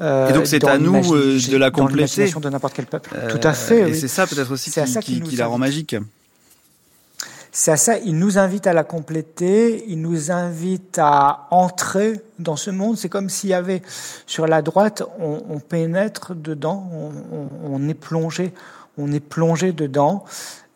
Euh, 0.00 0.28
et 0.28 0.32
donc 0.32 0.46
c'est 0.46 0.64
à 0.64 0.78
nous 0.78 1.14
euh, 1.14 1.38
de 1.50 1.56
la 1.56 1.70
compléter. 1.70 2.30
de 2.30 2.48
n'importe 2.48 2.74
quel 2.74 2.86
peuple. 2.86 3.10
Tout 3.30 3.46
à 3.46 3.52
fait. 3.52 3.80
Et 3.80 3.84
oui. 3.86 3.96
c'est 3.96 4.08
ça 4.08 4.26
peut-être 4.26 4.52
aussi 4.52 4.70
qui, 4.70 5.00
qui, 5.00 5.20
qui 5.20 5.36
la 5.36 5.46
rend 5.46 5.58
magique. 5.58 5.96
C'est 7.56 7.70
à 7.70 7.76
ça, 7.76 7.98
il 7.98 8.18
nous 8.18 8.36
invite 8.36 8.66
à 8.66 8.72
la 8.72 8.82
compléter, 8.82 9.84
il 9.86 10.00
nous 10.00 10.32
invite 10.32 10.98
à 11.00 11.46
entrer 11.52 12.20
dans 12.40 12.56
ce 12.56 12.72
monde. 12.72 12.98
C'est 12.98 13.08
comme 13.08 13.30
s'il 13.30 13.50
y 13.50 13.54
avait 13.54 13.80
sur 14.26 14.48
la 14.48 14.60
droite, 14.60 15.04
on, 15.20 15.60
pénètre 15.60 16.34
dedans, 16.34 16.90
on, 16.92 17.12
on, 17.32 17.48
on, 17.76 17.88
est 17.88 17.94
plongé, 17.94 18.52
on 18.98 19.12
est 19.12 19.20
plongé 19.20 19.70
dedans, 19.70 20.24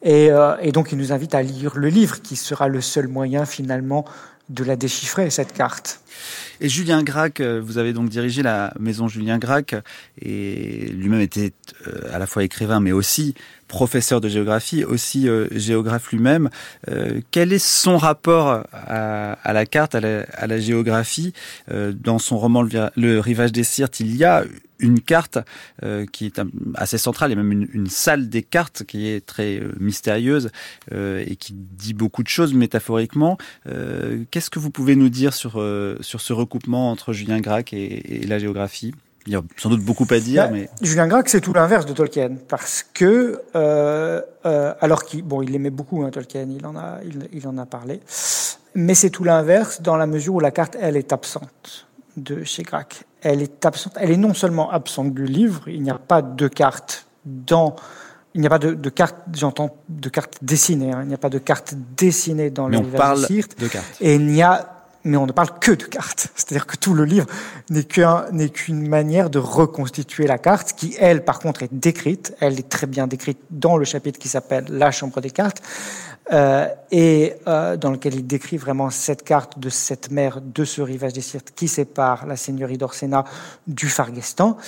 et, 0.02 0.30
euh, 0.30 0.54
et, 0.60 0.70
donc 0.70 0.92
il 0.92 0.98
nous 0.98 1.12
invite 1.12 1.34
à 1.34 1.42
lire 1.42 1.76
le 1.76 1.88
livre, 1.88 2.22
qui 2.22 2.36
sera 2.36 2.68
le 2.68 2.80
seul 2.80 3.08
moyen 3.08 3.44
finalement 3.44 4.04
de 4.48 4.62
la 4.62 4.76
déchiffrer 4.76 5.30
cette 5.30 5.52
carte. 5.52 6.00
Et 6.60 6.68
Julien 6.68 7.02
Gracq, 7.02 7.40
vous 7.40 7.78
avez 7.78 7.92
donc 7.92 8.08
dirigé 8.08 8.42
la 8.42 8.72
maison 8.78 9.08
Julien 9.08 9.38
Gracq 9.38 9.76
et 10.20 10.88
lui-même 10.92 11.20
était 11.20 11.52
à 12.12 12.18
la 12.18 12.26
fois 12.26 12.44
écrivain 12.44 12.80
mais 12.80 12.92
aussi 12.92 13.34
professeur 13.68 14.20
de 14.20 14.28
géographie, 14.28 14.82
aussi 14.82 15.28
euh, 15.28 15.46
géographe 15.52 16.10
lui-même. 16.10 16.48
Euh, 16.88 17.20
quel 17.30 17.52
est 17.52 17.64
son 17.64 17.98
rapport 17.98 18.64
à, 18.72 19.52
la 19.52 19.66
carte, 19.66 19.94
à 19.94 20.00
la, 20.00 20.58
géographie 20.58 21.32
euh, 21.70 21.92
Dans 21.92 22.18
son 22.18 22.38
roman 22.38 22.62
le, 22.62 23.20
Rivage 23.20 23.52
des 23.52 23.64
Sirtes, 23.64 24.00
il 24.00 24.16
y 24.16 24.24
a 24.24 24.44
une 24.80 25.00
carte 25.00 25.38
euh, 25.82 26.06
qui 26.06 26.26
est 26.26 26.40
assez 26.76 26.98
centrale, 26.98 27.32
et 27.32 27.36
même 27.36 27.66
une, 27.72 27.88
salle 27.88 28.28
des 28.28 28.42
cartes 28.42 28.84
qui 28.84 29.08
est 29.08 29.26
très 29.26 29.60
mystérieuse 29.78 30.50
et 30.92 31.36
qui 31.36 31.52
dit 31.52 31.94
beaucoup 31.94 32.22
de 32.22 32.28
choses 32.28 32.54
métaphoriquement. 32.54 33.38
Qu'est-ce 34.30 34.50
que 34.50 34.60
vous 34.60 34.70
pouvez 34.70 34.94
nous 34.94 35.08
dire 35.08 35.34
sur, 35.34 35.60
sur 36.08 36.22
ce 36.22 36.32
recoupement 36.32 36.90
entre 36.90 37.12
Julien 37.12 37.38
Gracq 37.38 37.74
et, 37.74 38.22
et 38.22 38.26
la 38.26 38.38
géographie 38.38 38.94
il 39.26 39.32
y 39.32 39.36
a 39.36 39.42
sans 39.58 39.68
doute 39.68 39.82
beaucoup 39.82 40.06
à 40.08 40.20
dire, 40.20 40.44
bah, 40.44 40.50
mais 40.50 40.70
Julien 40.80 41.06
Gracq, 41.06 41.28
c'est 41.28 41.42
tout 41.42 41.52
l'inverse 41.52 41.84
de 41.84 41.92
Tolkien, 41.92 42.30
parce 42.48 42.82
que 42.94 43.42
euh, 43.54 44.22
euh, 44.46 44.74
alors 44.80 45.04
qu'il 45.04 45.22
bon, 45.22 45.42
il 45.42 45.54
aimait 45.54 45.68
beaucoup 45.68 46.02
hein, 46.02 46.10
Tolkien, 46.10 46.46
il 46.50 46.64
en 46.64 46.74
a, 46.76 47.00
il, 47.04 47.28
il 47.34 47.46
en 47.46 47.58
a 47.58 47.66
parlé, 47.66 48.00
mais 48.74 48.94
c'est 48.94 49.10
tout 49.10 49.24
l'inverse 49.24 49.82
dans 49.82 49.96
la 49.96 50.06
mesure 50.06 50.36
où 50.36 50.40
la 50.40 50.50
carte, 50.50 50.78
elle 50.80 50.96
est 50.96 51.12
absente 51.12 51.88
de 52.16 52.42
chez 52.42 52.62
Gracq. 52.62 53.04
Elle 53.20 53.42
est 53.42 53.66
absente. 53.66 53.92
Elle 54.00 54.12
est 54.12 54.16
non 54.16 54.32
seulement 54.32 54.70
absente 54.70 55.12
du 55.12 55.26
livre, 55.26 55.68
il 55.68 55.82
n'y 55.82 55.90
a 55.90 55.98
pas 55.98 56.22
de 56.22 56.48
carte 56.48 57.06
dans 57.26 57.76
il 58.32 58.40
n'y 58.40 58.46
a 58.46 58.50
pas 58.50 58.58
de, 58.58 58.72
de 58.72 58.88
carte, 58.88 59.16
j'entends 59.34 59.76
de 59.90 60.08
carte 60.08 60.38
dessinée, 60.40 60.92
hein, 60.92 61.00
il 61.02 61.08
n'y 61.08 61.14
a 61.14 61.18
pas 61.18 61.28
de 61.28 61.38
carte 61.38 61.74
dessinée 61.98 62.48
dans 62.48 62.68
parle 62.96 63.26
de 63.26 63.68
cartes. 63.68 63.96
Et 64.00 64.14
il 64.14 64.26
n'y 64.26 64.42
a 64.42 64.77
mais 65.08 65.16
on 65.16 65.26
ne 65.26 65.32
parle 65.32 65.58
que 65.58 65.72
de 65.72 65.84
cartes. 65.84 66.28
C'est-à-dire 66.36 66.66
que 66.66 66.76
tout 66.76 66.94
le 66.94 67.04
livre 67.04 67.26
n'est 67.70 67.84
qu'une 67.84 68.50
qu 68.50 68.72
manière 68.72 69.30
de 69.30 69.38
reconstituer 69.38 70.26
la 70.26 70.38
carte, 70.38 70.74
qui, 70.74 70.94
elle, 70.98 71.24
par 71.24 71.38
contre, 71.38 71.62
est 71.62 71.72
décrite. 71.72 72.34
Elle 72.40 72.58
est 72.58 72.68
très 72.68 72.86
bien 72.86 73.06
décrite 73.06 73.38
dans 73.50 73.76
le 73.76 73.84
chapitre 73.84 74.18
qui 74.18 74.28
s'appelle 74.28 74.66
La 74.68 74.90
Chambre 74.90 75.20
des 75.20 75.30
cartes, 75.30 75.62
euh, 76.32 76.68
et 76.90 77.34
euh, 77.46 77.76
dans 77.76 77.90
lequel 77.90 78.14
il 78.14 78.26
décrit 78.26 78.58
vraiment 78.58 78.90
cette 78.90 79.24
carte 79.24 79.58
de 79.58 79.70
cette 79.70 80.10
mer, 80.10 80.40
de 80.42 80.64
ce 80.64 80.82
rivage 80.82 81.14
des 81.14 81.22
Sirtes 81.22 81.52
qui 81.56 81.68
sépare 81.68 82.26
la 82.26 82.36
seigneurie 82.36 82.76
d'Orsena 82.76 83.24
du 83.66 83.88
Fargestan. 83.88 84.58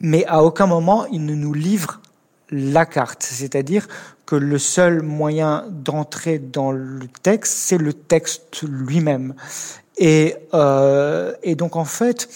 Mais 0.00 0.26
à 0.26 0.42
aucun 0.42 0.66
moment, 0.66 1.06
il 1.06 1.24
ne 1.24 1.34
nous 1.34 1.54
livre 1.54 2.00
la 2.50 2.86
carte, 2.86 3.22
c'est-à-dire 3.22 3.88
que 4.26 4.36
le 4.36 4.58
seul 4.58 5.02
moyen 5.02 5.64
d'entrer 5.70 6.38
dans 6.38 6.72
le 6.72 7.06
texte, 7.22 7.54
c'est 7.56 7.78
le 7.78 7.92
texte 7.92 8.62
lui-même. 8.62 9.34
Et, 9.96 10.34
euh, 10.52 11.32
et 11.42 11.54
donc 11.54 11.76
en 11.76 11.84
fait, 11.84 12.28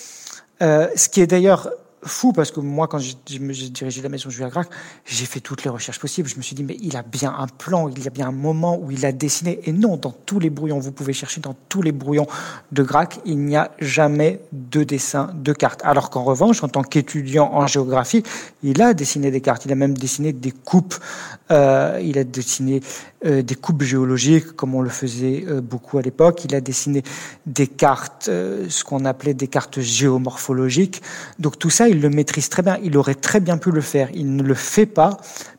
euh, 0.63 0.89
ce 0.95 1.09
qui 1.09 1.21
est 1.21 1.27
d'ailleurs 1.27 1.71
fou 2.03 2.33
parce 2.33 2.51
que 2.51 2.61
moi, 2.61 2.89
quand 2.89 2.99
j'ai 2.99 3.15
dirigé 3.25 4.03
la 4.03 4.09
maison 4.09 4.31
Julien 4.31 4.49
Gracq, 4.49 4.69
j'ai 5.05 5.27
fait 5.27 5.41
toutes 5.41 5.65
les 5.65 5.71
recherches 5.71 5.99
possibles. 5.99 6.29
Je 6.29 6.37
me 6.37 6.43
suis 6.43 6.55
dit, 6.55 6.65
mais 6.65 6.77
il 6.81 6.97
a 6.97 7.03
bien 7.03 7.35
un 7.37 7.47
plan, 7.47 7.89
il 7.89 8.03
y 8.03 8.07
a 8.07 8.11
bien 8.11 8.29
un 8.29 8.33
moment 8.33 8.79
où 8.79 8.91
il 8.91 9.05
a 9.05 9.13
dessiné. 9.13 9.61
Et 9.65 9.73
non, 9.73 9.97
dans 9.97 10.13
tous 10.13 10.39
les 10.39 10.51
brouillons, 10.51 10.79
vous 10.79 10.93
pouvez 10.93 11.13
chercher 11.13 11.41
dans 11.41 11.55
tous 11.69 11.83
les 11.83 11.93
brouillons 11.93 12.27
de 12.73 12.83
Gracq, 12.83 13.21
il 13.25 13.39
n'y 13.39 13.57
a 13.57 13.71
jamais 13.79 14.41
de 14.53 14.83
dessin 14.85 15.31
de 15.35 15.53
cartes. 15.53 15.81
Alors 15.85 16.11
qu'en 16.11 16.25
revanche, 16.25 16.63
en 16.63 16.69
tant 16.69 16.83
qu'étudiant 16.83 17.51
en 17.53 17.67
géographie, 17.67 18.23
il 18.63 18.81
a 18.83 18.95
dessiné 18.95 19.31
des 19.31 19.41
cartes. 19.41 19.65
Il 19.67 19.73
a 19.73 19.77
même 19.77 19.97
dessiné 19.97 20.33
des 20.33 20.53
coupes. 20.53 20.95
Euh, 21.51 22.01
il 22.03 22.19
a 22.19 22.25
dessiné 22.25 22.81
euh, 23.27 23.43
des 23.43 23.55
coupes 23.55 23.83
géologiques, 23.83 24.53
comme 24.53 24.75
on 24.75 24.83
le 24.83 24.89
faisait 24.89 25.45
euh, 25.47 25.61
beaucoup 25.61 25.99
à 25.99 26.03
l'époque. 26.03 26.45
Il 26.45 26.55
a 26.55 26.61
dessiné 26.61 27.03
des 27.47 27.67
cartes, 27.67 28.27
ce 28.27 28.85
qu'on 28.85 29.05
appelait 29.05 29.35
des 29.35 29.49
cartes 29.49 29.81
géomorphologiques. 29.81 31.03
Donc 31.39 31.59
tout 31.59 31.71
ça, 31.71 31.89
il 31.91 32.01
le 32.01 32.11
maîtrise 32.11 32.49
très 32.49 32.63
bien. 32.63 32.79
Il 32.83 32.97
aurait 32.97 33.15
très 33.15 33.41
bien 33.41 33.59
pu 33.59 33.71
le 33.71 33.81
faire. 33.81 34.09
Il 34.15 34.35
ne 34.37 34.43
le 34.43 34.55
fait 34.55 34.87
pas, 34.87 35.17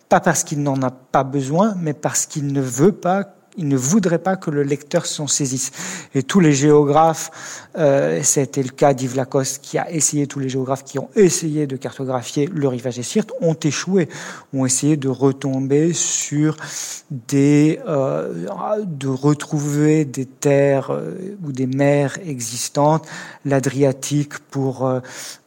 pas 0.09 0.19
parce 0.19 0.43
qu'il 0.43 0.63
n'en 0.63 0.81
a 0.81 0.91
pas 0.91 1.23
besoin, 1.23 1.75
mais 1.79 1.93
parce 1.93 2.25
qu'il 2.25 2.51
ne 2.51 2.61
veut 2.61 2.93
pas 2.93 3.35
il 3.57 3.67
ne 3.67 3.75
voudrait 3.75 4.19
pas 4.19 4.35
que 4.35 4.49
le 4.49 4.63
lecteur 4.63 5.05
s'en 5.05 5.27
saisisse. 5.27 5.71
Et 6.15 6.23
tous 6.23 6.39
les 6.39 6.53
géographes, 6.53 7.67
euh, 7.77 8.21
c'était 8.23 8.63
le 8.63 8.69
cas 8.69 8.93
d'Yves 8.93 9.15
Lacoste 9.15 9.61
qui 9.61 9.77
a 9.77 9.91
essayé, 9.91 10.27
tous 10.27 10.39
les 10.39 10.49
géographes 10.49 10.83
qui 10.83 10.99
ont 10.99 11.09
essayé 11.15 11.67
de 11.67 11.75
cartographier 11.75 12.49
le 12.51 12.67
rivage 12.67 12.95
des 12.95 13.03
Sirtes 13.03 13.31
ont 13.41 13.55
échoué, 13.55 14.09
ont 14.53 14.65
essayé 14.65 14.97
de 14.97 15.09
retomber 15.09 15.93
sur 15.93 16.55
des, 17.09 17.79
euh, 17.87 18.47
de 18.85 19.07
retrouver 19.07 20.05
des 20.05 20.25
terres 20.25 20.91
euh, 20.91 21.35
ou 21.43 21.51
des 21.51 21.67
mers 21.67 22.17
existantes, 22.25 23.07
l'Adriatique 23.45 24.39
pour 24.49 25.01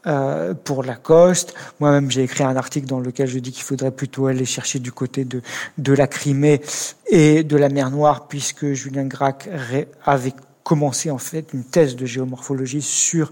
euh, 0.07 0.55
pour 0.55 0.83
Lacoste. 0.83 1.55
Moi-même, 1.81 2.11
j'ai 2.11 2.23
écrit 2.23 2.45
un 2.45 2.57
article 2.57 2.87
dans 2.87 3.01
lequel 3.01 3.29
je 3.29 3.39
dis 3.39 3.53
qu'il 3.53 3.65
faudrait 3.65 3.91
plutôt 3.91 4.27
aller 4.27 4.45
chercher 4.45 4.79
du 4.79 4.93
côté 4.93 5.25
de, 5.25 5.43
de 5.79 5.93
la 5.93 6.07
Crimée 6.07 6.61
et 7.09 7.43
de 7.43 7.57
la 7.57 7.69
mer 7.69 7.91
Noire, 7.91 8.29
puisque 8.29 8.73
Julien 8.73 9.07
Gracq 9.07 9.49
avait 10.05 10.35
commencé 10.65 11.11
en 11.11 11.19
fait 11.19 11.53
une 11.53 11.63
thèse 11.63 11.95
de 11.95 12.07
géomorphologie 12.07 12.83
sur 12.83 13.31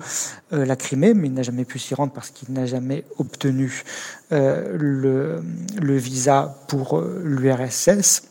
euh, 0.53 0.64
la 0.64 0.77
Crimée, 0.77 1.14
mais 1.14 1.29
il 1.29 1.35
n'a 1.35 1.43
jamais 1.43 1.64
pu 1.64 1.79
s'y 1.79 1.95
rendre 1.95 2.12
parce 2.12 2.31
qu'il 2.31 2.53
n'a 2.53 2.66
jamais 2.66 3.05
obtenu 3.18 3.83
euh, 4.31 4.77
le, 4.79 5.43
le, 5.81 5.97
visa 5.97 6.59
pour 6.68 6.99
euh, 6.99 7.23
l'URSS. 7.25 8.29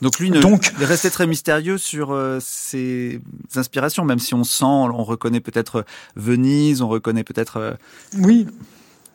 Donc 0.00 0.18
lui, 0.18 0.30
ne, 0.30 0.40
Donc, 0.40 0.72
il 0.78 0.84
restait 0.84 1.10
très 1.10 1.26
mystérieux 1.26 1.76
sur 1.76 2.12
euh, 2.12 2.38
ses 2.40 3.20
inspirations, 3.56 4.04
même 4.04 4.20
si 4.20 4.34
on 4.34 4.44
sent, 4.44 4.64
on 4.64 5.02
reconnaît 5.04 5.40
peut-être 5.40 5.84
Venise, 6.14 6.82
on 6.82 6.88
reconnaît 6.88 7.24
peut-être 7.24 7.76
oui 8.18 8.46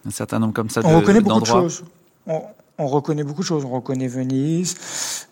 un 0.05 0.11
certain 0.11 0.39
nombre 0.39 0.53
comme 0.53 0.69
ça. 0.69 0.81
On 0.83 0.99
reconnaît 0.99 1.21
beaucoup 1.21 1.41
de 1.41 1.45
choses. 1.45 1.83
On, 2.27 2.41
on 2.77 2.87
reconnaît 2.87 3.23
beaucoup 3.23 3.41
de 3.41 3.45
choses. 3.45 3.65
On 3.65 3.69
reconnaît 3.69 4.07
Venise, 4.07 4.75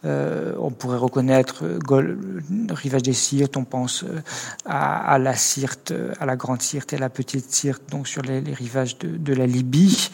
euh, 0.05 0.53
on 0.59 0.71
pourrait 0.71 0.97
reconnaître 0.97 1.63
rivage 2.69 3.03
des 3.03 3.13
Sirtes, 3.13 3.57
on 3.57 3.65
pense 3.65 4.03
euh, 4.03 4.21
à, 4.65 5.13
à, 5.13 5.17
la 5.17 5.35
Sirte, 5.35 5.93
à 6.19 6.25
la 6.25 6.35
Grande 6.35 6.61
Sirte 6.61 6.93
et 6.93 6.97
à 6.97 6.99
la 6.99 7.09
Petite 7.09 7.51
Sirte, 7.51 7.83
donc 7.89 8.07
sur 8.07 8.21
les, 8.21 8.41
les 8.41 8.53
rivages 8.53 8.97
de, 8.99 9.17
de, 9.17 9.33
la 9.33 9.45
Libye. 9.45 10.09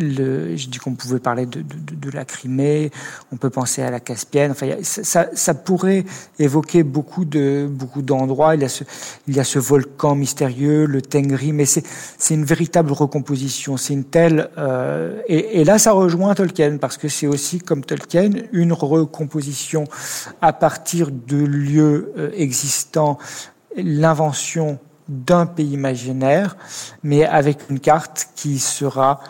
Le, 0.00 0.56
je 0.56 0.68
dis 0.68 0.78
qu'on 0.78 0.94
pouvait 0.94 1.20
parler 1.20 1.44
de, 1.44 1.60
de, 1.60 1.94
de, 1.94 2.10
la 2.10 2.24
Crimée, 2.24 2.90
on 3.30 3.36
peut 3.36 3.50
penser 3.50 3.82
à 3.82 3.90
la 3.90 4.00
Caspienne. 4.00 4.52
Enfin, 4.52 4.70
ça, 4.82 5.26
ça 5.34 5.52
pourrait 5.52 6.06
évoquer 6.38 6.82
beaucoup 6.82 7.26
de 7.26 7.68
beaucoup 7.70 8.00
d'endroits. 8.00 8.54
Il 8.54 8.62
y 8.62 8.64
a 8.64 8.70
ce 8.70 8.84
il 9.28 9.36
y 9.36 9.40
a 9.40 9.44
ce 9.44 9.58
volcan 9.58 10.14
mystérieux, 10.14 10.86
le 10.86 11.02
Tengri, 11.02 11.52
mais 11.52 11.66
c'est 11.66 11.84
c'est 12.16 12.32
une 12.32 12.46
véritable 12.46 12.90
recomposition. 12.92 13.76
C'est 13.76 13.92
une 13.92 14.04
telle 14.04 14.48
euh, 14.56 15.20
et, 15.28 15.60
et, 15.60 15.64
là, 15.64 15.78
ça 15.78 15.92
rejoint 15.92 16.34
Tolkien 16.34 16.78
parce 16.78 16.96
que 16.96 17.08
c'est 17.08 17.26
aussi 17.26 17.58
comme 17.58 17.84
Tolkien 17.84 18.30
une 18.52 18.72
recomposition 18.72 19.84
à 20.40 20.54
partir 20.54 21.10
de 21.10 21.36
lieux 21.36 22.14
euh, 22.16 22.30
existants, 22.34 23.18
l'invention 23.76 24.78
d'un 25.08 25.46
pays 25.46 25.72
imaginaire, 25.72 26.56
mais 27.02 27.24
avec 27.24 27.58
une 27.68 27.80
carte 27.80 28.28
qui 28.34 28.58
sera 28.58 29.20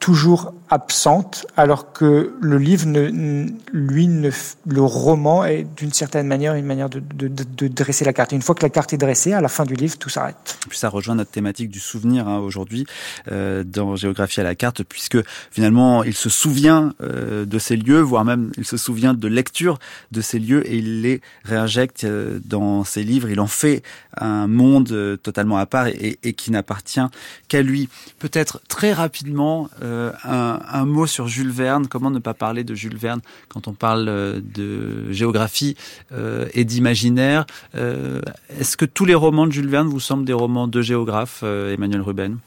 toujours 0.00 0.54
absente, 0.70 1.46
alors 1.56 1.92
que 1.92 2.34
le 2.40 2.58
livre, 2.58 2.86
ne, 2.86 3.46
lui, 3.72 4.08
ne, 4.08 4.30
le 4.66 4.82
roman 4.82 5.44
est 5.44 5.66
d'une 5.76 5.92
certaine 5.92 6.26
manière 6.26 6.54
une 6.54 6.64
manière 6.64 6.88
de, 6.88 7.00
de, 7.00 7.28
de, 7.28 7.68
dresser 7.68 8.06
la 8.06 8.14
carte. 8.14 8.32
Et 8.32 8.36
une 8.36 8.42
fois 8.42 8.54
que 8.54 8.62
la 8.62 8.70
carte 8.70 8.94
est 8.94 8.96
dressée, 8.96 9.34
à 9.34 9.42
la 9.42 9.48
fin 9.48 9.64
du 9.64 9.74
livre, 9.74 9.98
tout 9.98 10.08
s'arrête. 10.08 10.58
Puis 10.68 10.78
ça 10.78 10.88
rejoint 10.88 11.16
notre 11.16 11.30
thématique 11.30 11.70
du 11.70 11.80
souvenir 11.80 12.26
hein, 12.26 12.38
aujourd'hui 12.38 12.86
euh, 13.30 13.62
dans 13.62 13.94
Géographie 13.94 14.40
à 14.40 14.44
la 14.44 14.54
carte, 14.54 14.82
puisque 14.84 15.18
finalement, 15.50 16.02
il 16.02 16.14
se 16.14 16.30
souvient 16.30 16.94
euh, 17.02 17.44
de 17.44 17.58
ces 17.58 17.76
lieux, 17.76 18.00
voire 18.00 18.24
même 18.24 18.52
il 18.56 18.64
se 18.64 18.78
souvient 18.78 19.12
de 19.12 19.28
lecture 19.28 19.78
de 20.12 20.22
ces 20.22 20.38
lieux 20.38 20.66
et 20.66 20.78
il 20.78 21.02
les 21.02 21.20
réinjecte 21.44 22.04
euh, 22.04 22.40
dans 22.44 22.84
ses 22.84 23.02
livres. 23.02 23.28
Il 23.28 23.40
en 23.40 23.46
fait 23.46 23.82
un 24.16 24.46
monde 24.46 24.92
euh, 24.92 25.16
totalement 25.16 25.58
à 25.58 25.66
part 25.66 25.88
et, 25.88 26.18
et 26.22 26.32
qui 26.32 26.50
n'appartient 26.50 27.00
qu'à 27.48 27.60
lui. 27.60 27.88
Peut-être 28.18 28.62
très 28.68 28.94
rapidement 28.94 29.68
euh, 29.82 29.89
un, 30.24 30.60
un, 30.66 30.84
mot 30.84 31.06
sur 31.06 31.28
Jules 31.28 31.50
Verne. 31.50 31.86
Comment 31.86 32.10
ne 32.10 32.18
pas 32.18 32.34
parler 32.34 32.64
de 32.64 32.74
Jules 32.74 32.96
Verne 32.96 33.20
quand 33.48 33.68
on 33.68 33.72
parle 33.72 34.08
euh, 34.08 34.40
de 34.42 35.10
géographie 35.12 35.76
euh, 36.12 36.48
et 36.54 36.64
d'imaginaire 36.64 37.46
euh, 37.74 38.20
Est-ce 38.58 38.76
que 38.76 38.84
tous 38.84 39.04
les 39.04 39.14
romans 39.14 39.46
de 39.46 39.52
Jules 39.52 39.68
Verne 39.68 39.88
vous 39.88 40.00
semblent 40.00 40.24
des 40.24 40.32
romans 40.32 40.68
de 40.68 40.82
géographe, 40.82 41.40
euh, 41.42 41.74
Emmanuel 41.74 42.00
Ruben? 42.02 42.38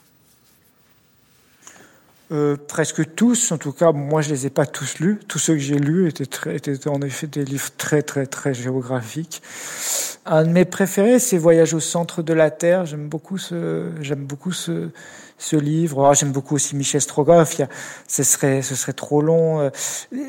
Euh, 2.32 2.58
presque 2.68 3.14
tous, 3.14 3.52
en 3.52 3.58
tout 3.60 3.72
cas, 3.72 3.91
moi 3.91 4.22
je 4.22 4.30
les 4.30 4.48
ai 4.48 4.50
pas 4.50 4.66
tous 4.66 5.00
lus. 5.00 5.20
Tous 5.28 5.38
ceux 5.38 5.54
que 5.54 5.60
j'ai 5.60 5.78
lus 5.78 6.08
étaient, 6.08 6.56
étaient 6.56 6.88
en 6.88 7.02
effet 7.02 7.28
des 7.28 7.46
livres 7.46 7.70
très 7.78 8.02
très 8.02 8.26
très 8.26 8.56
géographiques. 8.56 9.44
Un 10.26 10.46
de 10.46 10.50
mes 10.50 10.66
préférés, 10.66 11.20
c'est 11.20 11.38
Voyage 11.38 11.76
au 11.76 11.80
centre 11.80 12.24
de 12.24 12.34
la 12.34 12.50
Terre. 12.50 12.86
J'aime 12.86 13.08
beaucoup 13.08 13.38
ce, 13.38 13.91
j'aime 14.02 14.26
beaucoup 14.26 14.52
ce, 14.52 14.89
ce 15.38 15.55
livre. 15.55 16.09
Oh, 16.09 16.13
j'aime 16.13 16.31
beaucoup 16.31 16.55
aussi 16.55 16.75
Michel 16.75 17.01
Strogoff. 17.01 17.57
Il 17.59 17.63
a, 17.63 17.67
ce 18.07 18.23
serait, 18.23 18.61
ce 18.61 18.75
serait 18.75 18.93
trop 18.93 19.21
long. 19.21 19.59
Euh, 19.59 19.69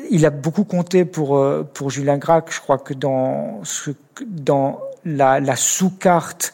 il 0.09 0.25
a 0.25 0.29
beaucoup 0.29 0.63
compté 0.63 1.05
pour 1.05 1.37
euh, 1.37 1.63
pour 1.63 1.89
Julien 1.89 2.17
Gracq. 2.17 2.51
Je 2.51 2.59
crois 2.59 2.77
que 2.77 2.93
dans 2.93 3.61
ce, 3.63 3.91
dans 4.25 4.79
la, 5.05 5.55
sous-carte 5.55 6.53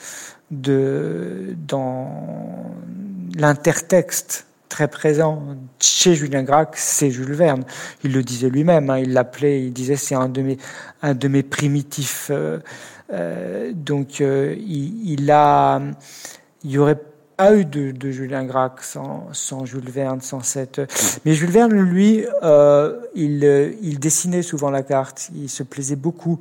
de 0.52 1.56
dans 1.68 2.74
l'intertexte 3.36 4.46
très 4.70 4.88
présent 4.88 5.44
chez 5.80 6.16
Julien 6.16 6.44
Gracq, 6.44 6.76
c'est 6.76 7.12
Jules 7.12 7.34
Verne. 7.34 7.64
Il 8.04 8.14
le 8.14 8.24
disait 8.24 8.50
lui-même, 8.50 8.90
hein, 8.90 9.00
il 9.00 9.14
l'appelait, 9.14 9.64
il 9.64 9.74
disait 9.74 9.96
c'est 9.96 10.16
un 10.16 10.30
de 10.30 10.42
mes 10.42 10.58
un 11.02 11.14
de 11.14 11.28
mes 11.28 11.44
primitifs. 11.44 12.32
Euh, 12.32 13.72
donc 13.74 14.22
il, 14.22 15.12
il, 15.12 15.32
a, 15.32 15.82
il 16.64 16.72
y 16.72 16.78
aurait 16.78 17.00
pas 17.38 17.56
eu 17.56 17.66
de, 17.66 17.92
de 17.92 18.12
Julien 18.12 18.44
Gracq 18.44 18.82
sans, 18.82 19.28
sans, 19.34 19.66
Jules 19.66 19.90
Verne, 19.90 20.22
sans 20.22 20.42
cette. 20.42 20.82
Mais 21.26 21.34
Jules 21.34 21.52
Verne, 21.52 21.74
lui, 21.74 22.26
euh, 22.44 22.98
il, 23.16 23.44
il 23.82 24.00
dessinait 24.00 24.44
souvent 24.44 24.70
la 24.70 24.84
carte. 24.84 25.30
Il 25.36 25.50
se 25.50 25.64
plaisait 25.64 25.96
beaucoup 25.96 26.40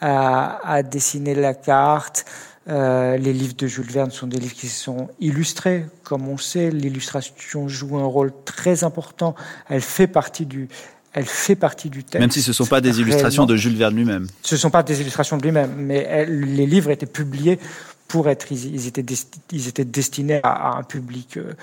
à, 0.00 0.60
à 0.68 0.82
dessiner 0.82 1.34
la 1.34 1.54
carte. 1.54 2.24
Euh, 2.68 3.16
les 3.16 3.32
livres 3.32 3.54
de 3.56 3.66
Jules 3.68 3.90
Verne 3.90 4.10
sont 4.10 4.26
des 4.26 4.38
livres 4.38 4.54
qui 4.54 4.68
sont 4.68 5.08
illustrés. 5.20 5.86
Comme 6.02 6.28
on 6.28 6.36
sait, 6.36 6.70
l'illustration 6.70 7.68
joue 7.68 7.96
un 7.96 8.04
rôle 8.04 8.32
très 8.44 8.82
important. 8.82 9.36
Elle 9.68 9.80
fait 9.82 10.08
partie 10.08 10.46
du, 10.46 10.68
elle 11.12 11.26
fait 11.26 11.54
partie 11.54 11.90
du 11.90 12.02
texte. 12.02 12.20
Même 12.20 12.30
si 12.30 12.42
ce 12.42 12.50
ne 12.50 12.54
sont 12.54 12.66
pas 12.66 12.80
des 12.80 13.00
illustrations 13.00 13.42
Réellement. 13.42 13.46
de 13.46 13.56
Jules 13.56 13.76
Verne 13.76 13.94
lui-même. 13.94 14.26
Ce 14.42 14.56
ne 14.56 14.58
sont 14.58 14.70
pas 14.70 14.82
des 14.82 15.00
illustrations 15.00 15.36
de 15.36 15.42
lui-même, 15.42 15.74
mais 15.76 16.06
elle, 16.10 16.40
les 16.40 16.66
livres 16.66 16.90
étaient 16.90 17.06
publiés 17.06 17.60
pour 18.08 18.28
être, 18.28 18.52
ils, 18.52 18.86
étaient, 18.86 19.04
ils 19.52 19.68
étaient 19.68 19.84
destinés 19.84 20.40
à, 20.42 20.76
un 20.76 20.82
public 20.82 21.36
euh, 21.36 21.54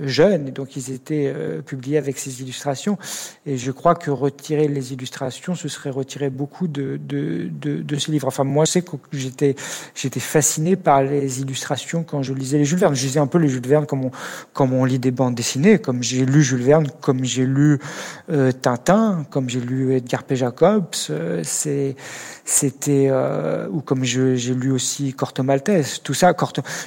jeunes, 0.00 0.50
donc 0.50 0.76
ils 0.76 0.90
étaient 0.92 1.32
euh, 1.34 1.62
publiés 1.62 1.98
avec 1.98 2.18
ces 2.18 2.42
illustrations. 2.42 2.98
Et 3.46 3.56
je 3.56 3.70
crois 3.70 3.94
que 3.94 4.10
retirer 4.10 4.68
les 4.68 4.92
illustrations, 4.92 5.54
ce 5.54 5.68
serait 5.68 5.90
retirer 5.90 6.30
beaucoup 6.30 6.68
de, 6.68 6.98
de, 7.02 7.48
de, 7.50 7.82
de 7.82 7.96
ce 7.96 8.10
livre. 8.10 8.28
Enfin, 8.28 8.44
moi, 8.44 8.66
c'est 8.66 8.82
que 8.82 8.96
j'étais, 9.12 9.56
j'étais 9.94 10.20
fasciné 10.20 10.76
par 10.76 11.02
les 11.02 11.40
illustrations 11.40 12.04
quand 12.04 12.22
je 12.22 12.32
lisais 12.32 12.58
les 12.58 12.64
Jules 12.64 12.78
Verne. 12.78 12.94
Je 12.94 13.04
lisais 13.04 13.20
un 13.20 13.26
peu 13.26 13.38
les 13.38 13.48
Jules 13.48 13.66
Verne 13.66 13.86
comme 13.86 14.04
on, 14.06 14.10
comme 14.52 14.72
on 14.72 14.84
lit 14.84 14.98
des 14.98 15.10
bandes 15.10 15.34
dessinées, 15.34 15.78
comme 15.78 16.02
j'ai 16.02 16.24
lu 16.24 16.42
Jules 16.42 16.62
Verne, 16.62 16.88
comme 17.00 17.24
j'ai 17.24 17.46
lu 17.46 17.78
euh, 18.30 18.52
Tintin, 18.52 19.26
comme 19.30 19.48
j'ai 19.48 19.60
lu 19.60 19.94
Edgar 19.94 20.22
P. 20.24 20.36
Jacobs. 20.36 20.86
Euh, 21.10 21.42
c'est, 21.44 21.96
c'était 22.44 23.10
ou 23.70 23.80
comme 23.80 24.04
j'ai 24.04 24.54
lu 24.54 24.70
aussi 24.70 25.12
Corto 25.12 25.42
Maltese. 25.42 26.00
Tout 26.02 26.14
ça, 26.14 26.34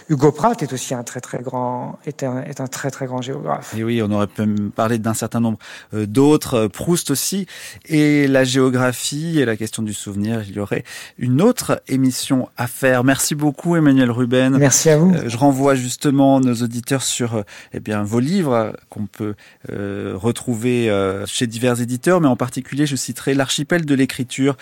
Hugo 0.10 0.32
Pratt 0.32 0.62
est 0.64 0.74
aussi 0.74 0.94
un 0.94 1.04
très 1.04 1.22
très 1.22 1.40
grand, 1.40 2.00
est 2.06 2.24
un, 2.24 2.42
est 2.44 2.62
un 2.62 2.68
très 2.68 2.90
très 2.90 3.01
grand 3.06 3.22
géographe. 3.22 3.76
Et 3.78 3.84
oui, 3.84 4.02
on 4.02 4.12
aurait 4.12 4.28
pu 4.28 4.46
parler 4.76 4.98
d'un 4.98 5.14
certain 5.14 5.40
nombre 5.40 5.58
euh, 5.94 6.06
d'autres, 6.06 6.68
Proust 6.68 7.12
aussi, 7.12 7.48
et 7.86 8.28
la 8.28 8.44
géographie 8.44 9.40
et 9.40 9.46
la 9.46 9.56
question 9.56 9.84
du 9.84 9.94
souvenir, 9.94 10.44
il 10.48 10.56
y 10.56 10.60
aurait 10.60 10.84
une 11.18 11.42
autre 11.42 11.82
émission 11.88 12.50
à 12.58 12.68
faire. 12.68 13.04
Merci 13.04 13.36
beaucoup 13.36 13.76
Emmanuel 13.76 14.12
Ruben. 14.12 14.58
Merci 14.58 14.90
à 14.90 14.98
vous. 14.98 15.14
Euh, 15.14 15.28
je 15.28 15.38
renvoie 15.38 15.76
justement 15.76 16.40
nos 16.40 16.56
auditeurs 16.56 17.04
sur 17.04 17.36
euh, 17.36 17.44
eh 17.74 17.80
bien 17.80 18.04
vos 18.04 18.20
livres 18.20 18.74
qu'on 18.90 19.06
peut 19.06 19.36
euh, 19.70 20.14
retrouver 20.16 20.90
euh, 20.90 21.26
chez 21.26 21.48
divers 21.48 21.82
éditeurs, 21.82 22.22
mais 22.22 22.28
en 22.28 22.36
particulier 22.36 22.86
je 22.86 22.96
citerai 22.96 23.34
l'archipel 23.34 23.86
de 23.86 23.96
l'écriture 23.96 24.58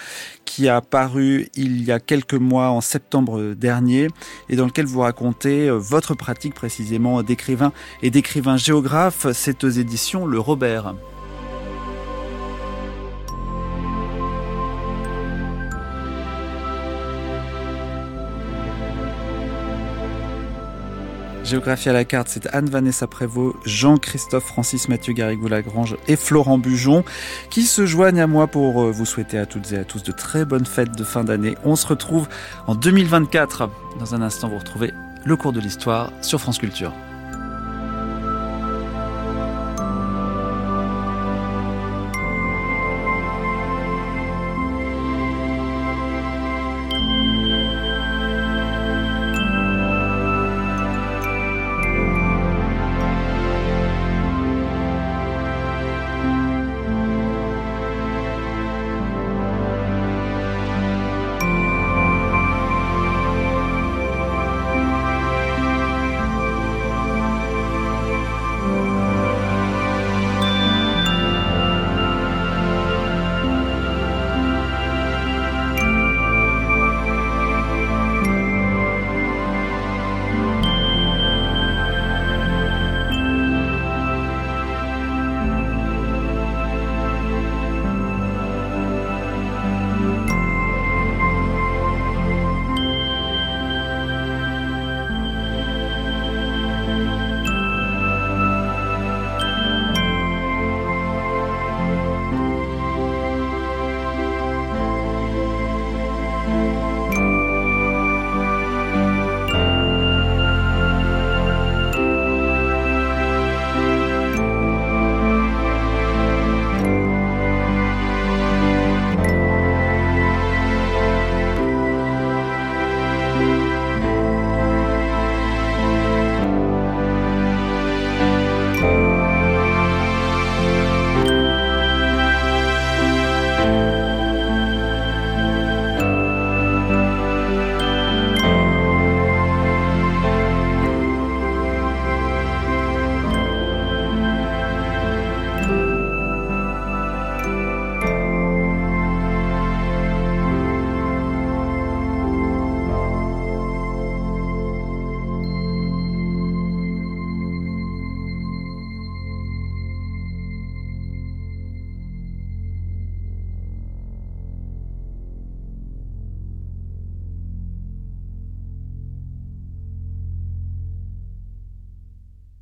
qui 0.45 0.67
a 0.69 0.81
paru 0.81 1.49
il 1.55 1.83
y 1.83 1.91
a 1.91 1.99
quelques 1.99 2.33
mois 2.33 2.69
en 2.69 2.81
septembre 2.81 3.53
dernier 3.53 4.07
et 4.49 4.55
dans 4.55 4.65
lequel 4.65 4.85
vous 4.85 5.01
racontez 5.01 5.69
votre 5.69 6.15
pratique 6.15 6.53
précisément 6.53 7.21
d'écrivain 7.23 7.71
et 8.01 8.09
d'écrivain 8.09 8.28
géographe, 8.57 9.27
c'est 9.33 9.63
aux 9.63 9.69
éditions 9.69 10.25
Le 10.25 10.39
Robert. 10.39 10.93
Géographie 21.43 21.89
à 21.89 21.93
la 21.93 22.05
carte, 22.05 22.27
c'est 22.29 22.45
Anne-Vanessa 22.53 23.07
Prévost, 23.07 23.55
Jean-Christophe 23.65 24.43
Francis 24.43 24.87
Mathieu 24.87 25.13
Garrigou-Lagrange 25.13 25.97
et 26.07 26.15
Florent 26.15 26.59
Bujon 26.59 27.03
qui 27.49 27.63
se 27.63 27.87
joignent 27.87 28.21
à 28.21 28.27
moi 28.27 28.45
pour 28.45 28.91
vous 28.91 29.05
souhaiter 29.05 29.39
à 29.39 29.47
toutes 29.47 29.71
et 29.71 29.77
à 29.77 29.83
tous 29.83 30.03
de 30.03 30.11
très 30.11 30.45
bonnes 30.45 30.67
fêtes 30.67 30.95
de 30.95 31.03
fin 31.03 31.23
d'année. 31.23 31.55
On 31.63 31.75
se 31.75 31.87
retrouve 31.87 32.27
en 32.67 32.75
2024. 32.75 33.69
Dans 33.99 34.13
un 34.13 34.21
instant, 34.21 34.49
vous 34.49 34.59
retrouvez 34.59 34.93
le 35.25 35.35
cours 35.35 35.53
de 35.53 35.59
l'histoire 35.59 36.11
sur 36.21 36.39
France 36.39 36.59
Culture. 36.59 36.93